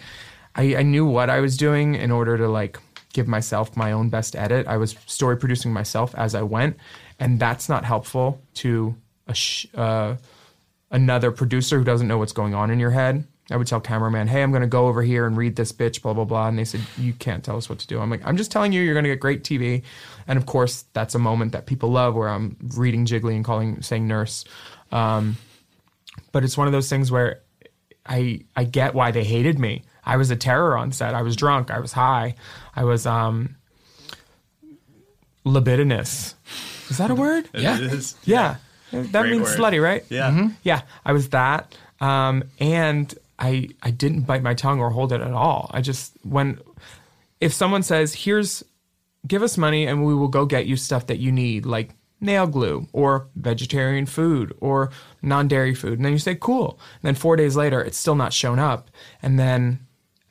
I, 0.54 0.76
I 0.76 0.82
knew 0.82 1.06
what 1.06 1.30
I 1.30 1.40
was 1.40 1.56
doing 1.56 1.94
in 1.94 2.10
order 2.10 2.36
to 2.36 2.48
like 2.48 2.78
give 3.14 3.26
myself 3.26 3.76
my 3.76 3.92
own 3.92 4.10
best 4.10 4.36
edit. 4.36 4.66
I 4.66 4.76
was 4.76 4.96
story 5.06 5.36
producing 5.36 5.72
myself 5.72 6.14
as 6.16 6.34
I 6.34 6.42
went. 6.42 6.76
And 7.18 7.40
that's 7.40 7.68
not 7.68 7.84
helpful 7.84 8.42
to 8.54 8.94
a 9.26 9.34
sh- 9.34 9.66
uh, 9.74 10.16
another 10.90 11.30
producer 11.30 11.78
who 11.78 11.84
doesn't 11.84 12.08
know 12.08 12.18
what's 12.18 12.32
going 12.32 12.54
on 12.54 12.70
in 12.70 12.78
your 12.78 12.90
head. 12.90 13.26
I 13.50 13.56
would 13.56 13.66
tell 13.66 13.80
cameraman, 13.80 14.26
"Hey, 14.28 14.42
I'm 14.42 14.50
going 14.52 14.62
to 14.62 14.66
go 14.68 14.86
over 14.86 15.02
here 15.02 15.26
and 15.26 15.36
read 15.36 15.56
this 15.56 15.70
bitch, 15.72 16.00
blah 16.02 16.14
blah 16.14 16.24
blah," 16.24 16.48
and 16.48 16.58
they 16.58 16.64
said, 16.64 16.80
"You 16.98 17.12
can't 17.12 17.44
tell 17.44 17.56
us 17.56 17.68
what 17.68 17.78
to 17.80 17.86
do." 17.86 18.00
I'm 18.00 18.08
like, 18.10 18.22
"I'm 18.26 18.36
just 18.38 18.50
telling 18.50 18.72
you, 18.72 18.80
you're 18.80 18.94
going 18.94 19.04
to 19.04 19.10
get 19.10 19.20
great 19.20 19.44
TV," 19.44 19.82
and 20.26 20.38
of 20.38 20.46
course, 20.46 20.84
that's 20.94 21.14
a 21.14 21.18
moment 21.18 21.52
that 21.52 21.66
people 21.66 21.90
love 21.90 22.14
where 22.14 22.28
I'm 22.28 22.56
reading 22.74 23.04
Jiggly 23.04 23.36
and 23.36 23.44
calling, 23.44 23.82
saying 23.82 24.08
nurse. 24.08 24.44
Um, 24.92 25.36
but 26.32 26.42
it's 26.44 26.56
one 26.56 26.66
of 26.66 26.72
those 26.72 26.88
things 26.88 27.10
where 27.12 27.40
I 28.06 28.40
I 28.56 28.64
get 28.64 28.94
why 28.94 29.10
they 29.10 29.24
hated 29.24 29.58
me. 29.58 29.82
I 30.06 30.16
was 30.16 30.30
a 30.30 30.36
terror 30.36 30.76
on 30.78 30.92
set. 30.92 31.14
I 31.14 31.22
was 31.22 31.36
drunk. 31.36 31.70
I 31.70 31.80
was 31.80 31.92
high. 31.92 32.34
I 32.74 32.84
was 32.84 33.04
um 33.06 33.56
libidinous. 35.44 36.34
Is 36.88 36.98
that 36.98 37.10
a 37.10 37.14
word? 37.14 37.48
Yeah. 37.54 37.78
Is. 37.78 38.14
Yeah. 38.24 38.56
That 38.92 39.12
Great 39.22 39.32
means 39.32 39.48
word. 39.48 39.58
slutty, 39.58 39.82
right? 39.82 40.04
Yeah. 40.08 40.48
Yeah, 40.62 40.82
I 41.04 41.12
was 41.12 41.30
that. 41.30 41.76
Um, 42.00 42.44
and 42.60 43.12
I 43.38 43.68
I 43.82 43.90
didn't 43.90 44.22
bite 44.22 44.42
my 44.42 44.54
tongue 44.54 44.80
or 44.80 44.90
hold 44.90 45.12
it 45.12 45.20
at 45.20 45.32
all. 45.32 45.70
I 45.72 45.80
just 45.80 46.16
when 46.22 46.58
if 47.40 47.52
someone 47.52 47.82
says, 47.82 48.14
"Here's 48.14 48.64
give 49.26 49.42
us 49.42 49.56
money 49.58 49.86
and 49.86 50.04
we 50.04 50.14
will 50.14 50.28
go 50.28 50.46
get 50.46 50.66
you 50.66 50.76
stuff 50.76 51.06
that 51.06 51.18
you 51.18 51.32
need," 51.32 51.66
like 51.66 51.94
nail 52.20 52.46
glue 52.46 52.86
or 52.92 53.26
vegetarian 53.36 54.06
food 54.06 54.54
or 54.60 54.90
non-dairy 55.20 55.74
food, 55.74 55.98
and 55.98 56.04
then 56.04 56.12
you 56.12 56.18
say, 56.18 56.34
"Cool." 56.34 56.78
And 57.02 57.08
then 57.08 57.14
4 57.14 57.36
days 57.36 57.56
later, 57.56 57.80
it's 57.82 57.98
still 57.98 58.14
not 58.14 58.32
shown 58.32 58.58
up. 58.58 58.90
And 59.22 59.38
then 59.38 59.80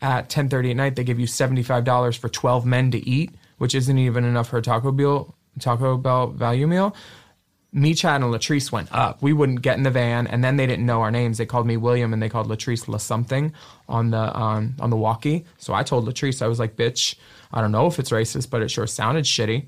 at 0.01 0.29
10:30 0.29 0.71
at 0.71 0.77
night, 0.77 0.95
they 0.95 1.03
give 1.03 1.19
you 1.19 1.27
$75 1.27 2.15
for 2.15 2.29
12 2.29 2.65
men 2.65 2.89
to 2.91 3.07
eat, 3.07 3.35
which 3.57 3.75
isn't 3.75 3.97
even 3.97 4.23
enough 4.23 4.49
for 4.49 4.57
a 4.57 4.61
Taco 4.61 4.91
Bell 4.91 5.35
Taco 5.59 5.97
Bell 5.97 6.27
value 6.27 6.67
meal 6.67 6.95
me, 7.73 7.95
Chad, 7.95 8.21
and 8.21 8.31
Latrice 8.31 8.71
went 8.71 8.89
up. 8.91 9.21
We 9.21 9.33
wouldn't 9.33 9.63
get 9.63 9.77
in 9.77 9.83
the 9.83 9.91
van, 9.91 10.27
and 10.27 10.43
then 10.43 10.57
they 10.57 10.67
didn't 10.67 10.85
know 10.85 11.01
our 11.01 11.11
names. 11.11 11.39
They 11.39 11.45
called 11.45 11.65
me 11.65 11.75
William, 11.75 12.13
and 12.13 12.21
they 12.21 12.29
called 12.29 12.47
Latrice 12.47 12.87
La 12.87 12.97
something 12.97 13.51
on 13.89 14.11
the 14.11 14.37
um, 14.37 14.75
on 14.79 14.91
the 14.91 14.95
walkie. 14.95 15.45
So 15.57 15.73
I 15.73 15.81
told 15.81 16.07
Latrice, 16.07 16.41
I 16.41 16.47
was 16.47 16.59
like, 16.59 16.75
"Bitch, 16.75 17.15
I 17.51 17.61
don't 17.61 17.71
know 17.71 17.87
if 17.87 17.97
it's 17.97 18.11
racist, 18.11 18.51
but 18.51 18.61
it 18.61 18.69
sure 18.69 18.85
sounded 18.85 19.25
shitty." 19.25 19.65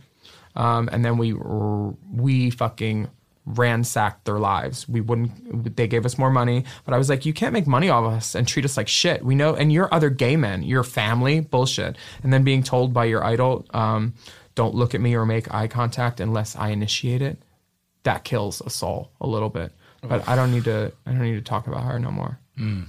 Um, 0.55 0.87
and 0.91 1.03
then 1.03 1.17
we 1.17 1.33
we 1.33 2.51
fucking 2.51 3.09
ransacked 3.47 4.25
their 4.25 4.39
lives. 4.39 4.87
We 4.87 5.01
wouldn't. 5.01 5.75
They 5.75 5.87
gave 5.87 6.05
us 6.05 6.17
more 6.17 6.29
money, 6.31 6.63
but 6.85 6.93
I 6.93 6.97
was 6.97 7.09
like, 7.09 7.25
"You 7.25 7.33
can't 7.33 7.53
make 7.53 7.65
money 7.65 7.89
off 7.89 8.05
us 8.05 8.35
and 8.35 8.47
treat 8.47 8.65
us 8.65 8.77
like 8.77 8.87
shit." 8.87 9.25
We 9.25 9.33
know, 9.33 9.55
and 9.55 9.73
you're 9.73 9.91
other 9.91 10.11
gay 10.11 10.35
men, 10.35 10.61
your 10.61 10.83
family, 10.83 11.39
bullshit. 11.39 11.97
And 12.21 12.31
then 12.31 12.43
being 12.43 12.61
told 12.61 12.93
by 12.93 13.05
your 13.05 13.23
idol, 13.23 13.65
um, 13.73 14.13
"Don't 14.53 14.75
look 14.75 14.93
at 14.93 15.01
me 15.01 15.15
or 15.15 15.25
make 15.25 15.51
eye 15.51 15.67
contact 15.67 16.19
unless 16.19 16.55
I 16.55 16.69
initiate 16.69 17.23
it." 17.23 17.39
That 18.05 18.23
kills 18.23 18.61
a 18.65 18.69
soul 18.69 19.11
a 19.21 19.27
little 19.27 19.49
bit. 19.49 19.71
But 20.01 20.27
I 20.29 20.35
don't 20.35 20.51
need 20.51 20.63
to. 20.65 20.91
I 21.05 21.11
don't 21.11 21.21
need 21.21 21.35
to 21.35 21.41
talk 21.41 21.67
about 21.67 21.83
her 21.83 21.99
no 21.99 22.09
more. 22.11 22.39
Mm. 22.59 22.85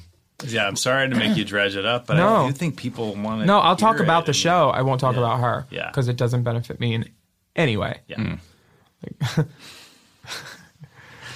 Yeah, 0.46 0.66
I'm 0.66 0.76
sorry 0.76 1.08
to 1.08 1.14
make 1.16 1.36
you 1.36 1.44
dredge 1.44 1.74
it 1.76 1.86
up, 1.86 2.06
but 2.06 2.18
No. 2.18 2.44
I 2.44 2.48
do 2.48 2.52
think 2.52 2.76
people 2.76 3.14
want 3.14 3.40
to. 3.40 3.46
No, 3.46 3.58
I'll 3.58 3.74
talk 3.76 4.00
about 4.00 4.26
the 4.26 4.34
show. 4.34 4.68
I 4.68 4.82
won't 4.82 5.00
talk 5.00 5.14
Yeah. 5.14 5.20
about 5.20 5.40
her. 5.40 5.66
Yeah. 5.70 5.86
because 5.88 6.08
it 6.08 6.16
doesn't 6.16 6.42
benefit 6.42 6.78
me 6.78 6.92
in 6.94 7.08
any 7.56 7.76
way. 7.76 8.00
Yeah. 8.06 8.36
Mm. 9.16 9.46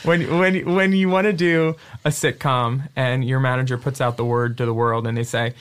When 0.03 0.39
when 0.39 0.75
when 0.75 0.93
you 0.93 1.11
want 1.11 1.27
to 1.27 1.33
do 1.35 1.77
a 2.07 2.09
sitcom 2.09 2.89
and 2.97 3.23
your 3.23 3.39
manager 3.39 3.77
puts 3.77 4.01
out 4.01 4.17
the 4.17 4.25
word 4.25 4.57
to 4.57 4.65
the 4.65 4.73
world 4.73 5.07
and 5.07 5.15
they 5.15 5.25
say, 5.25 5.53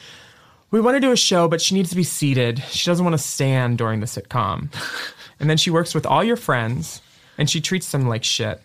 "We 0.71 0.79
want 0.79 0.95
to 0.95 1.01
do 1.01 1.12
a 1.12 1.17
show, 1.17 1.49
but 1.49 1.60
she 1.62 1.75
needs 1.75 1.89
to 1.89 1.95
be 1.97 2.05
seated. 2.05 2.63
She 2.69 2.86
doesn't 2.89 3.03
want 3.03 3.15
to 3.17 3.21
stand 3.23 3.77
during 3.77 3.99
the 3.99 4.05
sitcom." 4.05 4.69
and 5.41 5.49
then 5.49 5.58
she 5.58 5.69
works 5.69 5.93
with 5.93 6.05
all 6.05 6.23
your 6.23 6.38
friends 6.38 7.01
and 7.39 7.49
she 7.49 7.62
treats 7.62 7.91
them 7.91 8.08
like 8.08 8.23
shit. 8.23 8.62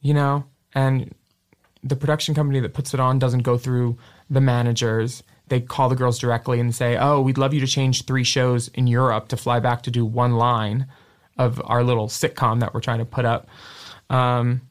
You 0.00 0.14
know, 0.14 0.44
and 0.74 1.14
the 1.84 1.94
production 1.94 2.34
company 2.34 2.58
that 2.58 2.74
puts 2.74 2.94
it 2.94 2.98
on 2.98 3.20
doesn't 3.20 3.42
go 3.42 3.56
through 3.56 3.98
the 4.28 4.40
managers. 4.40 5.22
They 5.48 5.60
call 5.60 5.88
the 5.88 5.94
girls 5.94 6.18
directly 6.18 6.58
and 6.58 6.74
say, 6.74 6.96
"Oh, 6.96 7.20
we'd 7.20 7.38
love 7.38 7.54
you 7.54 7.60
to 7.60 7.66
change 7.66 8.04
three 8.04 8.24
shows 8.24 8.68
in 8.68 8.88
Europe 8.88 9.28
to 9.28 9.36
fly 9.36 9.60
back 9.60 9.82
to 9.82 9.90
do 9.90 10.04
one 10.04 10.32
line 10.32 10.86
of 11.36 11.60
our 11.66 11.84
little 11.84 12.08
sitcom 12.08 12.60
that 12.60 12.74
we're 12.74 12.80
trying 12.80 12.98
to 12.98 13.04
put 13.04 13.26
up." 13.26 13.46
Um, 14.10 14.62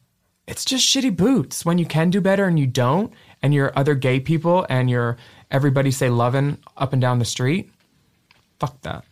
it's 0.47 0.65
just 0.65 0.86
shitty 0.86 1.15
boots 1.15 1.63
when 1.63 1.77
you 1.77 1.86
can 1.86 2.10
do 2.10 2.19
better 2.19 2.45
and 2.45 2.60
you 2.60 2.67
don't, 2.67 3.13
and 3.41 3.53
you're 3.53 3.71
other 3.75 3.95
gay 3.95 4.19
people 4.19 4.65
and 4.67 4.89
you're 4.89 5.15
everybody 5.51 5.91
say 5.91 6.10
loving 6.10 6.57
up 6.75 6.91
and 6.91 7.01
down 7.01 7.19
the 7.19 7.25
street. 7.25 7.71
Fuck 8.60 8.81
that. 8.81 9.05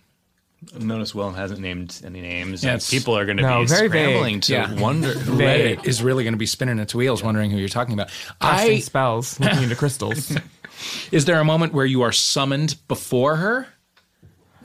Notice 0.78 1.14
Willam 1.14 1.36
hasn't 1.36 1.62
named 1.62 2.02
any 2.04 2.22
names. 2.22 2.64
Yeah, 2.64 2.78
people 2.90 3.18
are 3.18 3.26
going 3.26 3.38
to 3.38 3.44
No, 3.44 3.62
be 3.62 3.68
very 3.68 3.88
vague. 3.88 3.92
scrambling 4.10 4.40
to 4.42 4.54
Yeah. 4.54 4.74
wonder 4.74 5.14
who 5.14 5.38
Reddit 5.38 5.86
is 5.86 6.04
really 6.04 6.24
going 6.26 6.34
to 6.34 6.38
be 6.40 6.46
spinning 6.46 6.80
its 6.80 6.94
wheels, 6.94 7.24
wondering 7.24 7.50
who 7.50 7.58
you're 7.58 7.70
talking 7.70 7.94
about. 7.94 8.10
Casting 8.42 8.76
I 8.78 8.80
spells, 8.80 9.40
looking 9.40 9.64
into 9.64 9.76
crystals. 9.78 10.36
is 11.12 11.26
there 11.26 11.40
a 11.40 11.46
moment 11.46 11.74
where 11.74 11.86
you 11.86 12.02
are 12.02 12.12
summoned 12.12 12.76
before 12.90 13.38
her? 13.38 13.68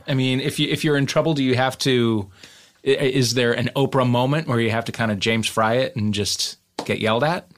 I 0.08 0.14
mean, 0.14 0.40
if 0.40 0.58
you 0.58 0.68
if 0.68 0.82
you're 0.84 0.96
in 0.96 1.06
trouble, 1.06 1.34
do 1.34 1.42
you 1.44 1.54
have 1.54 1.78
to? 1.78 2.28
Is 2.82 3.34
there 3.34 3.52
an 3.52 3.70
Oprah 3.76 4.06
moment 4.08 4.46
where 4.48 4.60
you 4.60 4.70
have 4.70 4.84
to 4.86 4.92
kind 4.92 5.10
of 5.10 5.18
James 5.20 5.46
Frey 5.46 5.82
it 5.84 5.96
and 5.96 6.12
just 6.12 6.58
get 6.84 6.98
yelled 7.00 7.24
at, 7.24 7.48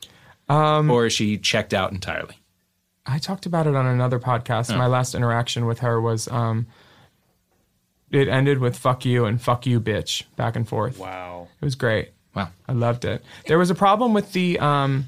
um, 0.49 0.89
or 0.91 1.07
is 1.07 1.13
she 1.15 1.39
checked 1.39 1.75
out 1.75 1.91
entirely? 1.91 2.37
I 3.07 3.19
talked 3.19 3.47
about 3.47 3.67
it 3.67 3.75
on 3.75 3.87
another 3.87 4.21
podcast. 4.21 4.77
My 4.77 4.87
last 4.87 5.15
interaction 5.15 5.67
with 5.67 5.79
her 5.81 6.01
was 6.01 6.29
um, 6.29 6.67
it 8.11 8.29
ended 8.29 8.59
with 8.59 8.77
"fuck 8.77 9.05
you" 9.05 9.25
and 9.25 9.41
"fuck 9.41 9.67
you, 9.67 9.81
bitch" 9.81 10.25
back 10.37 10.57
and 10.57 10.69
forth. 10.69 10.99
Wow. 10.99 11.49
It 11.61 11.65
was 11.65 11.75
great. 11.75 12.11
Wow. 12.35 12.51
I 12.69 12.73
loved 12.73 13.05
it. 13.05 13.25
There 13.47 13.59
was 13.59 13.71
a 13.71 13.75
problem 13.75 14.15
with 14.15 14.33
the. 14.33 14.59
Um, 14.59 15.07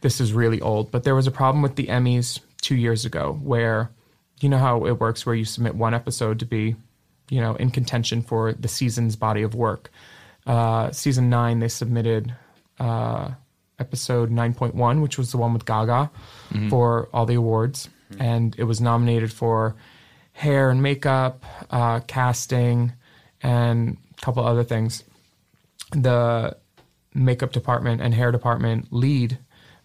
this 0.00 0.20
is 0.20 0.32
really 0.32 0.60
old, 0.60 0.92
but 0.92 1.02
there 1.02 1.14
was 1.16 1.26
a 1.26 1.32
problem 1.32 1.60
with 1.60 1.74
the 1.74 1.86
Emmys 1.88 2.38
two 2.60 2.76
years 2.76 3.04
ago 3.04 3.36
where, 3.42 3.90
you 4.40 4.48
know 4.48 4.58
how 4.58 4.86
it 4.86 5.00
works, 5.00 5.26
where 5.26 5.34
you 5.34 5.44
submit 5.44 5.74
one 5.74 5.92
episode 5.92 6.38
to 6.38 6.46
be, 6.46 6.76
you 7.28 7.40
know, 7.40 7.56
in 7.56 7.70
contention 7.70 8.22
for 8.22 8.52
the 8.52 8.68
season's 8.68 9.16
body 9.16 9.42
of 9.42 9.56
work. 9.56 9.90
Uh, 10.46 10.92
season 10.92 11.28
nine, 11.28 11.58
they 11.58 11.68
submitted 11.68 12.32
uh, 12.78 13.30
episode 13.80 14.30
nine 14.30 14.54
point 14.54 14.76
one, 14.76 15.02
which 15.02 15.18
was 15.18 15.32
the 15.32 15.36
one 15.36 15.52
with 15.52 15.66
Gaga, 15.66 16.10
for 16.70 17.08
all 17.12 17.26
the 17.26 17.34
awards, 17.34 17.88
and 18.20 18.54
it 18.56 18.64
was 18.64 18.80
nominated 18.80 19.32
for 19.32 19.74
hair 20.38 20.70
and 20.70 20.82
makeup, 20.82 21.44
uh, 21.70 22.00
casting, 22.06 22.92
and 23.42 23.96
a 24.16 24.24
couple 24.24 24.44
other 24.44 24.64
things 24.64 25.04
the 25.92 26.56
makeup 27.14 27.52
department 27.52 28.00
and 28.00 28.14
hair 28.14 28.30
department 28.30 28.88
lead 28.90 29.38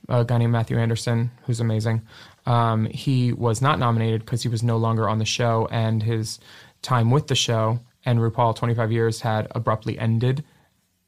a 0.09 0.25
guy 0.25 0.37
named 0.37 0.53
Mathu 0.53 0.77
Andersen, 0.77 1.31
who's 1.45 1.61
amazing. 1.61 2.01
Um, 2.45 2.85
he 2.87 3.31
was 3.31 3.61
not 3.61 3.79
nominated 3.79 4.21
because 4.25 4.43
he 4.43 4.49
was 4.49 4.61
no 4.61 4.75
longer 4.75 5.07
on 5.07 5.17
the 5.19 5.25
show, 5.25 5.67
and 5.71 6.03
his 6.03 6.39
time 6.81 7.09
with 7.09 7.27
the 7.27 7.35
show 7.35 7.79
and 8.05 8.19
RuPaul 8.19 8.53
25 8.53 8.91
years 8.91 9.21
had 9.21 9.47
abruptly 9.51 9.97
ended 9.97 10.43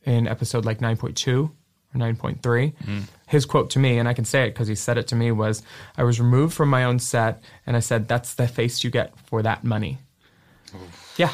in 0.05 0.27
episode 0.27 0.63
like 0.63 0.79
9.2 0.79 1.43
or 1.43 1.51
9.3. 1.93 2.73
His 3.27 3.45
quote 3.45 3.69
to 3.71 3.79
me, 3.79 3.97
and 3.97 4.07
I 4.07 4.13
can 4.13 4.25
say 4.25 4.43
it 4.43 4.53
because 4.53 4.67
he 4.67 4.75
said 4.75 4.97
it 4.97 5.07
to 5.07 5.15
me, 5.15 5.31
was 5.31 5.63
I 5.97 6.03
was 6.03 6.19
removed 6.19 6.53
from 6.53 6.69
my 6.69 6.83
own 6.83 6.99
set, 6.99 7.41
and 7.65 7.75
I 7.75 7.79
said, 7.79 8.07
That's 8.07 8.35
the 8.35 8.47
face 8.47 8.83
you 8.83 8.89
get 8.89 9.17
for 9.19 9.41
that 9.41 9.63
money. 9.63 9.97
Yeah. 11.17 11.31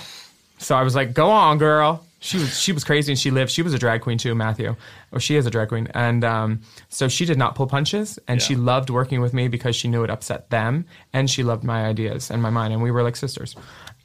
So 0.61 0.75
I 0.75 0.83
was 0.83 0.95
like, 0.95 1.13
"Go 1.13 1.29
on, 1.29 1.57
girl." 1.57 2.05
She 2.19 2.37
was 2.37 2.59
she 2.59 2.71
was 2.71 2.83
crazy, 2.83 3.11
and 3.11 3.19
she 3.19 3.31
lived. 3.31 3.49
She 3.51 3.63
was 3.63 3.73
a 3.73 3.79
drag 3.79 4.01
queen 4.01 4.19
too, 4.19 4.35
Mathu. 4.35 4.77
Or 5.11 5.19
she 5.19 5.35
is 5.35 5.47
a 5.47 5.49
drag 5.51 5.69
queen, 5.69 5.87
and 5.95 6.23
um, 6.23 6.61
so 6.87 7.07
she 7.07 7.25
did 7.25 7.37
not 7.37 7.55
pull 7.55 7.65
punches, 7.65 8.19
and 8.27 8.39
she 8.41 8.55
loved 8.55 8.91
working 8.91 9.21
with 9.21 9.33
me 9.33 9.47
because 9.47 9.75
she 9.75 9.87
knew 9.87 10.03
it 10.03 10.11
upset 10.11 10.51
them, 10.51 10.85
and 11.13 11.29
she 11.29 11.41
loved 11.41 11.63
my 11.63 11.85
ideas 11.85 12.29
and 12.29 12.41
my 12.41 12.51
mind, 12.51 12.73
and 12.73 12.83
we 12.83 12.91
were 12.91 13.01
like 13.01 13.15
sisters. 13.15 13.55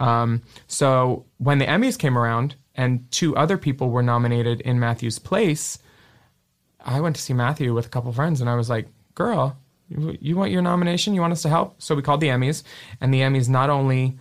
Um, 0.01 0.43
so 0.67 1.27
when 1.39 1.59
the 1.59 1.67
Emmys 1.67 1.99
came 1.99 2.17
around, 2.17 2.55
and 2.75 3.11
two 3.11 3.37
other 3.37 3.59
people 3.59 3.91
were 3.91 4.03
nominated 4.03 4.63
in 4.63 4.79
Mathu's 4.79 5.19
place, 5.19 5.79
I 6.87 7.01
went 7.01 7.17
to 7.17 7.23
see 7.23 7.35
Mathu 7.35 7.75
with 7.75 7.87
a 7.87 7.91
couple 7.91 8.13
friends, 8.13 8.41
and 8.41 8.49
I 8.49 8.55
was 8.55 8.71
like, 8.71 8.87
"Girl, 9.15 9.59
you, 9.89 10.17
you 10.21 10.37
want 10.37 10.53
your 10.53 10.63
nomination? 10.63 11.15
You 11.15 11.21
want 11.21 11.33
us 11.33 11.43
to 11.43 11.51
help?" 11.51 11.83
So 11.83 11.95
we 11.95 12.03
called 12.03 12.21
the 12.21 12.29
Emmys, 12.29 12.63
and 13.01 13.13
the 13.13 13.21
Emmys 13.21 13.49
not 13.49 13.69
only 13.69 14.17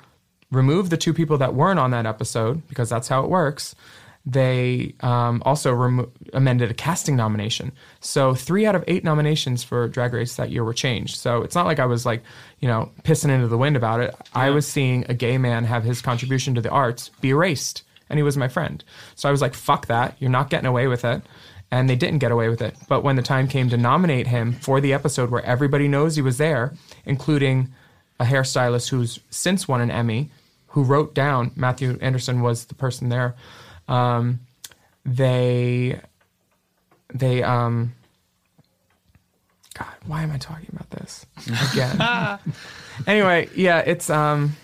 removed 0.51 0.89
the 0.89 0.97
two 0.97 1.13
people 1.13 1.37
that 1.37 1.53
weren't 1.53 1.79
on 1.79 1.91
that 1.91 2.05
episode 2.05 2.67
because 2.67 2.89
that's 2.89 3.07
how 3.07 3.23
it 3.23 3.29
works. 3.29 3.75
They 4.27 4.95
um, 5.01 5.43
also 5.45 5.71
remo- 5.71 6.11
amended 6.33 6.71
a 6.71 6.73
casting 6.73 7.15
nomination. 7.15 7.71
So 7.99 8.33
three 8.33 8.65
out 8.65 8.73
of 8.73 8.83
eight 8.87 9.03
nominations 9.03 9.63
for 9.63 9.87
Drag 9.87 10.13
Race 10.13 10.35
that 10.37 10.49
year 10.49 10.63
were 10.63 10.73
changed. 10.73 11.17
So 11.17 11.43
it's 11.43 11.53
not 11.53 11.67
like 11.67 11.77
I 11.77 11.85
was 11.85 12.07
like, 12.07 12.23
you 12.59 12.67
know, 12.67 12.91
pissing 13.03 13.29
into 13.29 13.47
the 13.47 13.57
wind 13.57 13.75
about 13.75 13.99
it. 13.99 14.15
I 14.33 14.49
was 14.49 14.65
seeing 14.65 15.05
a 15.07 15.13
gay 15.13 15.37
man 15.37 15.63
have 15.65 15.83
his 15.83 16.01
contribution 16.01 16.55
to 16.55 16.61
the 16.61 16.71
arts 16.71 17.11
be 17.21 17.29
erased, 17.29 17.83
and 18.09 18.17
he 18.17 18.23
was 18.23 18.35
my 18.35 18.47
friend. 18.47 18.83
So 19.13 19.29
I 19.29 19.31
was 19.31 19.41
like, 19.41 19.53
fuck 19.53 19.85
that. 19.87 20.15
You're 20.19 20.31
not 20.31 20.49
getting 20.49 20.67
away 20.67 20.87
with 20.87 21.05
it. 21.05 21.21
And 21.75 21.89
they 21.89 21.95
didn't 21.97 22.19
get 22.19 22.31
away 22.31 22.47
with 22.47 22.61
it. 22.61 22.73
But 22.87 23.03
when 23.03 23.17
the 23.17 23.21
time 23.21 23.47
came 23.49 23.67
to 23.69 23.75
nominate 23.77 24.27
him 24.27 24.53
for 24.53 24.79
the 24.79 24.93
episode 24.93 25.29
where 25.29 25.43
everybody 25.43 25.87
knows 25.89 26.15
he 26.15 26.21
was 26.21 26.37
there, 26.37 26.73
including 27.05 27.67
a 28.19 28.23
hairstylist 28.23 28.89
who's 28.89 29.19
since 29.29 29.67
won 29.67 29.81
an 29.81 29.91
Emmy, 29.91 30.29
who 30.67 30.83
wrote 30.83 31.13
down 31.13 31.49
Mathu 31.51 31.97
Andersen 32.01 32.41
was 32.41 32.65
the 32.65 32.75
person 32.75 33.09
there. 33.09 33.35
Um, 33.89 34.39
they, 35.05 35.99
they, 37.13 37.43
um, 37.43 37.93
God, 39.77 39.87
why 40.07 40.23
am 40.23 40.31
I 40.31 40.37
talking 40.37 40.69
about 40.71 40.89
this 40.91 41.25
again? 41.73 42.39
anyway, 43.07 43.49
yeah, 43.55 43.79
it's 43.79 44.09
um, 44.09 44.55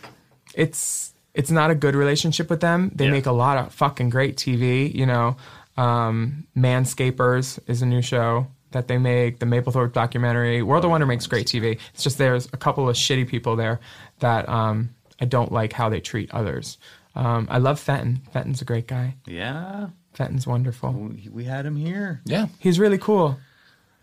it's 0.55 1.13
it's 1.33 1.51
not 1.51 1.71
a 1.71 1.75
good 1.75 1.95
relationship 1.95 2.49
with 2.49 2.61
them. 2.61 2.91
They 2.95 3.05
Yeah. 3.05 3.11
make 3.11 3.25
a 3.25 3.31
lot 3.33 3.57
of 3.57 3.73
fucking 3.73 4.09
great 4.09 4.37
TV. 4.37 4.93
You 4.93 5.05
know, 5.05 5.35
um, 5.81 6.45
Manscapers 6.55 7.59
is 7.67 7.81
a 7.81 7.85
new 7.85 8.01
show 8.01 8.47
that 8.71 8.87
they 8.87 8.97
make. 8.97 9.39
The 9.39 9.45
Mapplethorpe 9.45 9.93
documentary. 9.93 10.61
World 10.61 10.85
of 10.85 10.91
Wonder 10.91 11.07
makes 11.07 11.25
great 11.25 11.47
TV. 11.47 11.79
It's 11.93 12.03
just 12.03 12.17
there's 12.17 12.45
a 12.53 12.57
couple 12.57 12.87
of 12.87 12.95
shitty 12.95 13.27
people 13.27 13.55
there 13.55 13.79
that 14.19 14.47
um, 14.47 14.91
I 15.19 15.25
don't 15.25 15.51
like 15.51 15.73
how 15.73 15.89
they 15.89 15.99
treat 15.99 16.31
others. 16.33 16.77
Um, 17.15 17.47
I 17.49 17.57
love 17.57 17.79
Fenton. 17.79 18.21
Fenton's 18.31 18.61
a 18.61 18.65
great 18.65 18.87
guy. 18.87 19.15
Yeah, 19.25 19.87
Fenton's 20.13 20.45
wonderful. 20.45 20.91
we, 20.91 21.29
we 21.31 21.43
had 21.45 21.65
him 21.65 21.75
here. 21.75 22.21
Yeah. 22.25 22.47
He's 22.59 22.79
really 22.79 22.97
cool. 22.97 23.39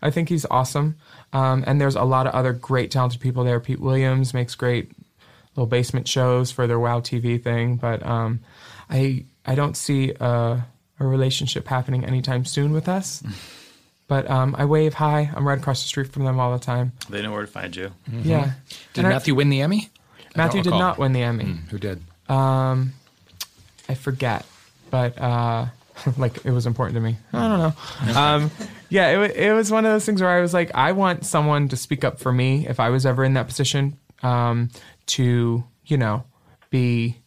I 0.01 0.11
think 0.11 0.29
he's 0.29 0.45
awesome. 0.51 0.97
Um, 1.33 1.63
and 1.65 1.79
there's 1.79 1.95
a 1.95 2.03
lot 2.03 2.27
of 2.27 2.33
other 2.33 2.53
great 2.53 2.91
talented 2.91 3.21
people 3.21 3.43
there. 3.43 3.59
Pete 3.59 3.79
Williams 3.79 4.33
makes 4.33 4.53
great 4.55 4.91
little 5.55 5.67
basement 5.67 6.07
shows 6.07 6.51
for 6.51 6.67
their 6.67 6.79
Wow 6.79 6.99
TV 6.99 7.41
thing, 7.41 7.77
but 7.77 8.05
um, 8.05 8.41
I 8.89 9.25
I 9.45 9.55
don't 9.55 9.75
see 9.75 10.13
a, 10.19 10.63
a 10.99 11.05
relationship 11.07 11.67
happening 11.67 12.03
anytime 12.05 12.45
soon 12.45 12.71
with 12.73 12.87
us. 12.89 13.23
But 14.07 14.29
um, 14.29 14.55
I 14.57 14.65
wave 14.65 14.95
hi. 14.95 15.29
I'm 15.35 15.47
right 15.47 15.57
across 15.59 15.81
the 15.83 15.87
street 15.87 16.11
from 16.11 16.25
them 16.25 16.39
all 16.39 16.51
the 16.57 16.63
time. 16.63 16.93
They 17.09 17.21
know 17.21 17.31
where 17.31 17.41
to 17.41 17.47
find 17.47 17.75
you. 17.75 17.91
Yeah. 18.23 18.51
Did 18.93 19.05
And 19.05 19.13
I- 19.13 19.17
Mathu 19.19 19.35
win 19.35 19.49
the 19.49 19.61
Emmy? 19.61 19.89
Mathu 20.35 20.61
did 20.63 20.71
not 20.71 20.97
win 20.97 21.13
the 21.13 21.21
Emmy. 21.23 21.57
Who 21.69 21.77
did? 21.77 22.01
Um, 22.27 22.93
I 23.87 23.93
forget, 23.95 24.45
but 24.91 25.19
uh, 25.19 25.65
like 26.17 26.45
it 26.45 26.51
was 26.51 26.65
important 26.67 26.95
to 26.95 27.01
me. 27.01 27.17
I 27.33 27.47
don't 27.47 27.59
know. 27.59 28.19
Um, 28.19 28.51
yeah, 28.89 29.09
it, 29.09 29.17
wa- 29.17 29.33
it 29.35 29.51
was 29.53 29.71
one 29.71 29.85
of 29.85 29.91
those 29.91 30.05
things 30.05 30.21
where 30.21 30.29
I 30.29 30.39
was 30.41 30.53
like, 30.53 30.71
I 30.75 30.91
want 30.91 31.25
someone 31.25 31.67
to 31.69 31.75
speak 31.77 32.03
up 32.03 32.19
for 32.19 32.31
me 32.31 32.67
if 32.67 32.79
I 32.79 32.89
was 32.89 33.05
ever 33.05 33.23
in 33.23 33.33
that 33.35 33.47
position 33.47 33.97
um, 34.23 34.69
to, 35.07 35.63
you 35.85 35.97
know, 35.97 36.23
be 36.69 37.17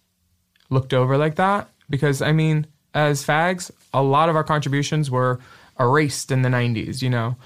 looked 0.70 0.94
over 0.94 1.16
like 1.18 1.36
that. 1.36 1.68
Because 1.90 2.22
I 2.22 2.32
mean, 2.32 2.66
as 2.94 3.24
fags, 3.24 3.70
a 3.92 4.02
lot 4.02 4.28
of 4.28 4.36
our 4.36 4.44
contributions 4.44 5.10
were 5.10 5.40
erased 5.78 6.30
in 6.30 6.42
the 6.42 6.48
90s, 6.48 7.02
you 7.02 7.10
know, 7.10 7.36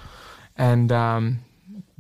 and 0.57 0.91
um, 0.93 1.39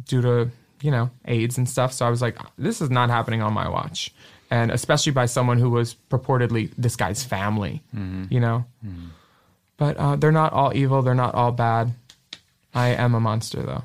due 0.05 0.23
to 0.23 0.51
you 0.83 0.91
know 0.91 1.11
AIDS 1.25 1.57
and 1.59 1.69
stuff. 1.69 1.93
So 1.93 2.07
I 2.07 2.11
was 2.11 2.23
like, 2.23 2.37
this 2.59 2.81
is 2.81 2.91
not 2.91 3.11
happening 3.11 3.43
on 3.43 3.53
my 3.53 3.69
watch, 3.69 4.13
and 4.51 4.71
especially 4.71 5.13
by 5.13 5.27
someone 5.27 5.59
who 5.59 5.71
was 5.71 5.97
purportedly 6.11 6.71
this 6.77 6.97
guy's 6.97 7.25
family, 7.25 7.83
you 8.31 8.41
know. 8.41 8.65
But 9.79 9.97
uh, 9.99 10.17
they're 10.17 10.33
not 10.33 10.53
all 10.53 10.75
evil. 10.75 11.03
They're 11.03 11.15
not 11.15 11.35
all 11.35 11.53
bad. 11.53 11.93
I 12.75 12.89
am 12.89 13.15
a 13.15 13.21
monster, 13.21 13.63
though. 13.63 13.85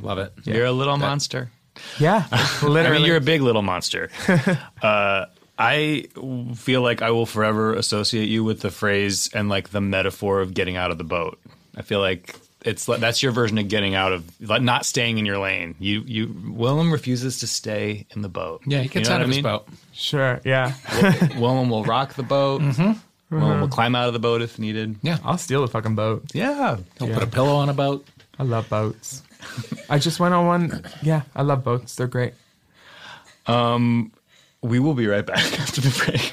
Love 0.00 0.18
it. 0.18 0.32
You're 0.44 0.66
a 0.66 0.72
little 0.72 0.96
monster. 0.96 1.50
Yeah, 1.98 2.26
I 2.32 2.66
literally. 2.66 2.98
mean, 2.98 3.06
you're 3.06 3.16
a 3.16 3.20
big 3.20 3.40
little 3.42 3.62
monster. 3.62 4.10
uh, 4.82 5.26
I 5.58 6.06
feel 6.54 6.82
like 6.82 7.02
I 7.02 7.10
will 7.10 7.26
forever 7.26 7.74
associate 7.74 8.28
you 8.28 8.44
with 8.44 8.60
the 8.60 8.70
phrase 8.70 9.28
and 9.34 9.48
like 9.48 9.70
the 9.70 9.80
metaphor 9.80 10.40
of 10.40 10.54
getting 10.54 10.76
out 10.76 10.90
of 10.90 10.98
the 10.98 11.04
boat. 11.04 11.38
I 11.76 11.82
feel 11.82 12.00
like 12.00 12.36
it's 12.64 12.86
that's 12.86 13.22
your 13.22 13.32
version 13.32 13.58
of 13.58 13.68
getting 13.68 13.94
out 13.94 14.12
of 14.12 14.40
not 14.40 14.86
staying 14.86 15.18
in 15.18 15.26
your 15.26 15.38
lane. 15.38 15.74
You 15.78 16.02
you 16.06 16.28
Willam 16.28 16.92
refuses 16.92 17.40
to 17.40 17.46
stay 17.46 18.06
in 18.14 18.22
the 18.22 18.28
boat. 18.28 18.62
Yeah, 18.66 18.82
he 18.82 18.88
gets 18.88 19.08
You 19.08 19.10
know 19.10 19.16
out 19.16 19.22
of 19.22 19.30
I 19.30 19.34
his 19.34 19.42
boat. 19.42 19.68
sure. 19.92 20.40
Yeah, 20.44 20.72
Willam 21.36 21.70
will 21.70 21.84
rock 21.84 22.14
the 22.14 22.22
boat. 22.22 22.62
Mm-hmm. 22.62 22.82
Willam 22.82 23.00
will 23.30 23.66
mm-hmm. 23.66 23.66
climb 23.66 23.94
out 23.94 24.06
of 24.06 24.14
the 24.14 24.20
boat 24.20 24.42
if 24.42 24.58
needed. 24.58 24.96
Yeah. 25.02 25.18
I'll 25.24 25.38
steal 25.38 25.60
the 25.60 25.68
fucking 25.68 25.94
boat. 25.94 26.24
Yeah. 26.32 26.78
He'll 26.98 27.12
put 27.12 27.22
a 27.22 27.26
pillow 27.26 27.56
on 27.56 27.68
a 27.68 27.74
boat. 27.74 28.06
I 28.38 28.44
love 28.44 28.68
boats. 28.68 29.22
I 29.90 29.98
just 29.98 30.18
went 30.18 30.34
on 30.34 30.46
one. 30.46 30.84
Yeah, 31.02 31.22
I 31.36 31.42
love 31.42 31.62
boats. 31.62 31.94
They're 31.94 32.06
great. 32.06 32.34
Um, 33.46 34.12
We 34.62 34.78
will 34.78 34.94
be 34.94 35.06
right 35.06 35.24
back 35.24 35.38
after 35.60 35.80
the 35.80 36.04
break. 36.04 36.32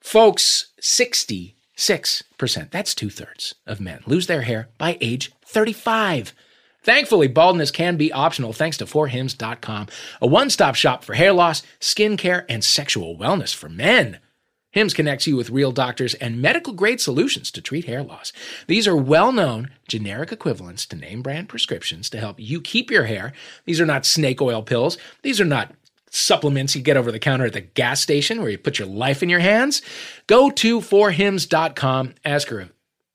Folks, 0.00 0.66
66%, 0.80 2.70
that's 2.70 2.94
two 2.94 3.10
thirds 3.10 3.56
of 3.66 3.80
men 3.80 4.00
lose 4.06 4.28
their 4.28 4.42
hair 4.42 4.68
by 4.78 4.96
age 5.00 5.32
35. 5.44 6.32
Thankfully, 6.84 7.26
baldness 7.26 7.70
can 7.70 7.96
be 7.96 8.12
optional 8.12 8.52
thanks 8.52 8.76
to 8.76 8.84
forhims.com, 8.84 9.88
a 10.20 10.26
one 10.26 10.50
stop 10.50 10.74
shop 10.74 11.02
for 11.02 11.14
hair 11.14 11.32
loss, 11.32 11.62
skin 11.80 12.16
care, 12.16 12.46
and 12.48 12.62
sexual 12.62 13.18
wellness 13.18 13.54
for 13.54 13.68
men. 13.68 14.18
Hims 14.74 14.92
connects 14.92 15.28
you 15.28 15.36
with 15.36 15.50
real 15.50 15.70
doctors 15.70 16.14
and 16.14 16.42
medical 16.42 16.72
grade 16.72 17.00
solutions 17.00 17.52
to 17.52 17.62
treat 17.62 17.84
hair 17.84 18.02
loss. 18.02 18.32
These 18.66 18.88
are 18.88 18.96
well 18.96 19.30
known 19.30 19.70
generic 19.86 20.32
equivalents 20.32 20.84
to 20.86 20.96
name 20.96 21.22
brand 21.22 21.48
prescriptions 21.48 22.10
to 22.10 22.18
help 22.18 22.40
you 22.40 22.60
keep 22.60 22.90
your 22.90 23.04
hair. 23.04 23.32
These 23.66 23.80
are 23.80 23.86
not 23.86 24.04
snake 24.04 24.42
oil 24.42 24.64
pills. 24.64 24.98
These 25.22 25.40
are 25.40 25.44
not 25.44 25.70
supplements 26.10 26.74
you 26.74 26.82
get 26.82 26.96
over 26.96 27.12
the 27.12 27.20
counter 27.20 27.46
at 27.46 27.52
the 27.52 27.60
gas 27.60 28.00
station 28.00 28.40
where 28.40 28.50
you 28.50 28.58
put 28.58 28.80
your 28.80 28.88
life 28.88 29.22
in 29.22 29.28
your 29.28 29.38
hands. 29.38 29.80
Go 30.26 30.50
to 30.50 30.80
forhims.com, 30.80 32.14
ask 32.24 32.48
her, 32.48 32.70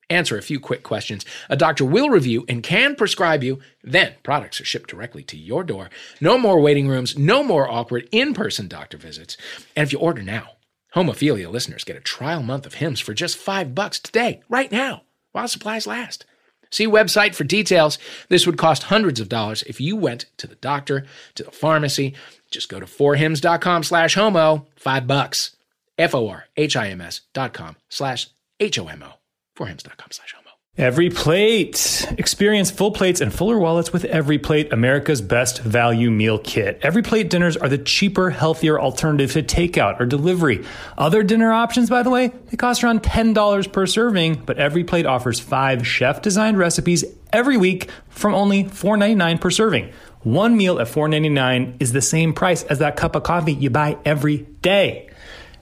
answer 0.09 0.37
a 0.37 0.41
few 0.41 0.61
quick 0.61 0.83
questions. 0.83 1.25
A 1.49 1.57
doctor 1.57 1.83
will 1.83 2.09
review 2.09 2.45
and 2.47 2.63
can 2.63 2.95
prescribe 2.95 3.43
you. 3.43 3.59
Then 3.83 4.13
products 4.23 4.61
are 4.61 4.65
shipped 4.65 4.89
directly 4.89 5.23
to 5.23 5.35
your 5.35 5.65
door. 5.65 5.89
No 6.21 6.37
more 6.37 6.61
waiting 6.61 6.87
rooms, 6.87 7.17
no 7.17 7.43
more 7.43 7.69
awkward 7.69 8.07
in 8.13 8.33
person 8.33 8.69
doctor 8.69 8.97
visits. 8.97 9.35
And 9.75 9.83
if 9.83 9.91
you 9.91 9.99
order 9.99 10.21
now, 10.21 10.51
Homophilia 10.95 11.51
listeners 11.51 11.83
get 11.83 11.97
a 11.97 12.01
trial 12.01 12.41
month 12.41 12.65
of 12.65 12.75
Hims 12.75 12.99
for 12.99 13.13
just 13.13 13.37
five 13.37 13.75
bucks 13.75 13.99
today, 13.99 14.41
right 14.49 14.71
now, 14.71 15.03
while 15.31 15.47
supplies 15.47 15.85
last. 15.85 16.25
See 16.71 16.87
website 16.87 17.35
for 17.35 17.43
details. 17.43 17.97
This 18.29 18.45
would 18.45 18.57
cost 18.57 18.83
hundreds 18.83 19.19
of 19.19 19.29
dollars 19.29 19.63
if 19.63 19.81
you 19.81 19.95
went 19.95 20.25
to 20.37 20.47
the 20.47 20.55
doctor, 20.55 21.05
to 21.35 21.43
the 21.43 21.51
pharmacy. 21.51 22.15
Just 22.51 22.69
go 22.69 22.79
to 22.79 22.85
forhims.com 22.85 23.83
slash 23.83 24.15
homo, 24.15 24.67
five 24.75 25.07
bucks. 25.07 25.55
F-O-R-H-I-M-S 25.97 27.21
dot 27.33 27.53
com 27.53 27.75
slash 27.89 28.29
H-O-M-O. 28.59 29.13
Forhims.com 29.57 30.07
slash 30.11 30.33
homo. 30.33 30.38
Every 30.79 31.09
plate. 31.09 32.07
Experience 32.17 32.71
full 32.71 32.91
plates 32.91 33.19
and 33.19 33.33
fuller 33.33 33.59
wallets 33.59 33.91
with 33.91 34.05
Every 34.05 34.39
Plate, 34.39 34.71
America's 34.71 35.21
best 35.21 35.59
value 35.61 36.09
meal 36.09 36.39
kit. 36.39 36.79
Every 36.81 37.01
Plate 37.01 37.29
dinners 37.29 37.57
are 37.57 37.67
the 37.67 37.77
cheaper, 37.77 38.29
healthier 38.29 38.79
alternative 38.79 39.33
to 39.33 39.43
takeout 39.43 39.99
or 39.99 40.05
delivery. 40.05 40.63
Other 40.97 41.21
dinner 41.21 41.51
options, 41.51 41.89
by 41.89 42.01
the 42.01 42.09
way, 42.09 42.29
they 42.29 42.55
cost 42.55 42.81
around 42.81 43.03
$10 43.03 43.73
per 43.73 43.85
serving, 43.85 44.43
but 44.45 44.57
Every 44.57 44.85
Plate 44.85 45.05
offers 45.05 45.41
five 45.41 45.85
chef 45.85 46.21
designed 46.21 46.57
recipes 46.57 47.03
every 47.33 47.57
week 47.57 47.89
from 48.07 48.33
only 48.33 48.63
$4.99 48.63 49.41
per 49.41 49.51
serving. 49.51 49.91
One 50.23 50.55
meal 50.55 50.79
at 50.79 50.87
$4.99 50.87 51.81
is 51.81 51.91
the 51.91 52.01
same 52.01 52.31
price 52.31 52.63
as 52.63 52.79
that 52.79 52.95
cup 52.95 53.17
of 53.17 53.23
coffee 53.23 53.51
you 53.53 53.69
buy 53.69 53.97
every 54.05 54.37
day. 54.61 55.08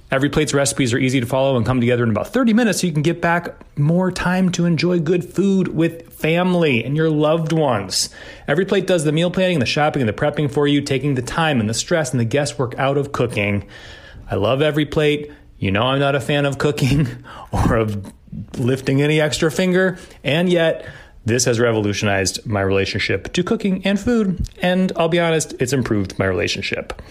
Every 0.10 0.30
plate's 0.30 0.54
recipes 0.54 0.94
are 0.94 0.98
easy 0.98 1.20
to 1.20 1.26
follow 1.26 1.58
and 1.58 1.66
come 1.66 1.82
together 1.82 2.04
in 2.04 2.10
about 2.10 2.30
30 2.30 2.54
minutes 2.54 2.80
so 2.80 2.88
you 2.88 2.94
can 2.94 3.02
get 3.02 3.22
back 3.22 3.78
more 3.78 4.10
time 4.10 4.52
to 4.54 4.66
enjoy 4.66 5.02
good 5.02 5.26
food 5.26 5.68
with 5.68 6.14
family 6.14 6.84
and 6.86 6.96
your 6.96 7.10
loved 7.10 7.52
ones. 7.52 8.10
Every 8.48 8.66
plate 8.66 8.88
does 8.88 9.04
the 9.04 9.12
meal 9.12 9.30
planning, 9.30 9.60
the 9.60 9.66
shopping, 9.66 10.02
and 10.02 10.08
the 10.08 10.14
prepping 10.14 10.50
for 10.50 10.66
you, 10.66 10.82
taking 10.82 11.16
the 11.16 11.22
time 11.22 11.60
and 11.60 11.70
the 11.70 11.74
stress 11.74 12.12
and 12.12 12.22
the 12.22 12.26
guesswork 12.26 12.74
out 12.80 12.98
of 12.98 13.12
cooking. 13.12 13.68
I 14.32 14.36
love 14.36 14.62
every 14.62 14.86
plate. 14.86 15.30
You 15.60 15.72
know 15.72 15.84
I'm 15.84 16.00
not 16.00 16.16
a 16.16 16.22
fan 16.22 16.46
of 16.46 16.58
cooking 16.58 17.08
or 17.52 17.76
of 17.76 18.14
lifting 18.58 19.02
any 19.02 19.20
extra 19.20 19.52
finger, 19.52 19.98
and 20.24 20.50
yet 20.50 20.88
this 21.26 21.44
has 21.44 21.60
revolutionized 21.60 22.46
my 22.46 22.62
relationship 22.62 23.34
to 23.34 23.44
cooking 23.44 23.86
and 23.86 24.00
food, 24.00 24.48
and 24.62 24.94
I'll 24.96 25.10
be 25.10 25.20
honest, 25.20 25.54
it's 25.60 25.74
improved 25.74 26.18
my 26.18 26.26
relationship. 26.26 27.02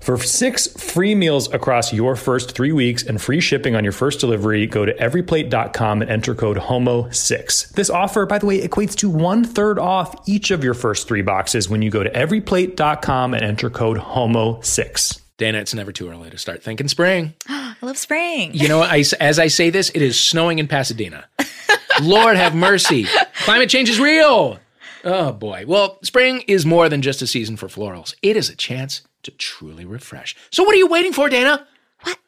For 0.00 0.16
six 0.18 0.66
free 0.66 1.14
meals 1.14 1.52
across 1.52 1.92
your 1.92 2.16
first 2.16 2.52
three 2.52 2.72
weeks 2.72 3.02
and 3.02 3.20
free 3.20 3.40
shipping 3.40 3.74
on 3.76 3.84
your 3.84 3.92
first 3.92 4.20
delivery, 4.20 4.66
go 4.66 4.86
to 4.86 4.94
everyplate.com 4.94 6.02
and 6.02 6.10
enter 6.10 6.34
code 6.34 6.56
HOMO6. 6.56 7.72
This 7.72 7.90
offer, 7.90 8.24
by 8.24 8.38
the 8.38 8.46
way, 8.46 8.66
equates 8.66 8.94
to 8.96 9.10
one 9.10 9.44
third 9.44 9.78
off 9.78 10.14
each 10.26 10.50
of 10.50 10.64
your 10.64 10.74
first 10.74 11.08
three 11.08 11.22
boxes 11.22 11.68
when 11.68 11.82
you 11.82 11.90
go 11.90 12.02
to 12.02 12.10
everyplate.com 12.10 13.34
and 13.34 13.42
enter 13.44 13.68
code 13.68 13.98
HOMO6. 13.98 15.20
Dana, 15.36 15.58
it's 15.58 15.74
never 15.74 15.92
too 15.92 16.08
early 16.08 16.30
to 16.30 16.38
start 16.38 16.62
thinking 16.62 16.88
spring. 16.88 17.34
I 17.48 17.76
love 17.82 17.98
spring. 17.98 18.54
You 18.54 18.68
know, 18.68 18.80
I, 18.80 19.04
as 19.20 19.38
I 19.38 19.48
say 19.48 19.70
this, 19.70 19.90
it 19.90 20.02
is 20.02 20.18
snowing 20.18 20.58
in 20.58 20.68
Pasadena. 20.68 21.26
Lord 22.02 22.36
have 22.36 22.54
mercy. 22.54 23.06
Climate 23.44 23.68
change 23.68 23.90
is 23.90 24.00
real. 24.00 24.58
Oh 25.04 25.32
boy. 25.32 25.64
Well, 25.66 25.98
spring 26.02 26.42
is 26.48 26.66
more 26.66 26.88
than 26.88 27.02
just 27.02 27.22
a 27.22 27.26
season 27.26 27.56
for 27.56 27.68
florals. 27.68 28.14
It 28.22 28.36
is 28.36 28.50
a 28.50 28.56
chance 28.56 29.02
to 29.28 29.36
truly 29.36 29.84
refresh. 29.84 30.34
So 30.50 30.64
what 30.64 30.74
are 30.74 30.78
you 30.78 30.86
waiting 30.86 31.12
for, 31.12 31.28
Dana? 31.28 31.66
What? 32.02 32.18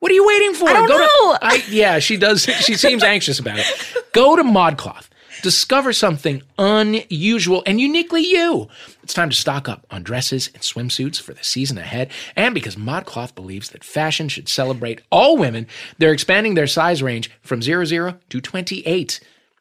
What 0.00 0.10
are 0.12 0.14
you 0.14 0.26
waiting 0.26 0.54
for? 0.54 0.68
I 0.68 0.72
don't 0.74 0.88
Go 0.88 0.98
know. 0.98 1.36
To, 1.36 1.38
I, 1.42 1.62
yeah, 1.68 1.98
she 1.98 2.16
does. 2.16 2.44
She 2.60 2.74
seems 2.74 3.02
anxious 3.02 3.38
about 3.38 3.58
it. 3.58 3.66
Go 4.12 4.36
to 4.36 4.42
ModCloth. 4.42 5.08
Discover 5.42 5.92
something 5.92 6.42
unusual 6.58 7.62
and 7.66 7.80
uniquely 7.80 8.22
you. 8.22 8.68
It's 9.02 9.12
time 9.12 9.28
to 9.28 9.36
stock 9.36 9.68
up 9.68 9.86
on 9.90 10.02
dresses 10.02 10.48
and 10.54 10.62
swimsuits 10.62 11.20
for 11.20 11.34
the 11.34 11.44
season 11.44 11.76
ahead. 11.76 12.10
And 12.36 12.54
because 12.54 12.76
ModCloth 12.76 13.34
believes 13.34 13.70
that 13.70 13.84
fashion 13.84 14.28
should 14.28 14.48
celebrate 14.48 15.02
all 15.10 15.36
women, 15.36 15.66
they're 15.98 16.12
expanding 16.12 16.54
their 16.54 16.66
size 16.66 17.02
range 17.02 17.30
from 17.42 17.60
00 17.60 18.18
to 18.28 18.40
28. 18.40 19.20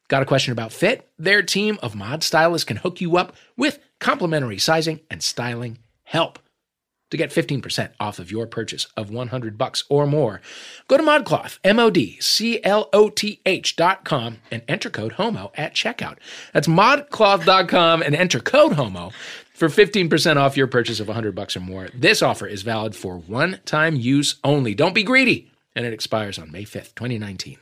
Got 0.09 0.21
a 0.21 0.25
question 0.25 0.51
about 0.51 0.71
fit? 0.71 1.09
Their 1.17 1.41
team 1.41 1.79
of 1.81 1.95
mod 1.95 2.23
stylists 2.23 2.65
can 2.65 2.77
hook 2.77 3.01
you 3.01 3.17
up 3.17 3.35
with 3.57 3.79
complimentary 3.99 4.59
sizing 4.59 4.99
and 5.09 5.23
styling 5.23 5.79
help. 6.03 6.39
To 7.13 7.17
get 7.17 7.29
15% 7.29 7.91
off 7.99 8.17
of 8.17 8.31
your 8.31 8.47
purchase 8.47 8.87
of 8.97 9.11
100 9.11 9.55
bucks 9.55 9.83
or 9.87 10.07
more, 10.07 10.41
go 10.87 10.97
to 10.97 11.03
ModCloth, 11.03 11.59
M-O-D-C-L-O-T-H 11.63 12.15
dot 13.75 14.03
com 14.03 14.37
and 14.49 14.63
enter 14.67 14.89
code 14.89 15.13
HOMO 15.13 15.51
at 15.53 15.75
checkout. 15.75 16.17
That's 16.53 16.65
modcloth.com 16.65 18.01
and 18.01 18.15
enter 18.15 18.39
code 18.39 18.71
HOMO 18.71 19.13
for 19.53 19.67
15% 19.67 20.37
off 20.37 20.57
your 20.57 20.65
purchase 20.65 20.99
of 20.99 21.05
100 21.05 21.35
bucks 21.35 21.55
or 21.55 21.59
more. 21.59 21.89
This 21.93 22.23
offer 22.23 22.47
is 22.47 22.63
valid 22.63 22.95
for 22.95 23.19
one-time 23.19 23.95
use 23.95 24.37
only. 24.43 24.73
Don't 24.73 24.95
be 24.95 25.03
greedy. 25.03 25.51
And 25.75 25.85
it 25.85 25.93
expires 25.93 26.39
on 26.39 26.51
May 26.51 26.63
5th, 26.63 26.95
2019. 26.95 27.59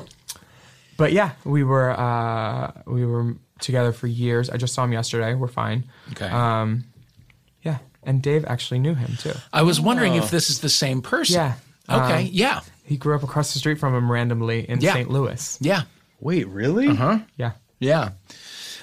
but 0.97 1.11
yeah, 1.13 1.31
we 1.45 1.63
were 1.63 1.91
uh, 1.91 2.71
we 2.85 3.05
were 3.05 3.35
together 3.59 3.91
for 3.91 4.07
years. 4.07 4.49
I 4.49 4.57
just 4.57 4.73
saw 4.73 4.83
him 4.85 4.93
yesterday. 4.93 5.33
We're 5.33 5.47
fine. 5.47 5.83
Okay. 6.11 6.27
Um, 6.27 6.85
yeah, 7.63 7.79
and 8.03 8.21
Dave 8.21 8.45
actually 8.45 8.79
knew 8.79 8.93
him 8.95 9.15
too. 9.17 9.33
I 9.51 9.61
was 9.63 9.81
wondering 9.81 10.15
if 10.15 10.31
this 10.31 10.49
is 10.49 10.61
the 10.61 10.69
same 10.69 11.01
person. 11.01 11.35
Yeah. 11.35 11.53
Okay. 11.89 12.25
Um, 12.25 12.29
yeah. 12.31 12.61
He 12.85 12.97
grew 12.97 13.15
up 13.15 13.23
across 13.23 13.53
the 13.53 13.59
street 13.59 13.79
from 13.79 13.93
him 13.93 14.11
randomly 14.11 14.67
in 14.69 14.79
Yeah. 14.81 14.93
St. 14.93 15.09
Louis. 15.09 15.57
Yeah. 15.61 15.83
Wait, 16.19 16.47
really? 16.47 16.87
Uh 16.87 16.93
huh. 16.95 17.19
Yeah. 17.37 17.51
Yeah. 17.79 18.09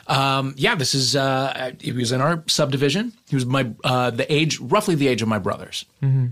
Um, 0.09 0.55
yeah, 0.57 0.75
this 0.77 0.95
is, 0.95 1.17
uh, 1.17 1.73
he 1.81 1.93
was 1.93 2.13
in 2.13 2.21
our 2.21 2.43
subdivision. 2.47 3.13
He 3.29 3.35
was 3.35 3.45
my, 3.47 3.71
uh, 3.85 4.11
the 4.11 4.33
age, 4.33 4.61
roughly 4.61 4.95
the 4.95 5.09
age 5.09 5.23
of 5.23 5.29
my 5.29 5.39
brothers. 5.39 5.85
Mm-hmm. 6.03 6.27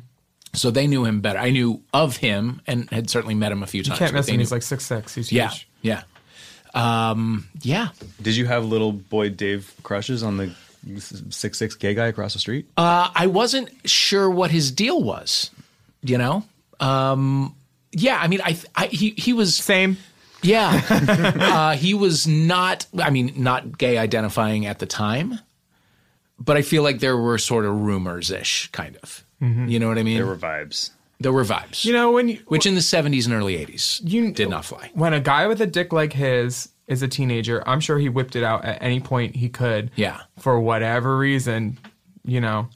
So 0.52 0.70
they 0.70 0.86
knew 0.86 1.04
him 1.04 1.20
better. 1.20 1.38
I 1.40 1.50
knew 1.50 1.82
of 1.92 2.16
him 2.18 2.60
and 2.68 2.88
had 2.90 3.10
certainly 3.10 3.34
met 3.34 3.50
him 3.50 3.62
a 3.64 3.66
few 3.66 3.82
times. 3.82 3.98
Can't 3.98 4.12
but 4.12 4.18
miss 4.18 4.28
him. 4.28 4.36
knew- 4.36 4.42
He's 4.42 4.52
like 4.52 4.62
six 4.62 4.86
six. 4.86 5.14
He's 5.14 5.32
yeah. 5.32 5.48
huge. 5.50 5.68
Yeah. 5.82 6.02
Um, 6.74 7.48
yeah. 7.62 7.88
Did 8.22 8.36
you 8.36 8.46
have 8.46 8.64
little 8.64 8.92
boy 8.92 9.30
Dave 9.30 9.72
crushes 9.82 10.22
on 10.22 10.36
the 10.36 10.52
six 11.30 11.58
six 11.58 11.74
gay 11.74 11.94
guy 11.94 12.06
across 12.06 12.34
the 12.34 12.38
street? 12.38 12.68
Uh, 12.76 13.10
I 13.14 13.26
wasn't 13.26 13.70
sure 13.88 14.30
what 14.30 14.50
his 14.50 14.70
deal 14.70 15.02
was, 15.02 15.50
you 16.02 16.18
know? 16.18 16.44
Um, 16.80 17.54
yeah, 17.92 18.18
I 18.20 18.26
mean, 18.28 18.40
I, 18.44 18.58
I 18.74 18.86
he, 18.86 19.10
he 19.10 19.32
was 19.32 19.56
Same. 19.56 19.96
Yeah. 20.44 20.80
uh, 21.40 21.76
he 21.76 21.94
was 21.94 22.26
not, 22.26 22.86
I 22.98 23.10
mean, 23.10 23.32
not 23.36 23.78
gay 23.78 23.98
identifying 23.98 24.66
at 24.66 24.78
the 24.78 24.86
time, 24.86 25.40
but 26.38 26.56
I 26.56 26.62
feel 26.62 26.82
like 26.82 27.00
there 27.00 27.16
were 27.16 27.38
sort 27.38 27.64
of 27.64 27.80
rumors 27.80 28.30
ish, 28.30 28.70
kind 28.72 28.96
of. 29.02 29.24
You 29.44 29.78
know 29.78 29.88
what 29.88 29.98
I 29.98 30.02
mean? 30.02 30.16
there 30.16 30.26
were 30.26 30.36
vibes. 30.36 30.90
There 31.20 31.32
were 31.32 31.44
vibes. 31.44 31.84
You 31.84 31.92
know 31.92 32.12
when 32.12 32.28
you, 32.30 32.40
which 32.46 32.64
in 32.64 32.74
the 32.74 32.80
70s 32.80 33.26
and 33.26 33.34
early 33.34 33.58
80s 33.58 34.00
you 34.02 34.32
did 34.32 34.48
not 34.48 34.64
fly. 34.64 34.90
When 34.94 35.12
a 35.12 35.20
guy 35.20 35.46
with 35.46 35.60
a 35.60 35.66
dick 35.66 35.92
like 35.92 36.14
his 36.14 36.70
is 36.86 37.02
a 37.02 37.08
teenager, 37.08 37.62
I'm 37.66 37.80
sure 37.80 37.98
he 37.98 38.08
whipped 38.08 38.36
it 38.36 38.42
out 38.42 38.64
at 38.64 38.82
any 38.82 39.00
point 39.00 39.36
he 39.36 39.50
could. 39.50 39.90
Yeah. 39.96 40.20
For 40.38 40.58
whatever 40.58 41.18
reason, 41.18 41.78
you 42.24 42.40
know, 42.40 42.68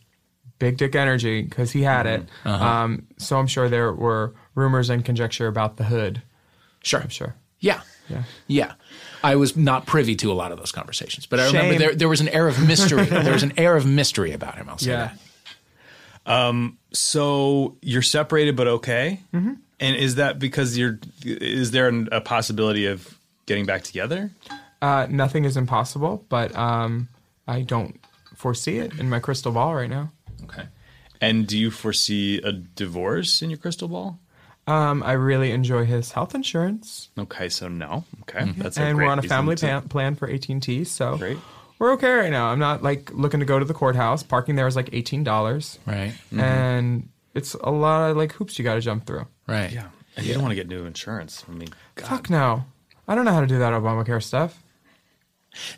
big 0.59 0.77
dick 0.77 0.95
energy 0.95 1.43
because 1.43 1.73
he 1.73 1.83
had 1.83 2.07
it. 2.07 2.29
Uh-huh. 2.45 2.65
Um, 2.65 3.07
so 3.17 3.39
I'm 3.39 3.47
sure 3.47 3.69
there 3.69 3.93
were 3.93 4.35
rumors 4.55 4.91
and 4.91 5.05
conjecture 5.05 5.47
about 5.47 5.79
the 5.79 5.85
hood. 5.85 6.23
Sure. 6.83 7.01
I'm 7.01 7.09
sure. 7.09 7.35
Yeah. 7.61 7.81
Yeah. 8.09 8.23
Yeah. 8.47 8.73
I 9.23 9.37
was 9.37 9.57
not 9.57 9.85
privy 9.87 10.15
to 10.17 10.31
a 10.33 10.35
lot 10.35 10.53
of 10.53 10.59
those 10.59 10.73
conversations, 10.73 11.27
but 11.27 11.41
I 11.41 11.47
remember 11.47 11.79
there, 11.79 11.95
there 11.95 12.09
was 12.09 12.21
an 12.21 12.29
air 12.29 12.49
of 12.49 12.65
mystery. 12.67 13.05
there 13.07 13.33
was 13.33 13.43
an 13.43 13.53
air 13.57 13.77
of 13.77 13.85
mystery 13.85 14.33
about 14.33 14.55
him. 14.57 14.69
I'll 14.69 14.79
say 14.79 14.91
Yeah. 14.93 15.11
that. 16.27 16.73
So 16.93 17.77
you're 17.83 18.03
separated, 18.03 18.57
but 18.57 18.67
okay. 18.69 19.21
Mm-hmm. 19.35 19.55
And 19.81 19.97
is 19.97 20.17
that 20.17 20.39
because 20.39 20.77
you're? 20.77 20.99
Is 21.25 21.71
there 21.71 21.89
an, 21.89 22.09
a 22.11 22.21
possibility 22.21 22.87
of 22.87 23.17
getting 23.47 23.67
back 23.67 23.83
together? 23.83 24.31
Uh, 24.83 25.07
nothing 25.11 25.45
is 25.45 25.57
impossible, 25.57 26.25
but 26.29 26.55
um, 26.57 27.09
I 27.47 27.63
don't 27.63 28.01
foresee 28.35 28.79
it 28.79 28.99
in 28.99 29.09
my 29.11 29.21
crystal 29.21 29.53
ball 29.53 29.75
right 29.75 29.91
now. 29.91 30.11
Okay. 30.45 30.65
And 31.21 31.47
do 31.47 31.59
you 31.59 31.71
foresee 31.71 32.39
a 32.43 32.53
divorce 32.53 33.43
in 33.43 33.51
your 33.51 33.59
crystal 33.59 33.89
ball? 33.89 34.19
Um, 34.69 35.03
I 35.03 35.13
really 35.13 35.51
enjoy 35.53 35.87
his 35.87 36.13
health 36.13 36.35
insurance, 36.35 37.09
Okay, 37.19 37.49
so 37.49 37.69
no. 37.69 38.05
Okay, 38.23 38.41
mm-hmm. 38.41 38.61
that's 38.61 38.77
a 38.77 38.83
and 38.83 38.97
great 38.97 39.07
we're 39.07 39.13
on 39.13 39.19
a 39.19 39.23
family 39.23 39.57
to- 39.57 39.67
plan, 39.67 39.89
plan 39.89 40.15
for 40.15 40.29
AT 40.29 40.49
and 40.51 40.63
T. 40.63 40.85
So 40.85 41.17
Great. 41.17 41.39
we're 41.79 41.93
okay 41.93 42.13
right 42.13 42.31
now. 42.31 42.49
I'm 42.49 42.59
not 42.59 42.83
like 42.83 43.11
looking 43.15 43.41
to 43.41 43.47
go 43.47 43.59
to 43.59 43.65
the 43.65 43.73
courthouse. 43.73 44.23
Parking 44.23 44.57
there 44.57 44.67
is 44.67 44.77
like 44.77 44.91
eighteen 44.93 45.25
dollars, 45.25 45.79
Right. 45.87 46.11
Mm-hmm. 46.11 46.41
and 46.41 47.09
it's 47.35 47.55
a 47.55 47.71
lot 47.71 48.11
of 48.11 48.17
like 48.19 48.33
hoops 48.33 48.59
you 48.59 48.65
got 48.65 48.75
to 48.75 48.81
jump 48.83 49.07
through. 49.07 49.27
Right. 49.47 49.73
Yeah. 49.73 49.89
And 50.17 50.27
you 50.27 50.35
don't 50.35 50.43
want 50.43 50.53
to 50.53 50.57
get 50.57 50.69
new 50.69 50.85
insurance. 50.85 51.45
I 51.49 51.53
mean, 51.53 51.69
God. 51.95 52.09
Fuck 52.09 52.29
no. 52.31 52.65
I 53.07 53.15
don't 53.15 53.25
know 53.25 53.33
how 53.33 53.41
to 53.41 53.47
do 53.47 53.59
that 53.61 53.73
Obamacare 53.73 54.23
stuff. 54.23 54.63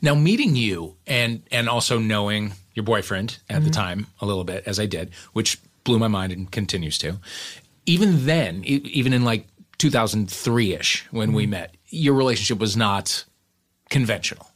Now 0.02 0.14
meeting 0.16 0.56
you 0.56 0.96
and 1.06 1.42
and 1.52 1.68
also 1.68 1.98
knowing 1.98 2.54
your 2.74 2.84
boyfriend 2.84 3.38
at 3.48 3.62
the 3.62 3.70
mm-hmm. 3.70 3.80
time 3.80 4.06
a 4.20 4.26
little 4.26 4.44
bit 4.44 4.64
as 4.66 4.80
I 4.80 4.86
did, 4.86 5.10
which 5.32 5.58
blew 5.84 5.98
my 5.98 6.08
mind 6.08 6.32
and 6.32 6.50
continues 6.50 6.98
to. 6.98 7.18
Even 7.90 8.26
then, 8.26 8.62
even 8.64 9.12
in 9.12 9.24
like 9.24 9.46
2003ish 9.78 11.02
when 11.10 11.32
we 11.32 11.44
mm-hmm. 11.44 11.50
met, 11.50 11.76
your 11.88 12.14
relationship 12.14 12.58
was 12.58 12.76
not 12.76 13.24
conventional, 13.88 14.50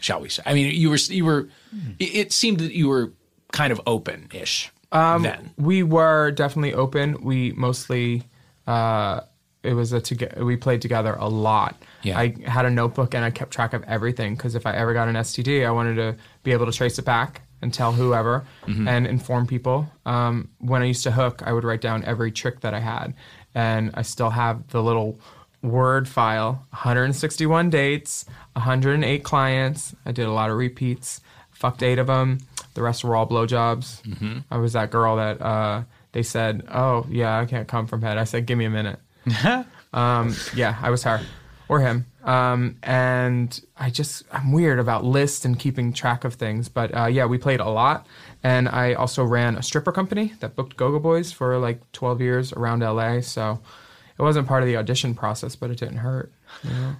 shall 0.00 0.20
we 0.20 0.28
say? 0.28 0.42
I 0.44 0.54
mean, 0.54 0.74
you 0.74 0.90
were 0.90 0.96
you 0.96 1.24
were. 1.24 1.44
Mm-hmm. 1.74 1.92
It, 1.98 2.14
it 2.14 2.32
seemed 2.32 2.58
that 2.58 2.74
you 2.74 2.88
were 2.88 3.12
kind 3.52 3.72
of 3.72 3.80
open-ish 3.86 4.72
um, 4.90 5.22
then. 5.22 5.50
We 5.56 5.82
were 5.82 6.30
definitely 6.30 6.72
open. 6.72 7.22
We 7.22 7.52
mostly, 7.52 8.22
uh, 8.66 9.20
it 9.62 9.74
was 9.74 9.92
a 9.92 10.00
toge- 10.00 10.36
we 10.42 10.56
played 10.56 10.82
together 10.82 11.14
a 11.18 11.28
lot. 11.28 11.80
Yeah. 12.02 12.18
I 12.18 12.34
had 12.46 12.64
a 12.64 12.70
notebook 12.70 13.14
and 13.14 13.24
I 13.24 13.30
kept 13.30 13.50
track 13.50 13.72
of 13.72 13.82
everything 13.84 14.36
because 14.36 14.54
if 14.54 14.66
I 14.66 14.74
ever 14.74 14.94
got 14.94 15.08
an 15.08 15.16
STD, 15.16 15.66
I 15.66 15.70
wanted 15.70 15.96
to 15.96 16.16
be 16.42 16.52
able 16.52 16.66
to 16.66 16.72
trace 16.72 16.98
it 16.98 17.04
back 17.04 17.42
and 17.64 17.74
tell 17.74 17.92
whoever 17.92 18.44
and 18.88 19.06
inform 19.06 19.46
people. 19.48 19.88
Um, 20.06 20.50
when 20.58 20.82
I 20.82 20.84
used 20.84 21.02
to 21.04 21.10
hook, 21.10 21.42
I 21.44 21.52
would 21.52 21.64
write 21.64 21.80
down 21.80 22.04
every 22.04 22.30
trick 22.30 22.60
that 22.60 22.74
I 22.74 22.80
had, 22.80 23.14
and 23.54 23.90
I 23.94 24.02
still 24.02 24.30
have 24.30 24.68
the 24.68 24.82
little 24.82 25.18
word 25.62 26.06
file 26.06 26.52
161 26.70 27.70
dates 27.70 28.26
108 28.52 29.24
clients. 29.24 29.94
I 30.06 30.12
did 30.12 30.26
a 30.26 30.32
lot 30.32 30.50
of 30.50 30.56
repeats 30.58 31.20
fucked 31.50 31.82
eight 31.82 31.98
of 31.98 32.06
them 32.08 32.38
the 32.74 32.82
rest 32.82 33.04
were 33.04 33.14
all 33.16 33.26
blowjobs. 33.26 34.42
I 34.50 34.56
was 34.58 34.72
that 34.74 34.90
girl 34.90 35.16
that 35.16 35.40
uh, 35.40 35.84
they 36.12 36.22
said 36.22 36.66
oh 36.72 37.06
yeah 37.08 37.38
i 37.40 37.46
can't 37.46 37.68
come 37.68 37.86
from 37.86 38.02
head. 38.02 38.18
I 38.18 38.24
said 38.24 38.46
give 38.46 38.58
me 38.58 38.66
a 38.66 38.70
minute. 38.70 38.98
Um, 39.94 40.34
yeah 40.56 40.76
i 40.82 40.90
was 40.90 41.04
her 41.04 41.20
or 41.68 41.78
him 41.78 42.04
um, 42.24 42.76
and 42.82 43.64
i 43.76 43.88
just 43.90 44.24
i'm 44.32 44.52
weird 44.52 44.78
about 44.78 45.04
lists 45.04 45.44
and 45.44 45.58
keeping 45.58 45.92
track 45.92 46.24
of 46.24 46.34
things 46.34 46.68
but 46.68 46.94
uh, 46.96 47.06
yeah 47.06 47.24
we 47.24 47.38
played 47.38 47.60
a 47.60 47.68
lot 47.68 48.06
and 48.42 48.68
i 48.68 48.94
also 48.94 49.22
ran 49.24 49.56
a 49.56 49.62
stripper 49.62 49.92
company 49.92 50.32
that 50.40 50.56
booked 50.56 50.76
go-go 50.76 50.98
boys 50.98 51.32
for 51.32 51.58
like 51.58 51.80
12 51.92 52.20
years 52.20 52.52
around 52.52 52.80
la 52.80 53.20
so 53.20 53.60
it 54.18 54.22
wasn't 54.22 54.46
part 54.46 54.62
of 54.62 54.68
the 54.68 54.76
audition 54.76 55.14
process, 55.14 55.56
but 55.56 55.70
it 55.70 55.78
didn't 55.78 55.98
hurt. 55.98 56.32
You 56.62 56.70
know? 56.70 56.96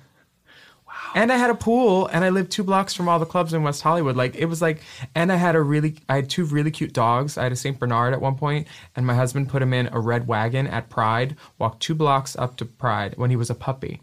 And 1.15 1.31
I 1.31 1.37
had 1.37 1.49
a 1.51 1.55
pool, 1.55 2.07
and 2.09 2.25
I 2.25 2.31
lived 2.31 2.51
two 2.51 2.65
blocks 2.65 2.93
from 2.93 3.09
all 3.09 3.19
the 3.21 3.27
clubs 3.27 3.55
in 3.55 3.63
West 3.63 3.83
Hollywood. 3.83 4.17
Like 4.17 4.35
it 4.35 4.47
was 4.47 4.61
like, 4.61 4.83
and 5.15 5.31
I 5.31 5.37
had 5.37 5.55
a 5.55 5.63
really, 5.63 5.95
I 6.09 6.17
had 6.17 6.29
two 6.29 6.45
really 6.45 6.71
cute 6.73 6.93
dogs. 6.93 7.39
I 7.39 7.45
had 7.45 7.53
a 7.53 7.57
Saint 7.57 7.79
Bernard 7.79 8.13
at 8.13 8.21
one 8.21 8.35
point, 8.35 8.67
and 8.97 9.07
my 9.07 9.15
husband 9.15 9.49
put 9.49 9.63
him 9.63 9.73
in 9.73 9.89
a 9.93 10.01
red 10.01 10.27
wagon 10.27 10.67
at 10.67 10.91
Pride, 10.91 11.37
walked 11.59 11.81
two 11.83 11.95
blocks 11.95 12.35
up 12.37 12.57
to 12.57 12.65
Pride 12.65 13.15
when 13.17 13.31
he 13.31 13.37
was 13.37 13.49
a 13.49 13.55
puppy, 13.55 14.01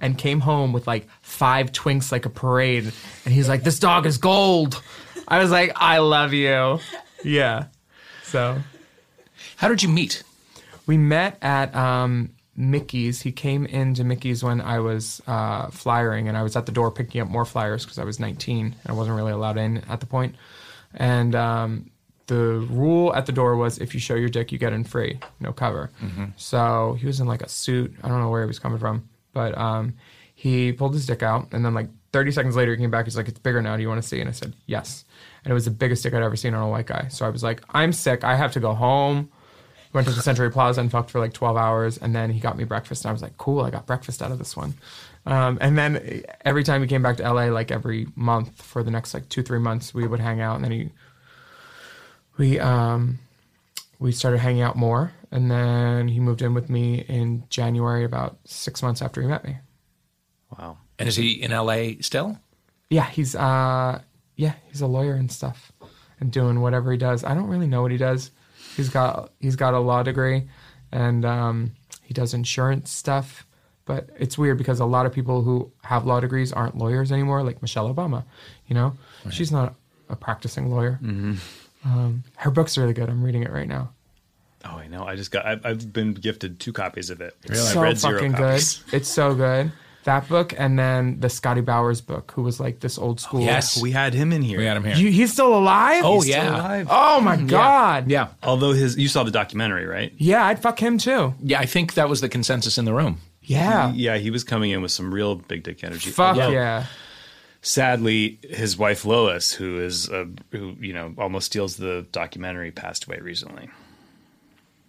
and 0.00 0.18
came 0.18 0.40
home 0.40 0.72
with 0.72 0.86
like 0.86 1.08
five 1.22 1.70
twinks 1.72 2.10
like 2.10 2.26
a 2.26 2.30
parade. 2.30 2.92
And 3.24 3.32
he's 3.32 3.48
like, 3.48 3.62
"This 3.62 3.78
dog 3.78 4.04
is 4.04 4.18
gold." 4.18 4.82
I 5.28 5.38
was 5.38 5.50
like, 5.50 5.72
"I 5.76 5.98
love 5.98 6.32
you." 6.32 6.80
Yeah. 7.24 7.66
So 8.24 8.58
How 9.56 9.68
did 9.68 9.82
you 9.82 9.88
meet? 9.88 10.22
we 10.86 10.96
met 10.96 11.36
at 11.42 11.74
um, 11.76 12.30
Mickey's. 12.58 13.22
He 13.22 13.30
came 13.30 13.64
into 13.66 14.02
Mickey's 14.02 14.42
when 14.42 14.60
I 14.60 14.80
was 14.80 15.22
uh, 15.28 15.68
flyering, 15.68 16.28
and 16.28 16.36
I 16.36 16.42
was 16.42 16.56
at 16.56 16.66
the 16.66 16.72
door 16.72 16.90
picking 16.90 17.20
up 17.20 17.28
more 17.28 17.44
flyers 17.44 17.84
because 17.84 17.98
I 17.98 18.04
was 18.04 18.18
19 18.18 18.66
and 18.66 18.74
I 18.84 18.92
wasn't 18.92 19.16
really 19.16 19.32
allowed 19.32 19.56
in 19.56 19.78
at 19.88 20.00
the 20.00 20.06
point. 20.06 20.34
And 20.94 21.34
um, 21.36 21.90
the 22.26 22.66
rule 22.68 23.14
at 23.14 23.26
the 23.26 23.32
door 23.32 23.56
was 23.56 23.78
if 23.78 23.94
you 23.94 24.00
show 24.00 24.16
your 24.16 24.28
dick, 24.28 24.50
you 24.50 24.58
get 24.58 24.72
in 24.72 24.82
free, 24.82 25.20
no 25.38 25.52
cover. 25.52 25.90
So 26.36 26.96
he 26.98 27.06
was 27.06 27.20
in 27.20 27.28
like 27.28 27.42
a 27.42 27.48
suit. 27.48 27.94
I 28.02 28.08
don't 28.08 28.20
know 28.20 28.28
where 28.28 28.42
he 28.42 28.48
was 28.48 28.58
coming 28.58 28.78
from, 28.78 29.08
but 29.32 29.56
um, 29.56 29.94
he 30.34 30.72
pulled 30.72 30.94
his 30.94 31.06
dick 31.06 31.22
out, 31.22 31.52
and 31.52 31.64
then 31.64 31.74
like 31.74 31.88
30 32.12 32.32
seconds 32.32 32.56
later, 32.56 32.72
he 32.72 32.78
came 32.78 32.90
back. 32.90 33.04
He's 33.04 33.16
like, 33.16 33.28
"It's 33.28 33.38
bigger 33.38 33.62
now. 33.62 33.76
Do 33.76 33.82
you 33.82 33.88
want 33.88 34.02
to 34.02 34.08
see?" 34.08 34.18
And 34.20 34.28
I 34.28 34.32
said, 34.32 34.54
"Yes." 34.66 35.04
And 35.44 35.50
it 35.52 35.54
was 35.54 35.64
the 35.66 35.70
biggest 35.70 36.02
dick 36.02 36.12
I'd 36.12 36.22
ever 36.22 36.36
seen 36.36 36.54
on 36.54 36.62
a 36.62 36.68
white 36.68 36.86
guy. 36.86 37.06
So 37.08 37.24
I 37.24 37.28
was 37.28 37.42
like, 37.44 37.62
"I'm 37.70 37.92
sick. 37.92 38.24
I 38.24 38.34
have 38.34 38.52
to 38.52 38.60
go 38.60 38.74
home." 38.74 39.30
Went 39.92 40.06
to 40.06 40.12
the 40.12 40.22
Century 40.22 40.50
Plaza 40.50 40.80
and 40.80 40.90
fucked 40.90 41.10
for 41.10 41.18
like 41.18 41.32
12 41.32 41.56
hours. 41.56 41.98
And 41.98 42.14
then 42.14 42.30
he 42.30 42.40
got 42.40 42.56
me 42.56 42.64
breakfast. 42.64 43.04
And 43.04 43.10
I 43.10 43.12
was 43.12 43.22
like, 43.22 43.36
cool, 43.38 43.60
I 43.60 43.70
got 43.70 43.86
breakfast 43.86 44.22
out 44.22 44.30
of 44.30 44.38
this 44.38 44.56
one. 44.56 44.74
Um, 45.26 45.58
and 45.60 45.76
then 45.76 46.22
every 46.44 46.64
time 46.64 46.80
he 46.80 46.88
came 46.88 47.02
back 47.02 47.16
to 47.18 47.32
LA, 47.32 47.46
like 47.46 47.70
every 47.70 48.06
month 48.14 48.62
for 48.62 48.82
the 48.82 48.90
next 48.90 49.14
like 49.14 49.28
two, 49.28 49.42
three 49.42 49.58
months, 49.58 49.92
we 49.92 50.06
would 50.06 50.20
hang 50.20 50.40
out. 50.40 50.56
And 50.56 50.64
then 50.64 50.72
he, 50.72 50.90
we, 52.36 52.58
um, 52.60 53.18
we 53.98 54.12
started 54.12 54.38
hanging 54.38 54.62
out 54.62 54.76
more. 54.76 55.12
And 55.30 55.50
then 55.50 56.08
he 56.08 56.20
moved 56.20 56.40
in 56.40 56.54
with 56.54 56.70
me 56.70 57.00
in 57.00 57.44
January, 57.50 58.04
about 58.04 58.38
six 58.44 58.82
months 58.82 59.02
after 59.02 59.20
he 59.20 59.26
met 59.26 59.44
me. 59.44 59.58
Wow. 60.56 60.78
And 60.98 61.08
is 61.08 61.16
he 61.16 61.32
in 61.32 61.50
LA 61.50 62.00
still? 62.00 62.38
Yeah, 62.88 63.08
he's, 63.10 63.34
uh, 63.34 64.00
yeah, 64.36 64.54
he's 64.70 64.80
a 64.80 64.86
lawyer 64.86 65.14
and 65.14 65.30
stuff 65.30 65.72
and 66.20 66.32
doing 66.32 66.60
whatever 66.60 66.90
he 66.90 66.98
does. 66.98 67.24
I 67.24 67.34
don't 67.34 67.48
really 67.48 67.66
know 67.66 67.82
what 67.82 67.90
he 67.90 67.98
does. 67.98 68.30
He's 68.78 68.88
got 68.88 69.32
he's 69.40 69.56
got 69.56 69.74
a 69.74 69.78
law 69.78 70.02
degree, 70.02 70.48
and 70.90 71.24
um, 71.24 71.72
he 72.02 72.14
does 72.14 72.32
insurance 72.32 72.90
stuff. 72.90 73.44
But 73.84 74.08
it's 74.18 74.38
weird 74.38 74.56
because 74.58 74.80
a 74.80 74.84
lot 74.84 75.04
of 75.04 75.12
people 75.12 75.42
who 75.42 75.70
have 75.82 76.06
law 76.06 76.20
degrees 76.20 76.52
aren't 76.52 76.76
lawyers 76.78 77.10
anymore, 77.10 77.42
like 77.42 77.60
Michelle 77.60 77.92
Obama. 77.92 78.24
You 78.66 78.74
know, 78.74 78.94
she's 79.30 79.50
not 79.50 79.74
a 80.08 80.16
practicing 80.16 80.70
lawyer. 80.70 80.98
Um, 81.84 82.24
her 82.36 82.50
book's 82.50 82.78
really 82.78 82.92
good. 82.92 83.08
I'm 83.08 83.22
reading 83.22 83.42
it 83.42 83.50
right 83.50 83.68
now. 83.68 83.90
Oh, 84.64 84.76
I 84.76 84.88
know. 84.88 85.04
I 85.04 85.16
just 85.16 85.30
got. 85.30 85.46
I've, 85.46 85.64
I've 85.64 85.92
been 85.92 86.14
gifted 86.14 86.60
two 86.60 86.72
copies 86.72 87.10
of 87.10 87.20
it. 87.20 87.36
It's 87.44 87.74
I've 87.74 87.98
so 87.98 88.12
fucking 88.12 88.32
copies. 88.32 88.78
good. 88.78 88.94
It's 88.94 89.08
so 89.08 89.34
good. 89.34 89.72
That 90.08 90.26
book, 90.26 90.54
and 90.56 90.78
then 90.78 91.20
the 91.20 91.28
Scotty 91.28 91.60
Bowers 91.60 92.00
book, 92.00 92.32
who 92.34 92.40
was 92.40 92.58
like 92.58 92.80
this 92.80 92.96
old 92.96 93.20
school. 93.20 93.42
yes. 93.42 93.78
We 93.82 93.90
had 93.92 94.14
him 94.14 94.32
in 94.32 94.40
here. 94.40 94.56
We 94.56 94.64
had 94.64 94.78
him 94.78 94.84
here. 94.84 94.96
You, 94.96 95.10
he's 95.10 95.30
still 95.34 95.54
alive. 95.54 96.02
oh, 96.02 96.14
He's 96.14 96.32
still 96.32 96.44
yeah. 96.44 96.56
alive. 96.56 96.86
Oh 96.90 97.20
my 97.20 97.36
god. 97.36 98.08
Yeah. 98.08 98.28
Although 98.42 98.72
his, 98.72 98.96
you 98.96 99.06
saw 99.06 99.22
the 99.22 99.30
documentary, 99.30 99.84
right? 99.84 100.10
Yeah, 100.16 100.46
I'd 100.46 100.62
fuck 100.62 100.80
him 100.80 100.96
too. 100.96 101.34
Yeah, 101.42 101.60
I 101.60 101.66
think 101.66 101.92
that 101.92 102.08
was 102.08 102.22
the 102.22 102.28
consensus 102.30 102.78
in 102.78 102.86
the 102.86 102.94
room. 102.94 103.20
Yeah. 103.42 103.92
Yeah, 103.94 104.16
he 104.16 104.30
was 104.30 104.44
coming 104.44 104.70
in 104.70 104.80
with 104.80 104.92
some 104.92 105.12
real 105.12 105.34
big 105.34 105.62
dick 105.62 105.84
energy. 105.84 106.08
Fuck 106.08 106.36
Although, 106.36 106.52
yeah. 106.52 106.86
Sadly, 107.60 108.38
his 108.42 108.78
wife 108.78 109.04
Lois, 109.04 109.52
who 109.52 109.78
is 109.78 110.08
uh, 110.08 110.24
who 110.52 110.74
you 110.80 110.94
know 110.94 111.12
almost 111.18 111.46
steals 111.46 111.76
the 111.76 112.06
documentary, 112.12 112.70
passed 112.70 113.04
away 113.06 113.18
recently. 113.20 113.68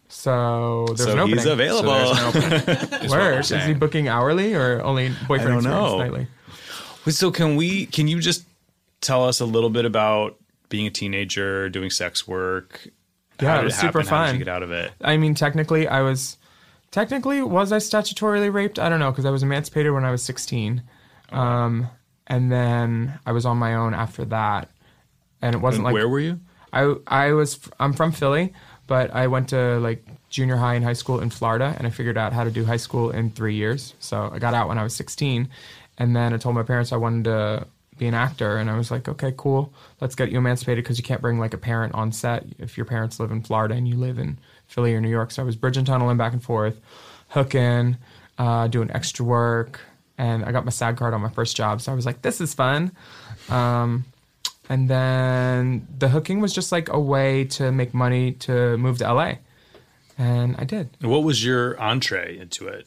So 0.10 0.86
there's 0.88 1.04
so 1.04 1.12
an 1.14 1.20
opening. 1.20 1.38
he's 1.38 1.46
available. 1.46 2.16
So 2.16 2.32
there's 2.32 2.36
an 2.36 2.64
opening. 2.64 2.76
is 3.04 3.10
what 3.12 3.20
Where 3.20 3.34
we're 3.34 3.40
is 3.40 3.50
he 3.50 3.74
booking 3.74 4.08
hourly 4.08 4.56
or 4.56 4.82
only 4.82 5.10
boyfriend 5.28 5.42
I 5.42 5.46
don't 5.46 5.58
experience 5.58 5.66
know. 5.66 5.98
nightly? 6.00 6.28
so 7.12 7.32
can 7.32 7.56
we? 7.56 7.86
Can 7.86 8.08
you 8.08 8.20
just 8.20 8.44
tell 9.02 9.26
us 9.26 9.40
a 9.40 9.46
little 9.46 9.70
bit 9.70 9.86
about 9.86 10.38
being 10.70 10.88
a 10.88 10.92
teenager, 10.92 11.70
doing 11.70 11.90
sex 11.92 12.28
work? 12.28 12.90
Yeah, 13.42 13.54
it 13.54 13.58
did 13.60 13.66
was 13.66 13.76
super 13.76 14.00
happen? 14.00 14.08
How 14.08 14.22
did 14.24 14.28
fun. 14.30 14.40
you 14.40 14.46
get 14.46 14.54
out 14.54 14.64
of 14.64 14.72
it? 14.72 14.92
I 15.02 15.18
mean, 15.18 15.36
technically, 15.36 15.88
I 15.88 16.02
was 16.02 16.38
technically 16.92 17.42
was 17.42 17.72
I 17.72 17.78
statutorily 17.78 18.52
raped? 18.52 18.80
I 18.80 18.90
don't 18.90 19.00
know 19.00 19.12
because 19.12 19.26
I 19.26 19.30
was 19.30 19.44
emancipated 19.44 19.94
when 19.94 20.06
I 20.06 20.12
was 20.12 20.24
16, 20.24 20.82
um, 21.32 21.88
and 22.28 22.52
then 22.52 23.20
I 23.26 23.32
was 23.32 23.46
on 23.46 23.58
my 23.58 23.76
own 23.76 23.94
after 23.94 24.26
that, 24.26 24.70
and 25.42 25.56
it 25.56 25.60
wasn't 25.60 25.86
like 25.86 25.94
Where 25.94 26.10
were 26.10 26.20
you? 26.20 26.40
I 26.74 26.96
I 27.08 27.32
was 27.34 27.60
I'm 27.80 27.94
from 27.94 28.12
Philly, 28.12 28.54
but 28.90 29.14
I 29.14 29.28
went 29.28 29.50
to 29.50 29.80
like 29.80 30.04
junior 30.30 30.58
high 30.58 30.74
and 30.74 30.84
high 30.84 30.94
school 30.94 31.20
in 31.20 31.30
Florida, 31.30 31.76
and 31.78 31.86
I 31.86 31.92
figured 31.92 32.18
out 32.18 32.34
how 32.34 32.44
to 32.44 32.50
do 32.50 32.66
high 32.66 32.78
school 32.78 33.12
in 33.12 33.30
three 33.30 33.54
years. 33.54 33.94
So 34.00 34.32
I 34.34 34.40
got 34.40 34.56
out 34.56 34.68
when 34.68 34.80
I 34.80 34.84
was 34.84 34.96
16, 34.96 35.48
and 36.00 36.16
then 36.16 36.34
I 36.34 36.38
told 36.38 36.56
my 36.56 36.64
parents 36.64 36.92
I 36.92 36.98
wanted 36.98 37.26
to 37.26 37.68
be 38.00 38.08
an 38.08 38.16
actor, 38.16 38.58
and 38.58 38.68
I 38.68 38.76
was 38.76 38.90
like, 38.90 39.08
okay, 39.08 39.32
cool, 39.38 39.72
let's 40.02 40.16
get 40.16 40.32
you 40.32 40.40
emancipated 40.40 40.84
because 40.84 40.98
you 40.98 41.04
can't 41.04 41.22
bring 41.22 41.38
like 41.38 41.54
a 41.54 41.58
parent 41.58 41.94
on 41.94 42.12
set 42.12 42.48
if 42.58 42.78
your 42.78 42.86
parents 42.88 43.20
live 43.20 43.32
in 43.32 43.44
Florida 43.44 43.76
and 43.76 43.88
you 43.88 43.96
live 43.96 44.18
in 44.18 44.40
Philly 44.66 44.96
or 44.96 45.02
New 45.02 45.10
York. 45.10 45.30
So 45.30 45.44
I 45.44 45.46
was 45.46 45.56
bridging 45.56 45.86
tunneling 45.86 46.18
back 46.18 46.34
and 46.34 46.42
forth, 46.42 46.82
hooking, 47.28 47.98
uh, 48.40 48.68
doing 48.70 48.90
extra 48.90 49.24
work, 49.24 49.82
and 50.18 50.44
I 50.44 50.52
got 50.52 50.66
my 50.66 50.72
SAG 50.72 50.98
card 50.98 51.14
on 51.14 51.22
my 51.22 51.30
first 51.30 51.56
job. 51.56 51.80
So 51.82 51.92
I 51.92 51.96
was 51.96 52.08
like, 52.08 52.24
this 52.24 52.42
is 52.42 52.56
fun. 52.56 52.92
Um, 53.50 54.06
and 54.70 54.90
then 54.90 55.88
the 55.98 56.10
hooking 56.10 56.40
was 56.40 56.54
just 56.54 56.72
like 56.72 56.90
a 56.90 57.00
way 57.00 57.44
to 57.46 57.72
make 57.72 57.94
money 57.94 58.34
to 58.34 58.78
move 58.78 59.00
to 59.00 59.12
LA. 59.14 59.34
And 60.18 60.56
I 60.58 60.64
did. 60.64 60.90
What 61.02 61.24
was 61.24 61.44
your 61.44 61.80
entree 61.82 62.38
into 62.38 62.68
it? 62.68 62.86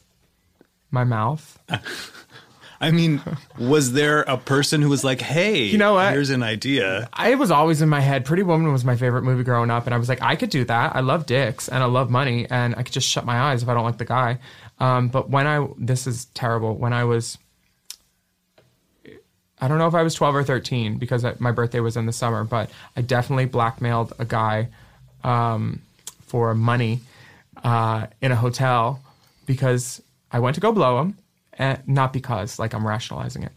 My 0.91 1.03
mouth. 1.03 1.59
I 2.83 2.91
mean, 2.91 3.21
was 3.57 3.93
there 3.93 4.21
a 4.23 4.37
person 4.37 4.81
who 4.81 4.89
was 4.89 5.05
like, 5.05 5.21
"Hey, 5.21 5.63
You 5.63 5.77
know 5.77 5.93
what? 5.93 6.11
Here's 6.11 6.29
an 6.31 6.43
idea." 6.43 7.07
I 7.13 7.35
was 7.35 7.49
always 7.49 7.81
in 7.81 7.87
my 7.87 8.01
head. 8.01 8.25
Pretty 8.25 8.43
Woman 8.43 8.73
was 8.73 8.83
my 8.83 8.97
favorite 8.97 9.21
movie 9.21 9.43
growing 9.45 9.71
up, 9.71 9.85
and 9.85 9.95
I 9.95 9.97
was 9.97 10.09
like, 10.09 10.21
I 10.21 10.35
could 10.35 10.49
do 10.49 10.65
that. 10.65 10.93
I 10.93 10.99
love 10.99 11.25
dicks 11.25 11.69
and 11.69 11.81
I 11.81 11.85
love 11.85 12.09
money, 12.09 12.45
and 12.49 12.75
I 12.75 12.83
could 12.83 12.91
just 12.91 13.07
shut 13.07 13.25
my 13.25 13.39
eyes 13.39 13.63
if 13.63 13.69
I 13.69 13.73
don't 13.73 13.85
like 13.85 13.99
the 13.99 14.05
guy. 14.05 14.39
Um, 14.79 15.07
but 15.07 15.29
when 15.29 15.47
I 15.47 15.65
this 15.77 16.07
is 16.07 16.25
terrible. 16.33 16.75
When 16.75 16.91
I 16.91 17.05
was, 17.05 17.37
I 19.63 19.69
don't 19.69 19.77
know 19.77 19.87
if 19.87 19.95
I 19.95 20.03
was 20.03 20.13
twelve 20.13 20.35
or 20.35 20.43
thirteen 20.43 20.97
because 20.97 21.23
I, 21.23 21.35
my 21.39 21.53
birthday 21.53 21.79
was 21.79 21.95
in 21.95 22.05
the 22.05 22.11
summer, 22.11 22.43
but 22.43 22.69
I 22.97 23.01
definitely 23.01 23.45
blackmailed 23.45 24.11
a 24.19 24.25
guy 24.25 24.67
um, 25.23 25.81
for 26.19 26.53
money 26.53 26.99
uh, 27.63 28.07
in 28.19 28.33
a 28.33 28.35
hotel 28.35 29.01
because 29.45 30.01
I 30.33 30.39
went 30.39 30.55
to 30.55 30.61
go 30.61 30.73
blow 30.73 30.99
him, 30.99 31.17
and 31.53 31.79
not 31.87 32.11
because 32.11 32.59
like 32.59 32.73
I'm 32.73 32.85
rationalizing 32.85 33.43
it. 33.43 33.53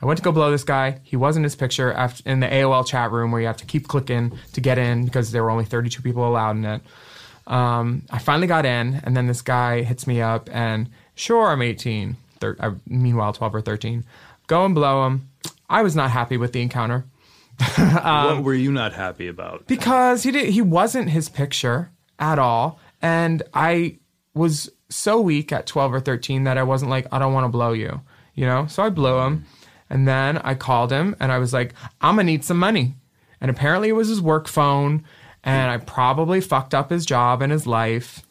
I 0.00 0.06
went 0.06 0.16
to 0.16 0.22
go 0.22 0.32
blow 0.32 0.50
this 0.50 0.64
guy. 0.64 1.00
He 1.02 1.16
wasn't 1.16 1.44
his 1.44 1.56
picture 1.56 1.92
after, 1.92 2.26
in 2.26 2.40
the 2.40 2.46
AOL 2.46 2.86
chat 2.86 3.12
room 3.12 3.30
where 3.30 3.42
you 3.42 3.46
have 3.46 3.58
to 3.58 3.66
keep 3.66 3.86
clicking 3.86 4.32
to 4.54 4.62
get 4.62 4.78
in 4.78 5.04
because 5.04 5.30
there 5.30 5.42
were 5.42 5.50
only 5.50 5.66
32 5.66 6.00
people 6.00 6.26
allowed 6.26 6.56
in 6.56 6.64
it. 6.64 6.80
Um, 7.46 8.04
I 8.08 8.18
finally 8.18 8.46
got 8.46 8.64
in, 8.64 9.02
and 9.04 9.14
then 9.14 9.26
this 9.26 9.42
guy 9.42 9.82
hits 9.82 10.06
me 10.06 10.22
up, 10.22 10.48
and 10.50 10.88
sure, 11.16 11.48
I'm 11.48 11.60
18. 11.60 12.16
Thir- 12.40 12.56
I, 12.60 12.72
meanwhile, 12.86 13.34
12 13.34 13.56
or 13.56 13.60
13. 13.60 14.04
Go 14.50 14.64
and 14.64 14.74
blow 14.74 15.06
him. 15.06 15.28
I 15.68 15.82
was 15.82 15.94
not 15.94 16.10
happy 16.10 16.36
with 16.36 16.52
the 16.52 16.60
encounter 16.60 17.04
um, 17.78 18.36
what 18.36 18.42
were 18.42 18.54
you 18.54 18.72
not 18.72 18.92
happy 18.92 19.28
about? 19.28 19.66
because 19.68 20.24
he 20.24 20.30
did 20.30 20.48
he 20.48 20.60
wasn't 20.62 21.08
his 21.10 21.28
picture 21.28 21.90
at 22.18 22.38
all 22.38 22.80
and 23.02 23.42
i 23.54 23.96
was 24.34 24.70
so 24.88 25.20
weak 25.20 25.52
at 25.52 25.66
12 25.66 25.94
or 25.94 26.00
13 26.00 26.44
that 26.44 26.56
i 26.58 26.62
wasn't 26.62 26.90
like 26.90 27.06
i 27.12 27.18
don't 27.18 27.32
want 27.34 27.44
to 27.44 27.48
blow 27.48 27.72
you 27.72 28.00
you 28.34 28.46
know 28.46 28.66
so 28.66 28.82
i 28.82 28.88
blew 28.88 29.18
him 29.20 29.44
and 29.90 30.08
then 30.08 30.38
i 30.38 30.54
called 30.54 30.90
him 30.90 31.14
and 31.20 31.30
i 31.30 31.38
was 31.38 31.52
like 31.52 31.74
i'm 32.00 32.16
gonna 32.16 32.24
need 32.24 32.44
some 32.44 32.58
money 32.58 32.94
and 33.42 33.50
apparently 33.50 33.90
it 33.90 33.92
was 33.92 34.08
his 34.08 34.22
work 34.22 34.48
phone 34.48 35.04
and 35.44 35.70
i 35.70 35.76
probably 35.76 36.40
fucked 36.40 36.74
up 36.74 36.88
his 36.90 37.04
job 37.04 37.42
and 37.42 37.52
his 37.52 37.66
life 37.66 38.22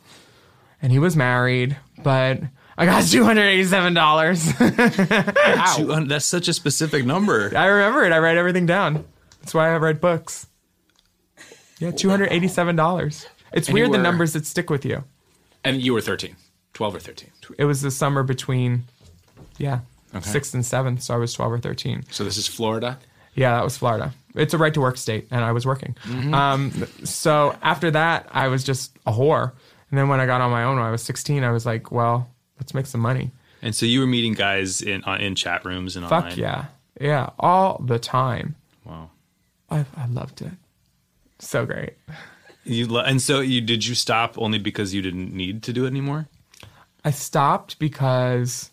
and 0.81 0.91
he 0.91 0.99
was 0.99 1.15
married 1.15 1.77
but 2.03 2.41
i 2.79 2.85
got 2.85 3.03
$287 3.03 5.75
Two 5.75 6.05
That's 6.07 6.25
such 6.25 6.47
a 6.47 6.53
specific 6.53 7.05
number. 7.05 7.51
i 7.55 7.65
remember 7.65 8.03
it. 8.05 8.11
I 8.13 8.19
write 8.19 8.37
everything 8.37 8.65
down. 8.65 9.05
That's 9.41 9.53
why 9.53 9.73
i 9.73 9.77
write 9.77 10.01
books. 10.01 10.47
Yeah 11.79 11.91
$287 11.91 13.25
it's 13.51 13.67
And 13.67 13.77
you 13.77 13.83
weird 13.83 13.93
the 13.93 13.97
numbers 13.97 14.33
that 14.33 14.45
stick 14.45 14.69
with 14.69 14.85
you. 14.85 15.03
And 15.63 15.81
you 15.81 15.93
were 15.93 16.01
13, 16.01 16.35
12 16.73 16.95
or 16.95 16.99
13. 16.99 17.29
it 17.57 17.65
was 17.65 17.81
the 17.81 17.91
summer 17.91 18.23
between 18.23 18.83
yeah 19.57 19.79
sixth 20.21 20.53
and 20.55 20.65
seventh 20.65 21.03
so 21.03 21.13
i 21.13 21.17
was 21.17 21.33
12 21.33 21.51
or 21.53 21.59
13 21.59 22.03
So 22.09 22.23
this 22.23 22.37
is 22.37 22.47
Florida. 22.47 22.97
yeah 23.35 23.55
that 23.55 23.63
was 23.63 23.77
florida. 23.77 24.13
It's 24.35 24.53
a 24.53 24.57
right 24.57 24.73
to 24.73 24.81
work 24.81 24.97
state 24.97 25.27
and 25.31 25.43
i 25.43 25.51
was 25.51 25.65
working. 25.65 25.95
Um, 26.33 26.71
so 27.03 27.55
after 27.61 27.91
that 27.91 28.27
i 28.31 28.47
was 28.47 28.63
just 28.63 28.97
a 29.05 29.11
whore. 29.11 29.51
And 29.91 29.97
then 29.97 30.07
when 30.07 30.19
i 30.19 30.25
got 30.25 30.41
on 30.41 30.51
my 30.51 30.63
own 30.63 30.77
when 30.77 30.85
i 30.85 30.91
was 30.91 31.01
16 31.03 31.43
i 31.43 31.51
was 31.51 31.65
like 31.65 31.91
well 31.91 32.29
let's 32.59 32.73
make 32.73 32.85
some 32.85 33.01
money 33.01 33.31
And 33.61 33.73
so 33.75 33.85
you 33.85 33.99
were 34.01 34.07
meeting 34.07 34.33
guys 34.33 34.81
in 34.81 35.03
uh, 35.05 35.17
in 35.19 35.35
chat 35.35 35.65
rooms 35.65 35.95
and 35.95 36.07
fuck 36.07 36.25
online. 36.25 36.37
yeah 36.39 36.65
yeah 37.01 37.29
all 37.39 37.81
the 37.85 37.99
time 37.99 38.55
Wow. 38.85 39.09
I, 39.69 39.85
I 39.95 40.05
loved 40.07 40.41
it 40.41 40.51
so 41.39 41.65
great 41.65 41.93
You 42.65 42.87
lo- 42.87 43.03
and 43.03 43.21
so 43.21 43.39
you 43.39 43.61
did 43.61 43.85
you 43.85 43.95
stop 43.95 44.35
only 44.37 44.59
because 44.59 44.93
you 44.93 45.01
didn't 45.01 45.33
need 45.33 45.63
to 45.63 45.73
do 45.73 45.85
it 45.85 45.87
anymore? 45.87 46.27
I 47.05 47.11
stopped 47.11 47.79
because 47.79 48.71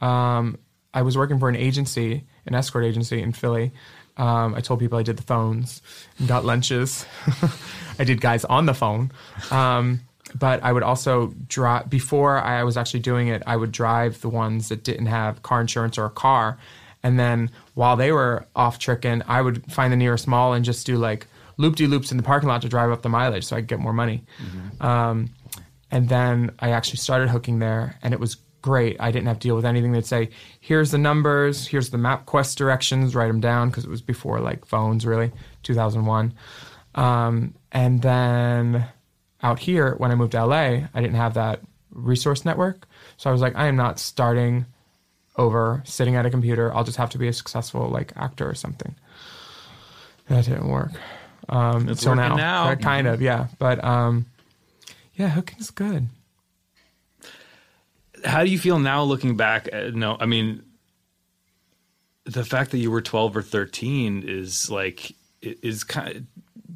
um, 0.00 0.58
I 0.92 1.02
was 1.02 1.16
working 1.16 1.38
for 1.38 1.48
an 1.48 1.54
agency, 1.56 2.24
an 2.46 2.54
escort 2.54 2.84
agency 2.84 3.22
in 3.22 3.32
Philly. 3.32 3.70
Um, 4.16 4.54
I 4.56 4.60
told 4.60 4.80
people 4.80 4.98
I 4.98 5.04
did 5.04 5.16
the 5.16 5.22
phones 5.22 5.80
and 6.18 6.26
got 6.26 6.44
lunches. 6.44 7.06
I 7.98 8.04
did 8.04 8.20
guys 8.20 8.44
on 8.44 8.66
the 8.66 8.74
phone. 8.74 9.12
Um, 9.52 10.00
but 10.34 10.62
I 10.62 10.72
would 10.72 10.82
also 10.82 11.34
drive, 11.48 11.90
before 11.90 12.38
I 12.38 12.62
was 12.64 12.76
actually 12.76 13.00
doing 13.00 13.28
it, 13.28 13.42
I 13.46 13.56
would 13.56 13.72
drive 13.72 14.20
the 14.20 14.28
ones 14.28 14.68
that 14.68 14.84
didn't 14.84 15.06
have 15.06 15.42
car 15.42 15.60
insurance 15.60 15.98
or 15.98 16.04
a 16.04 16.10
car. 16.10 16.58
And 17.02 17.18
then 17.18 17.50
while 17.74 17.96
they 17.96 18.12
were 18.12 18.46
off 18.54 18.78
tricking, 18.78 19.22
I 19.26 19.40
would 19.40 19.70
find 19.72 19.92
the 19.92 19.96
nearest 19.96 20.28
mall 20.28 20.52
and 20.52 20.64
just 20.64 20.86
do 20.86 20.96
like 20.96 21.26
loop 21.56 21.76
de 21.76 21.86
loops 21.86 22.10
in 22.10 22.16
the 22.16 22.22
parking 22.22 22.48
lot 22.48 22.62
to 22.62 22.68
drive 22.68 22.90
up 22.90 23.02
the 23.02 23.08
mileage 23.08 23.44
so 23.44 23.56
I 23.56 23.60
could 23.60 23.68
get 23.68 23.80
more 23.80 23.92
money. 23.92 24.22
Um, 24.80 25.30
and 25.90 26.08
then 26.08 26.52
I 26.58 26.70
actually 26.70 26.98
started 26.98 27.28
hooking 27.28 27.58
there, 27.58 27.96
and 28.02 28.14
it 28.14 28.20
was 28.20 28.36
great. 28.62 28.96
I 29.00 29.10
didn't 29.10 29.26
have 29.26 29.38
to 29.38 29.48
deal 29.48 29.56
with 29.56 29.64
anything. 29.64 29.92
They'd 29.92 30.06
say, 30.06 30.30
"Here's 30.60 30.90
the 30.90 30.98
numbers. 30.98 31.66
Here's 31.66 31.90
the 31.90 31.98
MapQuest 31.98 32.56
directions. 32.56 33.14
Write 33.14 33.28
them 33.28 33.40
down," 33.40 33.70
because 33.70 33.84
it 33.84 33.90
was 33.90 34.02
before 34.02 34.40
like 34.40 34.64
phones, 34.66 35.04
really, 35.04 35.32
2001. 35.62 36.34
Um, 36.94 37.54
and 37.72 38.02
then 38.02 38.86
out 39.42 39.58
here, 39.58 39.94
when 39.98 40.10
I 40.10 40.14
moved 40.14 40.32
to 40.32 40.44
LA, 40.44 40.56
I 40.94 41.00
didn't 41.00 41.14
have 41.14 41.34
that 41.34 41.60
resource 41.92 42.44
network, 42.44 42.86
so 43.16 43.30
I 43.30 43.32
was 43.32 43.42
like, 43.42 43.56
I 43.56 43.66
am 43.66 43.76
not 43.76 43.98
starting 43.98 44.66
over 45.36 45.82
sitting 45.84 46.16
at 46.16 46.26
a 46.26 46.30
computer. 46.30 46.74
I'll 46.74 46.84
just 46.84 46.98
have 46.98 47.10
to 47.10 47.18
be 47.18 47.28
a 47.28 47.32
successful 47.32 47.88
like 47.88 48.12
actor 48.16 48.48
or 48.48 48.54
something. 48.54 48.94
That 50.28 50.44
didn't 50.44 50.68
work. 50.68 50.92
Um, 51.48 51.88
It's 51.88 52.04
working 52.04 52.20
now, 52.20 52.36
now. 52.36 52.74
Kind 52.76 53.06
of, 53.06 53.20
yeah. 53.22 53.48
But 53.58 53.82
um, 53.82 54.26
yeah, 55.14 55.28
hooking's 55.28 55.70
good. 55.70 56.06
How 58.24 58.44
do 58.44 58.50
you 58.50 58.58
feel 58.58 58.78
now 58.78 59.02
looking 59.02 59.36
back? 59.36 59.68
At, 59.72 59.94
no, 59.94 60.16
I 60.20 60.26
mean, 60.26 60.62
the 62.24 62.44
fact 62.44 62.70
that 62.72 62.78
you 62.78 62.90
were 62.90 63.00
12 63.00 63.36
or 63.36 63.42
13 63.42 64.24
is 64.26 64.70
like, 64.70 65.14
is 65.40 65.84
kind 65.84 66.16
of, 66.16 66.22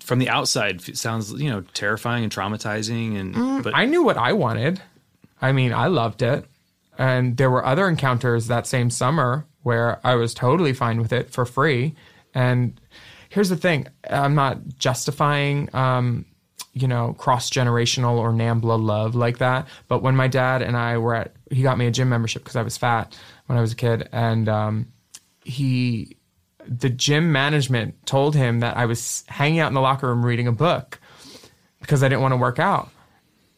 from 0.03 0.19
the 0.19 0.29
outside, 0.29 0.81
sounds, 0.97 1.33
you 1.33 1.51
know, 1.51 1.63
terrifying 1.75 2.25
and 2.25 2.33
traumatizing. 2.33 3.19
And, 3.19 3.35
but 3.63 3.75
I 3.75 3.85
knew 3.85 4.03
what 4.03 4.17
I 4.17 4.33
wanted. 4.33 4.81
I 5.41 5.53
mean, 5.53 5.73
I 5.73 5.87
loved 5.87 6.23
it. 6.23 6.45
And 6.99 7.37
there 7.37 7.51
were 7.51 7.65
other 7.65 7.89
encounters 7.89 8.47
that 8.47 8.67
same 8.67 8.91
summer 8.91 9.47
where 9.63 10.01
I 10.05 10.15
was 10.15 10.35
totally 10.35 10.73
fine 10.73 11.01
with 11.01 11.13
it 11.13 11.31
for 11.31 11.45
free. 11.45 11.95
And 12.35 12.81
here's 13.31 13.49
the 13.49 13.57
thing 13.57 13.89
I'm 14.09 14.35
not 14.35 14.79
justifying, 14.79 15.69
um, 15.75 16.25
you 16.73 16.89
know, 16.89 17.15
cross 17.15 17.51
generational 17.51 18.19
or 18.19 18.33
NAMBLA 18.33 18.83
love 18.83 19.15
like 19.15 19.39
that. 19.39 19.67
But 19.89 20.03
when 20.03 20.17
my 20.17 20.29
dad 20.29 20.63
and 20.63 20.77
I 20.77 20.99
were 20.99 21.15
at, 21.15 21.33
he 21.51 21.63
got 21.63 21.79
me 21.79 21.87
a 21.87 21.91
gym 21.91 22.09
membership 22.09 22.43
because 22.43 22.57
I 22.57 22.63
was 22.63 22.77
fat 22.77 23.17
when 23.47 23.59
I 23.59 23.61
was 23.61 23.73
a 23.73 23.77
kid. 23.77 24.09
And 24.13 24.49
um, 24.49 24.93
he, 25.45 26.17
the 26.67 26.89
gym 26.89 27.33
management 27.33 28.07
told 28.07 28.35
him 28.35 28.61
that 28.61 28.77
I 28.77 28.87
was 28.87 29.25
hanging 29.29 29.61
out 29.61 29.69
in 29.69 29.75
the 29.75 29.81
locker 29.81 30.09
room 30.09 30.25
reading 30.25 30.47
a 30.47 30.53
book 30.53 30.99
because 31.81 32.03
I 32.03 32.09
didn't 32.09 32.23
want 32.23 32.33
to 32.33 32.37
work 32.37 32.59
out. 32.59 32.91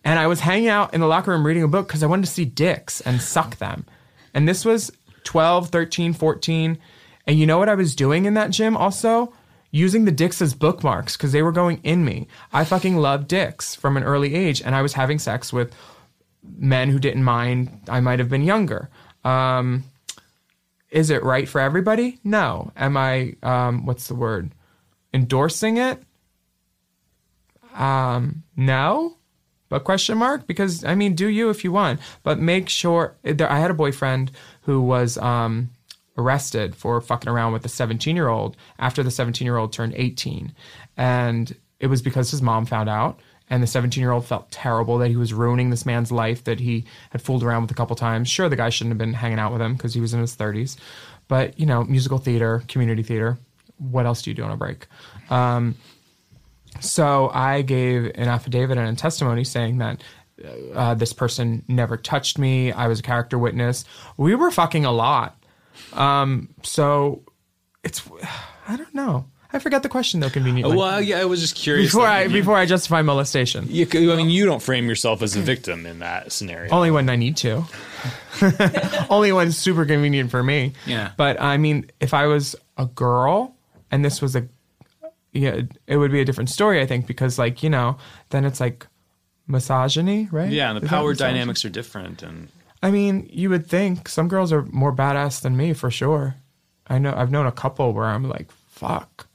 And 0.05 0.19
I 0.19 0.27
was 0.27 0.41
hanging 0.41 0.69
out 0.69 0.95
in 0.95 1.01
the 1.01 1.07
locker 1.07 1.33
room 1.33 1.47
reading 1.47 1.63
a 1.63 1.69
book 1.69 1.89
because 1.89 2.03
I 2.03 2.07
wanted 2.07 2.27
to 2.27 2.33
see 2.33 2.45
dicks 2.45 3.01
and 3.01 3.21
suck 3.21 3.57
them. 3.57 3.87
And 4.35 4.49
this 4.49 4.65
was 4.65 4.93
12, 5.25 5.71
13, 5.71 6.13
14. 6.13 6.79
And 7.27 7.39
you 7.39 7.47
know 7.47 7.59
what 7.59 7.69
I 7.69 7.75
was 7.75 7.97
doing 7.97 8.25
in 8.25 8.35
that 8.35 8.51
gym 8.51 8.77
also? 8.77 9.33
Using 9.73 10.05
the 10.05 10.13
dicks 10.13 10.41
as 10.41 10.55
bookmarks 10.55 11.17
because 11.17 11.33
they 11.33 11.43
were 11.43 11.53
going 11.53 11.81
in 11.83 12.05
me. 12.05 12.29
I 12.53 12.65
fucking 12.65 12.97
loved 12.97 13.29
dicks 13.29 13.75
from 13.75 13.97
an 13.97 14.05
early 14.05 14.35
age. 14.35 14.63
And 14.63 14.75
I 14.75 14.83
was 14.83 14.93
having 14.93 15.19
sex 15.19 15.53
with 15.53 15.75
men 16.57 16.91
who 16.91 16.99
didn't 16.99 17.25
mind 17.25 17.81
I 17.89 18.01
might 18.01 18.21
have 18.21 18.29
been 18.29 18.43
younger. 18.43 18.89
Um, 19.25 19.85
is 20.91 21.11
it 21.11 21.23
right 21.23 21.49
for 21.49 21.61
everybody? 21.61 22.19
No. 22.25 22.73
Am 22.77 22.97
I, 22.97 23.35
um, 23.43 23.87
what's 23.87 24.09
the 24.09 24.15
word? 24.15 24.53
Endorsing 25.13 25.77
it? 25.77 26.03
Um, 27.75 28.43
no 28.57 29.17
but 29.69 29.85
question 29.85 30.19
mark 30.19 30.47
because 30.47 30.85
i 30.85 30.95
mean 30.95 31.15
do 31.15 31.29
you 31.29 31.51
if 31.51 31.65
you 31.65 31.73
want 31.73 32.01
but 32.23 32.39
make 32.39 32.69
sure 32.69 33.17
there, 33.23 33.51
i 33.51 33.59
had 33.59 33.71
a 33.71 33.75
boyfriend 33.75 34.31
who 34.63 34.81
was 34.81 35.19
um, 35.19 35.71
arrested 36.19 36.75
for 36.75 37.01
fucking 37.01 37.29
around 37.29 37.53
with 37.53 37.65
a 37.65 37.69
17 37.69 38.17
year 38.17 38.29
old 38.29 38.57
after 38.79 39.03
the 39.03 39.11
17 39.11 39.45
year 39.45 39.57
old 39.57 39.73
turned 39.73 39.95
18 39.97 40.53
and 40.97 41.57
it 41.81 41.89
was 41.89 42.03
because 42.03 42.31
his 42.31 42.43
mom 42.43 42.67
found 42.67 42.89
out 42.89 43.21
and 43.49 43.63
the 43.63 43.67
17 43.67 44.01
year 44.01 44.11
old 44.11 44.27
felt 44.27 44.51
terrible 44.51 44.99
that 44.99 45.09
he 45.09 45.17
was 45.17 45.33
ruining 45.33 45.71
this 45.71 45.87
man's 45.87 46.11
life 46.11 46.45
that 46.45 46.61
he 46.61 46.85
had 47.11 47.23
fooled 47.23 47.43
around 47.43 47.63
with 47.63 47.71
a 47.71 47.75
couple 47.75 47.97
times 47.97 48.29
sure 48.29 48.49
the 48.49 48.57
guy 48.57 48.69
shouldn't 48.69 48.93
have 48.93 48.99
been 48.99 49.15
hanging 49.15 49.39
out 49.39 49.53
with 49.53 49.61
him 49.61 49.75
because 49.75 49.95
he 49.95 50.01
was 50.01 50.15
in 50.15 50.21
his 50.21 50.37
30s 50.37 50.77
but 51.29 51.59
you 51.59 51.67
know 51.67 51.85
musical 51.85 52.19
theater 52.19 52.63
community 52.69 53.03
theater 53.03 53.39
what 53.79 54.07
else 54.07 54.23
do 54.23 54.31
you 54.31 54.35
do 54.35 54.43
on 54.43 54.51
a 54.51 54.57
break 54.57 54.87
so 56.81 57.31
I 57.33 57.63
gave 57.63 58.07
an 58.15 58.29
affidavit 58.29 58.79
and 58.79 58.89
a 58.89 58.95
testimony 59.01 59.45
saying 59.45 59.79
that 59.79 60.03
uh, 60.75 60.95
this 60.95 61.13
person 61.13 61.65
never 61.69 61.97
touched 61.97 62.39
me. 62.39 62.73
I 62.73 62.89
was 62.89 63.01
a 63.01 63.03
character 63.03 63.39
witness. 63.39 63.85
We 64.17 64.35
were 64.35 64.51
fucking 64.51 64.85
a 64.85 64.93
lot. 64.93 65.43
Um, 65.93 66.51
so 66.63 67.23
it's 67.83 68.03
I 68.69 68.77
don't 68.77 68.95
know. 68.95 69.27
I 69.57 69.59
forgot 69.59 69.83
the 69.83 69.89
question 69.89 70.21
though. 70.21 70.31
Conveniently. 70.31 70.77
well, 70.77 71.01
yeah, 71.01 71.19
I 71.21 71.25
was 71.25 71.41
just 71.41 71.57
curious. 71.57 71.91
before 71.91 72.07
I 72.07 72.25
you- 72.25 72.29
before 72.31 72.57
I 72.57 72.67
justify 72.67 73.03
molestation. 73.03 73.67
you, 73.69 73.87
I 74.13 74.17
mean, 74.17 74.31
you 74.31 74.45
don't 74.47 74.63
frame 74.63 74.87
yourself 74.89 75.23
as 75.23 75.35
a 75.35 75.41
victim 75.41 75.87
in 75.87 76.01
that 76.01 76.31
scenario. 76.31 76.71
Only 76.73 76.91
when 76.91 77.09
I 77.09 77.17
need 77.17 77.37
to. 77.39 77.65
Only 79.11 79.33
when 79.33 79.49
it's 79.49 79.57
super 79.57 79.85
convenient 79.87 80.31
for 80.31 80.43
me. 80.43 80.75
Yeah. 80.87 81.13
But 81.17 81.41
I 81.41 81.57
mean, 81.57 81.91
if 82.01 82.13
I 82.15 82.27
was 82.27 82.55
a 82.77 82.87
girl 82.87 83.55
and 83.91 84.05
this 84.05 84.21
was 84.21 84.37
a, 84.37 84.47
yeah, 85.33 85.63
it 85.87 85.97
would 85.97 86.13
be 86.13 86.21
a 86.21 86.25
different 86.25 86.51
story, 86.51 86.81
I 86.81 86.87
think, 86.87 87.07
because 87.07 87.39
like 87.39 87.63
you 87.63 87.71
know, 87.71 87.97
then 88.31 88.45
it's 88.45 88.61
like 88.61 88.87
misogyny, 89.47 90.29
right? 90.31 90.51
yeah, 90.51 90.71
and 90.71 90.79
the 90.81 90.85
Is 90.85 90.91
power 90.91 91.15
dynamics 91.15 91.65
are 91.65 91.69
different. 91.71 92.23
And 92.23 92.49
I 92.83 92.91
mean, 92.91 93.29
you 93.33 93.49
would 93.51 93.67
think 93.67 94.09
some 94.09 94.29
girls 94.29 94.53
are 94.53 94.63
more 94.67 94.93
badass 94.95 95.41
than 95.41 95.57
me 95.57 95.73
for 95.73 95.91
sure. 95.91 96.37
I 96.89 96.99
know 96.99 97.15
I've 97.17 97.31
known 97.31 97.47
a 97.47 97.53
couple 97.53 97.93
where 97.93 98.05
I'm 98.05 98.29
like, 98.29 98.51
fuck. 98.69 99.26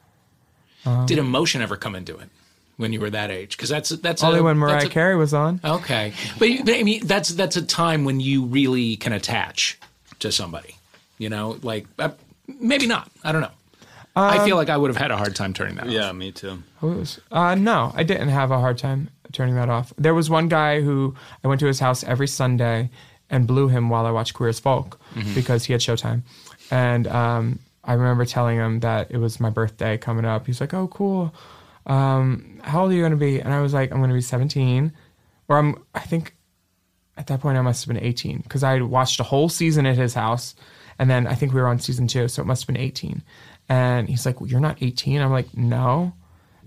Did 1.06 1.18
emotion 1.18 1.62
ever 1.62 1.76
come 1.78 1.96
into 1.96 2.18
it? 2.18 2.30
when 2.78 2.92
you 2.94 3.00
were 3.00 3.12
that 3.12 3.30
age? 3.30 3.56
Because 3.58 3.70
that's 3.70 3.90
that's 3.90 4.24
Only 4.24 4.40
a, 4.40 4.44
when 4.44 4.60
that's 4.60 4.72
Mariah 4.72 4.86
a- 4.88 4.90
Carey 4.90 5.16
was 5.16 5.34
on. 5.36 5.60
Okay, 5.64 6.14
but, 6.40 6.50
you- 6.50 6.64
but 6.64 6.74
I 6.74 6.82
mean 6.84 7.06
that's 7.06 7.30
that's 7.30 7.56
a 7.56 7.62
time 7.62 8.06
when 8.06 8.20
you 8.20 8.46
really 8.46 8.96
can 8.96 9.14
attach 9.14 9.78
to 10.20 10.32
somebody. 10.32 10.76
You 11.20 11.30
know, 11.30 11.58
like 11.62 11.86
uh, 12.00 12.10
maybe 12.60 12.88
not. 12.88 13.12
I 13.24 13.32
don't 13.32 13.42
know. 13.42 13.52
I 14.16 14.40
Um, 14.40 14.46
feel 14.46 14.56
like 14.58 14.70
I 14.70 14.78
would 14.78 14.90
have 14.90 14.98
had 14.98 15.12
a 15.12 15.18
hard 15.18 15.36
time 15.36 15.54
turning 15.54 15.76
that. 15.76 15.86
off. 15.88 15.92
Yeah, 15.92 16.12
me 16.12 16.32
too. 16.32 16.64
Was? 16.82 17.20
Uh, 17.32 17.54
no, 17.56 17.92
I 17.96 18.02
didn't 18.04 18.30
have 18.30 18.50
a 18.50 18.60
hard 18.60 18.78
time 18.80 19.10
turning 19.32 19.56
that 19.56 19.70
off. 19.70 19.94
There 19.98 20.14
was 20.16 20.30
one 20.30 20.48
guy 20.50 20.82
who 20.82 21.14
I 21.44 21.48
went 21.48 21.60
to 21.62 21.68
his 21.68 21.80
house 21.80 22.04
every 22.04 22.28
Sunday 22.28 22.90
and 23.30 23.46
blew 23.48 23.68
him 23.70 23.90
while 23.90 24.06
I 24.08 24.12
watched 24.12 24.34
Queer 24.34 24.50
as 24.50 24.60
Folk 24.60 25.00
because 25.36 25.64
he 25.66 25.72
had 25.74 25.82
Showtime. 25.82 26.24
And 26.72 27.08
um, 27.08 27.60
I 27.84 27.94
remember 27.94 28.26
telling 28.26 28.58
him 28.58 28.80
that 28.82 29.12
it 29.12 29.18
was 29.18 29.40
my 29.40 29.50
birthday 29.50 29.98
coming 29.98 30.26
up. 30.26 30.46
He's 30.46 30.62
like, 30.62 30.74
"Oh, 30.74 30.88
cool. 30.88 31.34
Um, 31.86 32.60
how 32.64 32.84
old 32.84 32.92
are 32.92 32.96
you 32.96 33.02
going 33.02 33.12
to 33.12 33.18
be?" 33.18 33.40
And 33.40 33.54
I 33.54 33.62
was 33.62 33.74
like, 33.74 33.92
"I'm 33.92 33.98
going 33.98 34.10
to 34.10 34.16
be 34.16 34.22
17." 34.22 34.94
Or 35.48 35.58
I'm, 35.58 35.84
I 35.94 36.00
think, 36.02 36.36
at 37.18 37.28
that 37.28 37.42
point 37.42 37.58
I 37.58 37.62
must 37.62 37.84
have 37.84 37.94
been 37.94 38.04
18 38.04 38.40
because 38.40 38.64
I 38.64 38.80
watched 38.82 39.20
a 39.20 39.24
whole 39.24 39.50
season 39.50 39.86
at 39.86 39.98
his 39.98 40.14
house, 40.14 40.56
and 41.00 41.10
then 41.10 41.28
I 41.28 41.36
think 41.36 41.54
we 41.54 41.62
were 41.62 41.68
on 41.68 41.80
season 41.80 42.08
two, 42.08 42.28
so 42.28 42.42
it 42.42 42.46
must 42.46 42.64
have 42.64 42.68
been 42.68 42.82
18. 42.82 43.24
And 43.70 44.08
he's 44.10 44.26
like, 44.26 44.40
well, 44.40 44.50
"You're 44.50 44.60
not 44.60 44.82
18." 44.82 45.22
I'm 45.22 45.32
like, 45.32 45.56
"No." 45.58 46.14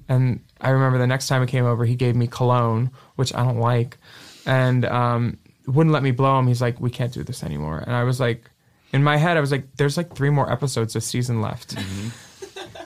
And 0.08 0.40
I 0.60 0.70
remember 0.70 0.98
the 0.98 1.06
next 1.06 1.28
time 1.28 1.40
he 1.40 1.46
came 1.46 1.64
over, 1.64 1.84
he 1.84 1.96
gave 1.96 2.14
me 2.14 2.26
cologne, 2.26 2.90
which 3.16 3.34
I 3.34 3.42
don't 3.44 3.58
like, 3.58 3.98
and 4.46 4.84
um, 4.84 5.38
wouldn't 5.66 5.92
let 5.92 6.02
me 6.02 6.10
blow 6.10 6.38
him. 6.38 6.46
He's 6.46 6.60
like, 6.60 6.80
"We 6.80 6.90
can't 6.90 7.12
do 7.12 7.22
this 7.22 7.42
anymore." 7.44 7.78
And 7.78 7.94
I 7.94 8.04
was 8.04 8.20
like, 8.20 8.50
in 8.94 9.02
my 9.02 9.16
head, 9.16 9.36
I 9.36 9.40
was 9.40 9.50
like, 9.50 9.76
"There's 9.76 9.96
like 9.96 10.14
three 10.14 10.30
more 10.30 10.50
episodes 10.50 10.94
of 10.96 11.02
season 11.02 11.42
left." 11.42 11.76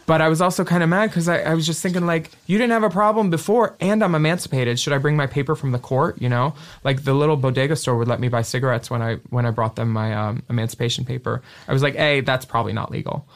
But 0.07 0.23
I 0.23 0.31
was 0.31 0.41
also 0.41 0.65
kind 0.65 0.83
of 0.83 0.89
mad 0.89 1.11
because 1.11 1.29
I, 1.29 1.41
I 1.41 1.53
was 1.53 1.67
just 1.67 1.83
thinking, 1.83 2.07
like, 2.07 2.31
you 2.47 2.57
didn't 2.57 2.73
have 2.73 2.83
a 2.83 2.89
problem 2.89 3.29
before, 3.29 3.77
and 3.79 4.03
I'm 4.03 4.15
emancipated. 4.15 4.81
Should 4.81 4.95
I 4.95 4.99
bring 4.99 5.19
my 5.19 5.27
paper 5.27 5.55
from 5.55 5.73
the 5.73 5.79
court? 5.79 6.23
You 6.23 6.31
know, 6.31 6.55
like 6.83 7.05
the 7.05 7.13
little 7.13 7.37
bodega 7.37 7.77
store 7.77 7.99
would 7.99 8.09
let 8.09 8.19
me 8.19 8.29
buy 8.29 8.41
cigarettes 8.41 8.91
when 8.91 9.03
I 9.03 9.17
when 9.29 9.45
I 9.45 9.51
brought 9.51 9.77
them 9.77 9.93
my 9.93 10.15
um, 10.15 10.43
emancipation 10.49 11.05
paper. 11.05 11.43
I 11.69 11.75
was 11.75 11.83
like, 11.83 11.95
hey, 11.95 12.23
that's 12.23 12.47
probably 12.47 12.73
not 12.73 12.91
legal. 12.91 13.29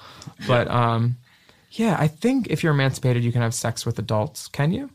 But 0.47 0.67
um, 0.69 1.19
yeah, 1.73 1.95
I 1.99 2.09
think 2.09 2.47
if 2.49 2.63
you're 2.63 2.73
emancipated, 2.73 3.23
you 3.23 3.33
can 3.33 3.43
have 3.43 3.53
sex 3.53 3.85
with 3.85 3.99
adults. 3.99 4.49
Can 4.49 4.73
you? 4.73 4.89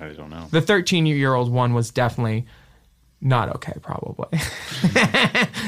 I 0.00 0.10
don't 0.10 0.30
know. 0.30 0.46
The 0.52 0.60
13 0.60 1.06
year 1.06 1.34
old 1.34 1.50
one 1.50 1.74
was 1.74 1.90
definitely 1.90 2.46
not 3.20 3.48
okay, 3.56 3.74
probably. 3.82 4.28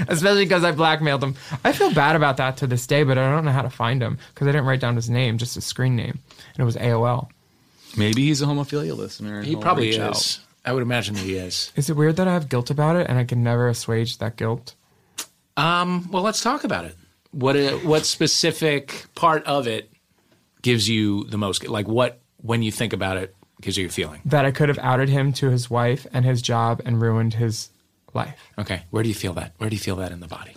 Especially 0.08 0.44
because 0.44 0.64
I 0.64 0.72
blackmailed 0.72 1.22
him. 1.22 1.34
I 1.64 1.72
feel 1.72 1.92
bad 1.92 2.16
about 2.16 2.36
that 2.38 2.56
to 2.58 2.66
this 2.66 2.86
day, 2.86 3.02
but 3.02 3.18
I 3.18 3.30
don't 3.30 3.44
know 3.44 3.52
how 3.52 3.62
to 3.62 3.70
find 3.70 4.02
him 4.02 4.18
because 4.32 4.46
I 4.48 4.52
didn't 4.52 4.66
write 4.66 4.80
down 4.80 4.96
his 4.96 5.10
name, 5.10 5.38
just 5.38 5.54
his 5.54 5.64
screen 5.64 5.96
name. 5.96 6.18
And 6.54 6.58
it 6.58 6.64
was 6.64 6.76
AOL. 6.76 7.28
Maybe 7.96 8.26
he's 8.26 8.42
a 8.42 8.46
homophilia 8.46 8.96
listener. 8.96 9.42
He 9.42 9.56
probably 9.56 9.90
is. 9.90 9.98
out. 9.98 10.40
I 10.64 10.72
would 10.72 10.82
imagine 10.82 11.14
that 11.14 11.20
he 11.22 11.36
is. 11.36 11.72
Is 11.76 11.90
it 11.90 11.96
weird 11.96 12.16
that 12.16 12.26
I 12.26 12.32
have 12.32 12.48
guilt 12.48 12.70
about 12.70 12.96
it 12.96 13.06
and 13.08 13.18
I 13.18 13.24
can 13.24 13.42
never 13.42 13.68
assuage 13.68 14.18
that 14.18 14.36
guilt? 14.36 14.74
Um, 15.56 16.10
well, 16.10 16.22
let's 16.22 16.42
talk 16.42 16.64
about 16.64 16.84
it. 16.86 16.96
What 17.30 17.56
uh, 17.56 17.72
what 17.78 18.06
specific 18.06 19.06
part 19.14 19.44
of 19.44 19.66
it 19.66 19.90
gives 20.62 20.88
you 20.88 21.24
the 21.24 21.36
most? 21.38 21.66
Like 21.68 21.86
what 21.88 22.20
when 22.38 22.62
you 22.62 22.70
think 22.72 22.92
about 22.92 23.16
it 23.16 23.34
gives 23.60 23.76
you 23.76 23.86
a 23.86 23.90
feeling? 23.90 24.20
That 24.24 24.44
I 24.44 24.50
could 24.52 24.68
have 24.68 24.78
outed 24.80 25.08
him 25.08 25.32
to 25.34 25.50
his 25.50 25.68
wife 25.68 26.06
and 26.12 26.24
his 26.24 26.40
job 26.42 26.80
and 26.84 27.00
ruined 27.00 27.34
his 27.34 27.70
life. 28.14 28.38
Okay, 28.58 28.82
where 28.90 29.02
do 29.02 29.08
you 29.08 29.14
feel 29.14 29.32
that? 29.34 29.52
Where 29.58 29.68
do 29.70 29.76
you 29.76 29.80
feel 29.80 29.96
that 29.96 30.12
in 30.12 30.20
the 30.20 30.26
body? 30.28 30.52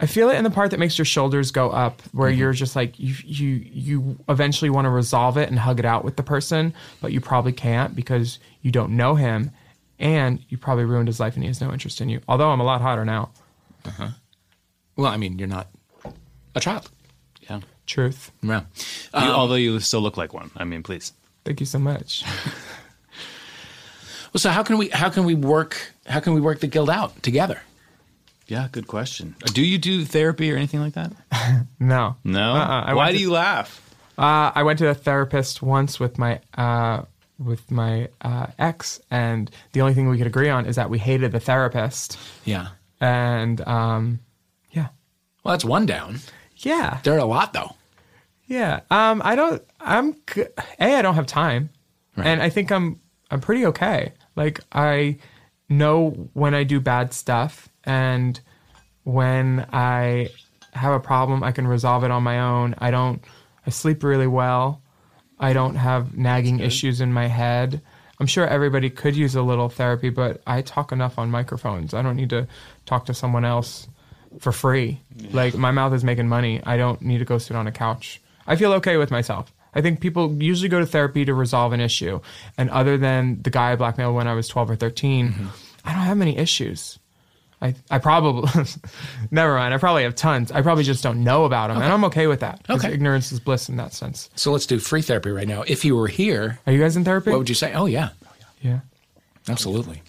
I 0.00 0.06
feel 0.06 0.30
it 0.30 0.36
in 0.36 0.42
the 0.42 0.50
part 0.50 0.72
that 0.72 0.80
makes 0.80 0.98
your 0.98 1.04
shoulders 1.04 1.52
go 1.52 1.70
up, 1.70 2.02
where 2.12 2.28
you're 2.28 2.52
just 2.52 2.74
like 2.74 2.98
you 2.98 3.14
you 3.24 3.48
you 3.72 4.18
eventually 4.28 4.68
want 4.70 4.86
to 4.86 4.90
resolve 4.90 5.36
it 5.36 5.48
and 5.48 5.58
hug 5.58 5.78
it 5.78 5.84
out 5.84 6.04
with 6.04 6.16
the 6.16 6.22
person, 6.24 6.74
but 7.00 7.12
you 7.12 7.20
probably 7.20 7.52
can't 7.52 7.94
because 7.94 8.38
you 8.62 8.72
don't 8.72 8.96
know 8.96 9.14
him, 9.14 9.52
and 10.00 10.44
you 10.48 10.58
probably 10.58 10.84
ruined 10.84 11.06
his 11.08 11.20
life 11.20 11.34
and 11.34 11.44
he 11.44 11.48
has 11.48 11.60
no 11.60 11.72
interest 11.72 12.00
in 12.00 12.08
you. 12.08 12.20
Although 12.26 12.50
I'm 12.50 12.58
a 12.60 12.64
lot 12.64 12.80
hotter 12.80 13.04
now. 13.04 13.30
Uh 13.84 13.90
huh. 13.90 14.08
Well, 14.96 15.10
I 15.12 15.16
mean, 15.18 15.38
you're 15.38 15.46
not 15.48 15.68
a 16.56 16.60
child. 16.60 16.90
Yeah. 17.48 17.60
Truth. 17.86 18.32
Yeah. 18.42 18.62
You- 19.14 19.20
although 19.20 19.54
you 19.54 19.78
still 19.80 20.00
look 20.00 20.16
like 20.16 20.34
one. 20.34 20.50
I 20.56 20.64
mean, 20.64 20.82
please. 20.82 21.12
Thank 21.44 21.60
you 21.60 21.66
so 21.66 21.78
much. 21.78 22.24
Well, 24.32 24.40
so 24.40 24.50
how 24.50 24.62
can 24.62 24.78
we 24.78 24.88
how 24.88 25.10
can 25.10 25.24
we 25.24 25.34
work 25.34 25.92
how 26.06 26.20
can 26.20 26.34
we 26.34 26.40
work 26.40 26.60
the 26.60 26.66
guild 26.66 26.88
out 26.90 27.22
together? 27.22 27.60
Yeah, 28.46 28.68
good 28.72 28.86
question. 28.88 29.34
Do 29.54 29.62
you 29.62 29.78
do 29.78 30.04
therapy 30.04 30.50
or 30.52 30.56
anything 30.56 30.80
like 30.80 30.94
that? 30.94 31.12
No. 31.78 32.16
No. 32.24 32.52
Uh-uh. 32.54 32.84
Why 32.86 32.94
went 32.94 33.12
do 33.12 33.18
to- 33.18 33.22
you 33.22 33.32
laugh? 33.32 33.78
Uh, 34.18 34.52
I 34.54 34.62
went 34.62 34.78
to 34.80 34.88
a 34.88 34.94
therapist 34.94 35.62
once 35.62 35.98
with 35.98 36.18
my 36.18 36.40
uh, 36.54 37.02
with 37.38 37.70
my 37.70 38.08
uh, 38.20 38.46
ex, 38.58 39.00
and 39.10 39.50
the 39.72 39.80
only 39.80 39.94
thing 39.94 40.08
we 40.08 40.18
could 40.18 40.26
agree 40.26 40.48
on 40.50 40.66
is 40.66 40.76
that 40.76 40.90
we 40.90 40.98
hated 40.98 41.32
the 41.32 41.40
therapist. 41.40 42.18
Yeah. 42.44 42.68
And 43.00 43.60
um, 43.66 44.20
yeah, 44.70 44.88
Well, 45.42 45.52
that's 45.54 45.64
one 45.64 45.86
down. 45.86 46.20
yeah, 46.58 46.98
There 47.02 47.14
are 47.14 47.18
a 47.18 47.24
lot 47.24 47.52
though. 47.52 47.74
yeah. 48.46 48.80
Um, 48.90 49.22
I 49.24 49.34
don't. 49.34 49.62
I'm 49.80 50.14
a. 50.36 50.46
I 50.98 51.02
don't 51.02 51.14
have 51.16 51.26
time, 51.26 51.70
and 52.16 52.40
I 52.42 52.48
think 52.50 52.70
I'm 52.70 53.00
I'm 53.30 53.40
pretty 53.40 53.66
okay. 53.66 54.12
Like 54.36 54.60
I 54.72 55.18
know 55.68 56.10
when 56.32 56.54
I 56.54 56.64
do 56.64 56.80
bad 56.80 57.12
stuff, 57.12 57.68
and 57.84 58.38
when 59.04 59.66
I 59.72 60.30
have 60.72 60.94
a 60.94 61.00
problem, 61.00 61.42
I 61.42 61.52
can 61.52 61.66
resolve 61.66 62.04
it 62.04 62.10
on 62.10 62.22
my 62.22 62.40
own. 62.40 62.74
I 62.78 62.90
don't. 62.90 63.22
I 63.66 63.70
sleep 63.70 64.02
really 64.02 64.26
well. 64.26 64.82
I 65.38 65.52
don't 65.52 65.74
have 65.76 66.16
nagging 66.16 66.60
issues 66.60 67.00
in 67.00 67.12
my 67.12 67.26
head. 67.26 67.80
I'm 68.20 68.26
sure 68.26 68.46
everybody 68.46 68.90
could 68.90 69.16
use 69.16 69.34
a 69.34 69.42
little 69.42 69.68
therapy, 69.68 70.08
but 70.08 70.40
I 70.46 70.62
talk 70.62 70.92
enough 70.92 71.18
on 71.18 71.30
microphones. 71.30 71.94
I 71.94 72.02
don't 72.02 72.14
need 72.14 72.30
to 72.30 72.46
talk 72.86 73.06
to 73.06 73.14
someone 73.14 73.44
else 73.44 73.88
for 74.38 74.52
free. 74.52 75.00
Like 75.32 75.54
my 75.54 75.72
mouth 75.72 75.92
is 75.92 76.04
making 76.04 76.28
money. 76.28 76.62
I 76.64 76.76
don't 76.76 77.02
need 77.02 77.18
to 77.18 77.24
go 77.24 77.38
sit 77.38 77.56
on 77.56 77.66
a 77.66 77.72
couch. 77.72 78.20
I 78.46 78.56
feel 78.56 78.72
okay 78.74 78.96
with 78.96 79.10
myself. 79.10 79.52
I 79.74 79.80
think 79.80 80.00
people 80.00 80.32
usually 80.42 80.68
go 80.68 80.80
to 80.80 80.86
therapy 80.86 81.24
to 81.24 81.34
resolve 81.34 81.72
an 81.72 81.80
issue. 81.80 82.20
And 82.58 82.68
other 82.70 82.98
than 82.98 83.40
the 83.42 83.50
guy 83.50 83.72
I 83.72 83.76
blackmailed 83.76 84.14
when 84.14 84.28
I 84.28 84.34
was 84.34 84.48
12 84.48 84.70
or 84.70 84.76
13, 84.76 85.28
mm-hmm. 85.32 85.46
I 85.84 85.92
don't 85.92 86.02
have 86.02 86.16
many 86.16 86.36
issues. 86.36 86.98
I, 87.62 87.74
I 87.90 87.98
probably, 87.98 88.50
never 89.30 89.54
mind. 89.54 89.72
I 89.72 89.78
probably 89.78 90.02
have 90.02 90.16
tons. 90.16 90.50
I 90.50 90.62
probably 90.62 90.82
just 90.84 91.02
don't 91.02 91.22
know 91.22 91.44
about 91.44 91.68
them. 91.68 91.80
And 91.80 91.92
I'm 91.92 92.04
okay 92.06 92.26
with 92.26 92.40
that. 92.40 92.60
'cause 92.66 92.84
Okay. 92.84 92.92
Ignorance 92.92 93.30
is 93.30 93.38
bliss 93.40 93.68
in 93.68 93.76
that 93.76 93.92
sense. 93.94 94.28
So 94.34 94.50
let's 94.50 94.66
do 94.66 94.78
free 94.80 95.00
therapy 95.00 95.30
right 95.30 95.46
now. 95.46 95.62
If 95.66 95.84
you 95.84 95.94
were 95.96 96.08
here, 96.08 96.58
Are 96.66 96.72
you 96.72 96.80
guys 96.80 96.96
in 96.96 97.04
therapy? 97.04 97.30
what 97.30 97.38
would 97.38 97.48
you 97.48 97.54
say? 97.54 97.72
Oh 97.72 97.86
yeah, 97.86 98.10
yeah. 98.62 98.80
absolutely. 99.48 100.02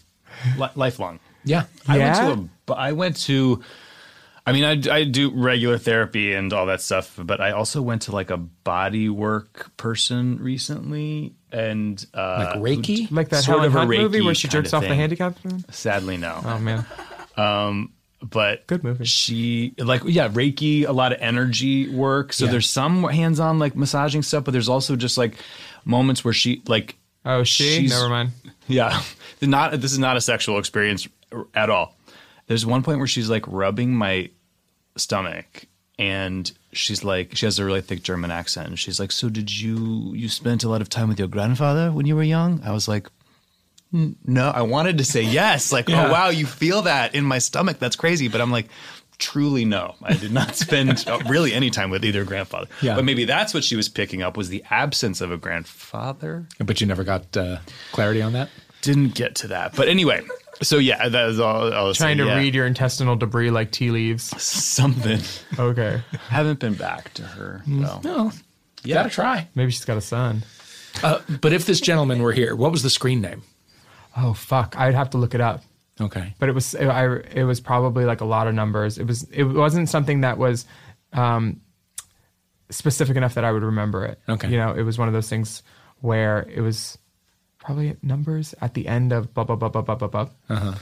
Li- 0.57 0.69
lifelong. 0.75 1.19
Yeah. 1.45 1.65
I 1.87 1.97
Yeah? 1.97 2.27
went 2.27 2.49
to 2.67 2.73
a, 2.73 2.75
I 2.75 2.91
went 2.93 3.17
to 3.25 3.61
I 4.45 4.51
mean 4.51 4.63
I, 4.65 4.93
I 4.93 5.03
do 5.05 5.31
regular 5.31 5.77
therapy 5.77 6.33
and 6.33 6.51
all 6.51 6.65
that 6.65 6.81
stuff 6.81 7.17
but 7.21 7.39
I 7.39 7.51
also 7.51 7.81
went 7.81 8.03
to 8.03 8.11
like 8.11 8.29
a 8.29 8.37
body 8.37 9.07
work 9.09 9.71
person 9.77 10.37
recently 10.39 11.33
and 11.51 12.05
uh 12.13 12.53
Like 12.61 12.77
Reiki? 12.79 13.11
Like 13.11 13.29
that 13.29 13.43
Sort 13.43 13.59
Helen 13.59 13.65
of 13.67 13.75
a 13.75 13.79
Hunt 13.79 13.89
movie 13.91 14.21
where 14.21 14.35
she 14.35 14.47
kinda 14.47 14.63
jerks 14.63 14.73
off 14.73 14.81
the 14.83 14.89
thing. 14.89 14.99
handicapped 14.99 15.45
man? 15.45 15.63
sadly 15.71 16.17
no 16.17 16.41
Oh, 16.43 16.59
man. 16.59 16.85
but 18.21 18.65
Good 18.67 18.83
movie. 18.83 19.03
she 19.05 19.73
like 19.77 20.01
yeah 20.05 20.29
reiki 20.29 20.87
a 20.87 20.91
lot 20.93 21.11
of 21.11 21.19
energy 21.21 21.89
work 21.89 22.31
so 22.31 22.45
Yeah. 22.45 22.51
there's 22.51 22.69
some 22.69 23.03
hands-on 23.03 23.59
like 23.59 23.75
massaging 23.75 24.21
stuff 24.23 24.45
but 24.45 24.51
there's 24.51 24.69
also 24.69 24.95
just 24.95 25.17
like 25.17 25.35
moments 25.85 26.23
where 26.23 26.33
she 26.33 26.61
like 26.67 26.95
Oh, 27.25 27.43
she? 27.45 27.63
She's- 27.77 27.89
Never 27.91 28.09
mind. 28.09 28.31
Yeah, 28.67 29.01
not 29.41 29.79
this 29.79 29.91
is 29.93 29.99
not 29.99 30.15
a 30.17 30.21
sexual 30.21 30.57
experience 30.57 31.05
at 31.53 31.69
all. 31.69 31.95
There's 32.47 32.65
one 32.65 32.83
point 32.83 32.97
where 32.99 33.07
she's 33.07 33.29
like 33.29 33.45
rubbing 33.47 33.95
my 33.95 34.29
stomach, 34.95 35.65
and 35.97 36.51
she's 36.71 37.03
like, 37.03 37.35
she 37.35 37.45
has 37.45 37.59
a 37.59 37.65
really 37.65 37.81
thick 37.81 38.03
German 38.03 38.31
accent, 38.31 38.67
and 38.67 38.79
she's 38.79 38.99
like, 38.99 39.11
"So 39.11 39.29
did 39.29 39.55
you 39.59 40.13
you 40.13 40.29
spent 40.29 40.63
a 40.63 40.69
lot 40.69 40.81
of 40.81 40.89
time 40.89 41.07
with 41.09 41.19
your 41.19 41.27
grandfather 41.27 41.91
when 41.91 42.05
you 42.05 42.15
were 42.15 42.23
young?" 42.23 42.61
I 42.63 42.71
was 42.71 42.87
like. 42.87 43.07
No, 44.25 44.49
I 44.49 44.63
wanted 44.63 44.97
to 44.97 45.05
say 45.05 45.21
yes. 45.21 45.71
Like, 45.71 45.87
Yeah. 45.87 46.07
oh 46.07 46.11
wow, 46.11 46.29
you 46.29 46.47
feel 46.47 46.81
that 46.81 47.13
in 47.13 47.23
my 47.23 47.37
stomach. 47.37 47.77
That's 47.77 47.95
crazy. 47.95 48.27
But 48.27 48.41
I'm 48.41 48.49
like, 48.49 48.69
truly 49.19 49.65
no. 49.65 49.93
I 50.01 50.13
did 50.13 50.31
not 50.31 50.55
spend 50.65 51.05
uh, 51.07 51.19
really 51.27 51.53
any 51.53 51.69
time 51.69 51.91
with 51.91 52.03
either 52.03 52.23
grandfather. 52.25 52.65
Yeah. 52.81 52.95
But 52.95 53.05
maybe 53.05 53.25
that's 53.25 53.53
what 53.53 53.63
she 53.63 53.75
was 53.75 53.89
picking 53.89 54.23
up 54.23 54.35
was 54.35 54.49
the 54.49 54.63
absence 54.71 55.21
of 55.21 55.31
a 55.31 55.37
grandfather 55.37 56.47
But 56.57 56.81
you 56.81 56.87
never 56.87 57.03
got 57.03 57.37
uh, 57.37 57.59
clarity 57.91 58.23
on 58.23 58.33
that. 58.33 58.49
didn't 58.81 59.13
get 59.13 59.35
to 59.35 59.47
that. 59.49 59.75
But 59.75 59.89
anyway, 59.89 60.23
so 60.61 60.77
yeah, 60.77 61.09
that 61.09 61.25
was 61.25 61.39
all 61.39 61.73
I 61.73 61.81
was 61.83 61.97
Trying 61.97 62.17
saying, 62.17 62.17
to 62.19 62.25
yeah. 62.33 62.37
read 62.37 62.53
your 62.55 62.65
intestinal 62.67 63.15
debris 63.15 63.49
like 63.51 63.71
tea 63.71 63.91
leaves. 63.91 64.23
something. 64.41 65.19
Okay. 65.59 66.01
Haven't 66.29 66.59
been 66.59 66.75
back 66.75 67.13
to 67.15 67.23
her 67.23 67.61
though. 67.67 67.99
No, 68.03 68.31
Yeah. 68.83 68.95
gotta 68.95 69.09
try. 69.09 69.47
Maybe 69.55 69.71
she's 69.71 69.85
got 69.85 69.97
a 69.97 70.01
son. 70.01 70.43
Uh, 71.03 71.19
but 71.41 71.53
if 71.53 71.65
this 71.65 71.81
gentleman 71.81 72.21
were 72.21 72.33
here, 72.33 72.55
what 72.55 72.71
was 72.71 72.83
the 72.83 72.89
screen 72.89 73.19
name? 73.21 73.41
Oh, 74.15 74.33
fuck. 74.33 74.75
I'd 74.77 74.93
have 74.93 75.09
to 75.11 75.17
look 75.17 75.33
it 75.33 75.41
up. 75.41 75.63
Okay. 76.01 76.33
but 76.39 76.49
it 76.49 76.53
was 76.53 76.73
it, 76.75 76.85
I, 76.87 77.17
it 77.33 77.43
was 77.43 77.59
probably 77.59 78.05
like 78.05 78.21
a 78.21 78.25
lot 78.25 78.47
of 78.47 78.53
numbers. 78.55 78.97
It 78.97 79.05
was 79.07 79.23
it 79.31 79.43
wasn't 79.43 79.89
something 79.89 80.21
that 80.21 80.37
was 80.37 80.65
um, 81.13 81.61
specific 82.69 83.15
enough 83.17 83.35
that 83.35 83.43
I 83.45 83.51
would 83.51 83.63
remember 83.63 84.05
it. 84.05 84.19
Okay. 84.27 84.49
you 84.49 84.57
know, 84.57 84.73
it 84.73 84.81
was 84.83 84.97
one 84.97 85.07
of 85.07 85.13
those 85.13 85.29
things 85.29 85.61
where 86.01 86.47
it 86.53 86.61
was 86.61 86.97
probably 87.63 87.95
numbers 88.01 88.53
at 88.61 88.73
the 88.73 88.87
end 88.87 89.11
of 89.11 89.33
blah 89.33 89.43
blah 89.43 89.55
blah 89.55 89.69
blah 89.69 89.81
blah 89.81 89.95
blah 89.95 90.07
blah. 90.49 90.75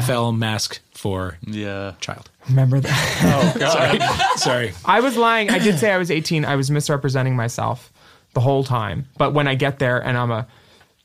FL 0.00 0.30
mask 0.32 0.80
for 0.92 1.38
Yeah. 1.46 1.94
child. 2.00 2.30
Remember 2.48 2.80
that? 2.80 3.54
Oh 3.58 3.58
sorry. 4.36 4.36
Sorry. 4.36 4.72
I 4.84 5.00
was 5.00 5.16
lying. 5.16 5.50
I 5.50 5.58
did 5.58 5.78
say 5.78 5.90
I 5.90 5.96
was 5.98 6.10
18. 6.10 6.44
I 6.44 6.56
was 6.56 6.70
misrepresenting 6.70 7.34
myself 7.36 7.92
the 8.34 8.40
whole 8.40 8.62
time. 8.64 9.06
But 9.18 9.32
when 9.32 9.48
I 9.48 9.54
get 9.54 9.78
there 9.78 9.98
and 9.98 10.16
I'm 10.18 10.30
a 10.30 10.46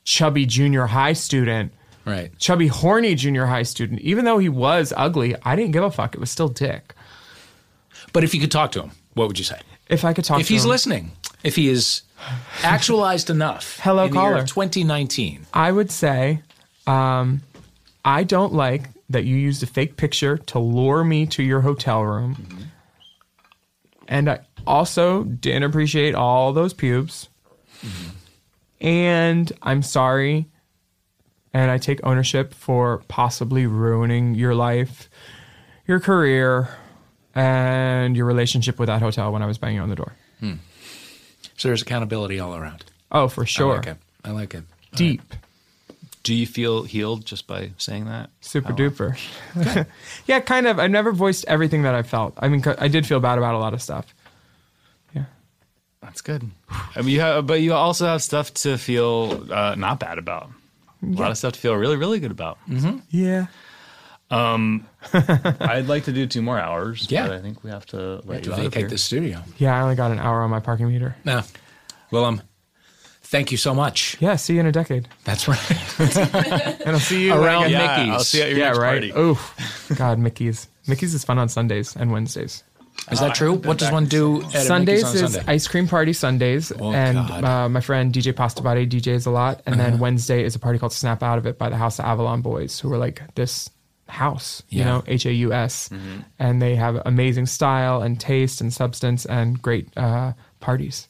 chubby 0.04 0.46
junior 0.46 0.86
high 0.86 1.14
student, 1.14 1.72
Right. 2.04 2.30
chubby 2.38 2.68
horny 2.68 3.14
junior 3.16 3.46
high 3.46 3.64
student, 3.64 4.00
even 4.02 4.24
though 4.24 4.38
he 4.38 4.48
was 4.48 4.92
ugly, 4.96 5.34
I 5.42 5.56
didn't 5.56 5.72
give 5.72 5.82
a 5.82 5.90
fuck. 5.90 6.14
It 6.14 6.20
was 6.20 6.30
still 6.30 6.48
dick. 6.48 6.94
But 8.12 8.22
if 8.24 8.32
you 8.34 8.40
could 8.40 8.52
talk 8.52 8.70
to 8.72 8.82
him, 8.82 8.92
what 9.14 9.26
would 9.26 9.38
you 9.38 9.44
say? 9.44 9.58
If 9.88 10.04
I 10.04 10.12
could 10.12 10.24
talk 10.24 10.36
to 10.36 10.38
him. 10.38 10.40
If 10.42 10.48
he's 10.48 10.64
him, 10.64 10.70
listening, 10.70 11.10
if 11.46 11.54
he 11.54 11.68
is 11.68 12.02
actualized 12.64 13.30
enough. 13.30 13.78
Hello, 13.82 14.06
in 14.06 14.12
caller. 14.12 14.44
2019. 14.44 15.46
I 15.54 15.70
would 15.70 15.92
say, 15.92 16.42
um, 16.88 17.40
I 18.04 18.24
don't 18.24 18.52
like 18.52 18.90
that 19.08 19.24
you 19.24 19.36
used 19.36 19.62
a 19.62 19.66
fake 19.66 19.96
picture 19.96 20.36
to 20.36 20.58
lure 20.58 21.04
me 21.04 21.24
to 21.26 21.44
your 21.44 21.60
hotel 21.60 22.02
room. 22.02 22.34
Mm-hmm. 22.34 22.62
And 24.08 24.28
I 24.28 24.40
also 24.66 25.22
didn't 25.22 25.62
appreciate 25.62 26.16
all 26.16 26.52
those 26.52 26.74
pubes. 26.74 27.28
Mm-hmm. 27.80 28.84
And 28.84 29.52
I'm 29.62 29.82
sorry. 29.82 30.46
And 31.54 31.70
I 31.70 31.78
take 31.78 32.00
ownership 32.02 32.54
for 32.54 33.04
possibly 33.06 33.66
ruining 33.66 34.34
your 34.34 34.56
life, 34.56 35.08
your 35.86 36.00
career, 36.00 36.76
and 37.36 38.16
your 38.16 38.26
relationship 38.26 38.80
with 38.80 38.88
that 38.88 39.00
hotel 39.00 39.32
when 39.32 39.42
I 39.42 39.46
was 39.46 39.58
banging 39.58 39.78
on 39.78 39.90
the 39.90 39.96
door. 39.96 40.12
Hmm. 40.40 40.54
So 41.56 41.68
there's 41.68 41.82
accountability 41.82 42.38
all 42.40 42.54
around. 42.54 42.84
Oh, 43.10 43.28
for 43.28 43.46
sure. 43.46 43.72
I 43.72 43.76
like 43.76 43.86
it. 43.86 43.96
I 44.24 44.30
like 44.30 44.54
it. 44.54 44.64
Deep. 44.94 45.22
Do 46.22 46.34
you 46.34 46.46
feel 46.46 46.82
healed 46.82 47.24
just 47.24 47.46
by 47.46 47.70
saying 47.78 48.06
that? 48.06 48.30
Super 48.40 48.72
duper. 48.72 49.16
yeah, 50.26 50.40
kind 50.40 50.66
of. 50.66 50.80
I 50.80 50.88
never 50.88 51.12
voiced 51.12 51.44
everything 51.46 51.82
that 51.82 51.94
I 51.94 52.02
felt. 52.02 52.34
I 52.38 52.48
mean, 52.48 52.64
I 52.78 52.88
did 52.88 53.06
feel 53.06 53.20
bad 53.20 53.38
about 53.38 53.54
a 53.54 53.58
lot 53.58 53.74
of 53.74 53.80
stuff. 53.80 54.12
Yeah. 55.14 55.26
That's 56.02 56.20
good. 56.22 56.50
I 56.68 57.02
mean, 57.02 57.10
you 57.10 57.20
have, 57.20 57.46
but 57.46 57.60
you 57.60 57.74
also 57.74 58.06
have 58.06 58.22
stuff 58.22 58.52
to 58.54 58.76
feel 58.76 59.46
uh, 59.52 59.76
not 59.76 60.00
bad 60.00 60.18
about. 60.18 60.50
A 61.02 61.06
lot 61.06 61.30
of 61.30 61.38
stuff 61.38 61.52
to 61.52 61.60
feel 61.60 61.74
really, 61.74 61.96
really 61.96 62.18
good 62.18 62.32
about. 62.32 62.58
Yeah. 63.10 63.46
I'd 64.30 65.86
like 65.86 66.04
to 66.04 66.12
do 66.12 66.26
two 66.26 66.42
more 66.42 66.58
hours. 66.58 67.06
Yeah. 67.10 67.26
but 67.28 67.36
I 67.36 67.40
think 67.40 67.62
we 67.62 67.70
have 67.70 67.86
to 67.86 68.20
let 68.24 68.42
To 68.44 68.48
you 68.50 68.52
out 68.54 68.58
of 68.58 68.64
vacate 68.66 68.80
here. 68.82 68.88
the 68.88 68.98
studio. 68.98 69.42
Yeah, 69.58 69.76
I 69.76 69.82
only 69.82 69.94
got 69.94 70.10
an 70.10 70.18
hour 70.18 70.42
on 70.42 70.50
my 70.50 70.60
parking 70.60 70.88
meter. 70.88 71.16
Now, 71.24 71.44
Willam, 72.12 72.40
thank 73.22 73.50
you 73.52 73.56
so 73.58 73.74
much. 73.74 74.16
Yeah, 74.20 74.36
see 74.36 74.54
you 74.54 74.60
in 74.60 74.66
a 74.66 74.72
decade. 74.72 75.08
That's 75.24 75.46
right. 75.48 75.60
And 76.86 76.90
I'll 76.94 77.00
see 77.00 77.24
you 77.26 77.34
Around 77.40 77.70
Yeah, 77.70 77.96
Mickey's. 77.96 78.12
I'll 78.12 78.20
see 78.20 78.38
you 78.38 78.44
at 78.44 78.50
your 78.50 78.58
Yeah, 78.58 78.64
next 78.66 78.78
right. 78.78 79.12
party. 79.12 79.12
Oh, 79.16 79.54
God, 79.96 80.18
Mickey's. 80.18 80.68
Mickey's 80.86 81.14
is 81.14 81.24
fun 81.24 81.38
on 81.38 81.48
Sundays 81.48 81.96
and 81.96 82.12
Wednesdays. 82.12 82.62
Is 83.10 83.20
that 83.20 83.34
true? 83.34 83.54
What 83.54 83.78
does 83.78 83.92
one 83.92 84.06
do 84.06 84.42
at 84.42 84.66
Sundays 84.66 85.04
on 85.04 85.14
is 85.14 85.20
Sunday? 85.32 85.42
ice 85.52 85.68
cream 85.68 85.86
party 85.86 86.12
Sundays, 86.12 86.72
Oh, 86.80 86.92
and 86.92 87.18
Uh-huh. 87.18 87.46
uh, 87.46 87.68
my 87.68 87.80
friend 87.80 88.12
DJ 88.12 88.34
Pasta 88.34 88.62
Body 88.62 88.86
DJs 88.86 89.26
a 89.26 89.30
lot. 89.30 89.62
And 89.66 89.78
then 89.78 89.98
Wednesday 89.98 90.42
is 90.44 90.54
a 90.54 90.58
party 90.58 90.78
called 90.78 90.92
Snap 90.92 91.22
Out 91.22 91.38
of 91.38 91.46
It 91.46 91.58
by 91.58 91.68
the 91.68 91.76
Haus 91.76 91.98
of 91.98 92.04
Avalon 92.06 92.40
Boys, 92.40 92.80
who 92.80 92.92
are 92.92 92.98
like 92.98 93.22
this 93.34 93.68
house, 94.08 94.62
you 94.68 94.80
Yeah. 94.80 94.84
know, 94.86 95.04
H 95.06 95.26
A 95.26 95.32
U 95.32 95.52
S, 95.52 95.88
Mm-hmm. 95.88 96.20
and 96.38 96.62
they 96.62 96.76
have 96.76 97.00
amazing 97.04 97.46
style 97.46 98.02
and 98.02 98.18
taste 98.20 98.60
and 98.60 98.72
substance 98.72 99.26
and 99.26 99.60
great 99.60 99.88
uh, 99.96 100.32
parties. 100.60 101.08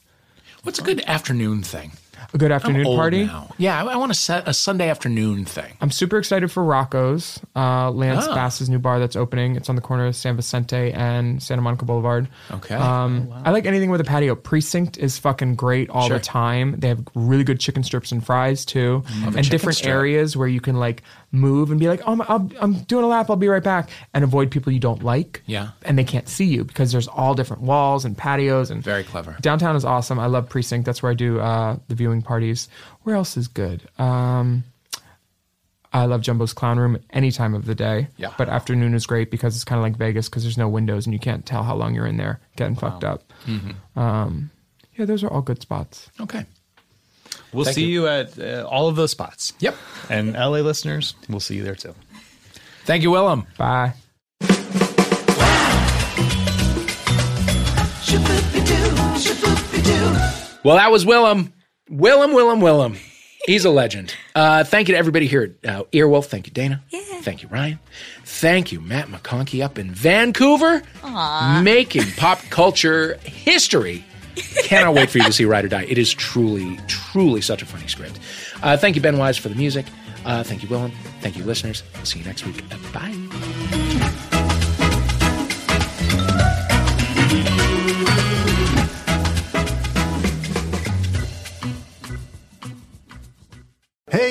What's 0.63 0.79
a 0.79 0.83
good 0.83 1.01
afternoon 1.07 1.63
thing? 1.63 1.91
A 2.33 2.37
good 2.37 2.51
I'm 2.51 2.55
afternoon 2.57 2.85
old 2.87 2.97
party. 2.97 3.25
now. 3.25 3.53
Yeah, 3.57 3.81
I, 3.81 3.93
I 3.93 3.95
want 3.95 4.11
to 4.11 4.17
set 4.19 4.49
a 4.49 4.53
Sunday 4.53 4.89
afternoon 4.89 5.45
thing. 5.45 5.77
I'm 5.79 5.91
super 5.91 6.17
excited 6.17 6.51
for 6.51 6.61
Rocco's, 6.61 7.39
uh, 7.55 7.89
Lance 7.91 8.25
Ah. 8.27 8.35
Bass's 8.35 8.69
new 8.69 8.79
bar 8.79 8.99
that's 8.99 9.15
opening. 9.15 9.55
It's 9.55 9.69
on 9.69 9.75
the 9.75 9.81
corner 9.81 10.07
of 10.07 10.15
San 10.15 10.35
Vicente 10.35 10.91
and 10.91 11.41
Santa 11.41 11.61
Monica 11.61 11.85
Boulevard. 11.85 12.27
Okay. 12.51 12.75
Um, 12.75 13.31
I 13.45 13.51
like 13.51 13.65
anything 13.65 13.91
with 13.91 14.01
a 14.01 14.03
patio. 14.03 14.35
Precinct 14.35 14.97
is 14.97 15.17
fucking 15.17 15.55
great 15.55 15.89
all 15.89 16.07
Sure. 16.07 16.17
the 16.17 16.23
time. 16.23 16.75
They 16.79 16.89
have 16.89 17.01
really 17.15 17.45
good 17.45 17.61
chicken 17.61 17.83
strips 17.83 18.11
and 18.11 18.25
fries 18.25 18.65
too, 18.65 19.03
a 19.07 19.11
and 19.27 19.35
chicken 19.35 19.49
different 19.49 19.77
strip. 19.77 19.93
areas 19.93 20.35
where 20.35 20.49
you 20.49 20.59
can 20.59 20.75
like 20.75 21.03
move 21.31 21.71
and 21.71 21.79
be 21.79 21.87
like, 21.87 22.01
"Oh, 22.05 22.23
I'm, 22.27 22.51
I'm 22.59 22.73
doing 22.83 23.03
a 23.03 23.07
lap. 23.07 23.29
I'll 23.29 23.35
be 23.35 23.47
right 23.47 23.63
back," 23.63 23.89
and 24.13 24.23
avoid 24.23 24.49
people 24.51 24.71
you 24.71 24.79
don't 24.79 25.03
like. 25.03 25.43
Yeah. 25.45 25.69
and 25.83 25.97
they 25.97 26.03
can't 26.03 26.27
see 26.27 26.45
you 26.45 26.63
because 26.63 26.91
there's 26.91 27.07
all 27.07 27.33
different 27.33 27.63
walls 27.63 28.05
and 28.05 28.17
patios 28.17 28.71
and 28.71 28.83
Very 28.83 29.03
clever. 29.03 29.35
Downtown 29.41 29.75
is 29.75 29.85
awesome. 29.85 30.19
I 30.19 30.27
love 30.27 30.49
Precinct. 30.49 30.85
That's 30.85 31.03
where 31.03 31.11
I 31.11 31.15
do 31.15 31.39
uh, 31.39 31.77
the 31.87 31.95
viewing 31.95 32.21
parties. 32.21 32.69
Where 33.03 33.15
else 33.15 33.37
is 33.37 33.47
good? 33.47 33.87
Um, 33.99 34.63
I 35.93 36.05
love 36.05 36.21
Jumbo's 36.21 36.53
Clown 36.53 36.79
Room 36.79 36.97
any 37.11 37.31
time 37.31 37.53
of 37.53 37.65
the 37.65 37.73
day. 37.75 38.09
Yeah. 38.17 38.33
But 38.37 38.49
afternoon 38.49 38.93
is 38.93 39.05
great 39.05 39.31
because 39.31 39.55
it's 39.55 39.63
kind 39.63 39.79
of 39.79 39.83
like 39.83 39.95
Vegas 39.97 40.29
because 40.29 40.43
there's 40.43 40.57
no 40.57 40.67
windows 40.69 41.05
and 41.05 41.13
you 41.13 41.19
can't 41.19 41.45
tell 41.45 41.63
how 41.63 41.75
long 41.75 41.95
you're 41.95 42.05
in 42.05 42.17
there 42.17 42.39
getting 42.55 42.75
fucked 42.75 43.03
up. 43.03 43.31
Mm-hmm. 43.45 43.99
Um, 43.99 44.51
yeah, 44.95 45.05
those 45.05 45.23
are 45.23 45.29
all 45.29 45.41
good 45.41 45.61
spots. 45.61 46.09
Okay. 46.19 46.45
We'll 47.53 47.65
Thank 47.65 47.75
see 47.75 47.85
you. 47.85 48.03
you, 48.03 48.07
at 48.07 48.37
uh, 48.37 48.67
all 48.69 48.87
of 48.87 48.95
those 48.95 49.11
spots. 49.11 49.53
Yep. 49.59 49.75
And 50.09 50.33
LA 50.33 50.59
listeners, 50.59 51.15
we'll 51.29 51.39
see 51.39 51.55
you 51.55 51.63
there 51.63 51.75
too. 51.75 51.95
Thank 52.83 53.03
you, 53.03 53.09
Willam. 53.11 53.45
Bye. 53.57 53.93
Well, 60.63 60.75
that 60.75 60.91
was 60.91 61.05
Willam. 61.05 61.53
Willam, 61.89 62.33
Willam, 62.33 62.59
Willam. 62.59 62.97
He's 63.45 63.63
a 63.63 63.69
legend. 63.69 64.13
Uh, 64.35 64.65
thank 64.65 64.89
you 64.89 64.93
to 64.93 64.97
everybody 64.97 65.27
here 65.27 65.55
at 65.63 65.69
uh, 65.69 65.83
Earwolf. 65.93 66.25
Thank 66.25 66.47
you, 66.47 66.51
Dana. 66.53 66.83
Yeah. 66.89 66.99
Thank 67.21 67.43
you, 67.43 67.47
Ryan. 67.47 67.79
Thank 68.25 68.73
you, 68.73 68.81
Matt 68.81 69.07
McConkey 69.07 69.63
up 69.63 69.79
in 69.79 69.91
Vancouver, 69.91 70.81
making 71.63 72.11
pop 72.17 72.41
culture 72.49 73.17
history. 73.23 74.03
Cannot 74.63 74.95
wait 74.95 75.09
for 75.09 75.17
you 75.17 75.23
to 75.25 75.33
see 75.33 75.45
Ride 75.45 75.65
or 75.65 75.69
Die. 75.69 75.83
It 75.83 75.97
is 75.97 76.13
truly, 76.13 76.79
truly 76.87 77.41
such 77.41 77.61
a 77.61 77.65
funny 77.65 77.87
script. 77.87 78.19
Uh, 78.61 78.77
thank 78.77 78.95
you, 78.95 79.01
Ben 79.01 79.17
Wise, 79.17 79.37
for 79.37 79.49
the 79.49 79.55
music. 79.55 79.85
Uh, 80.25 80.43
thank 80.43 80.61
you, 80.63 80.69
Willam. 80.69 80.91
Thank 81.21 81.37
you, 81.37 81.43
listeners. 81.45 81.83
I'll 81.95 82.05
see 82.05 82.19
you 82.19 82.25
next 82.25 82.45
week. 82.45 82.63
Bye. 82.93 84.33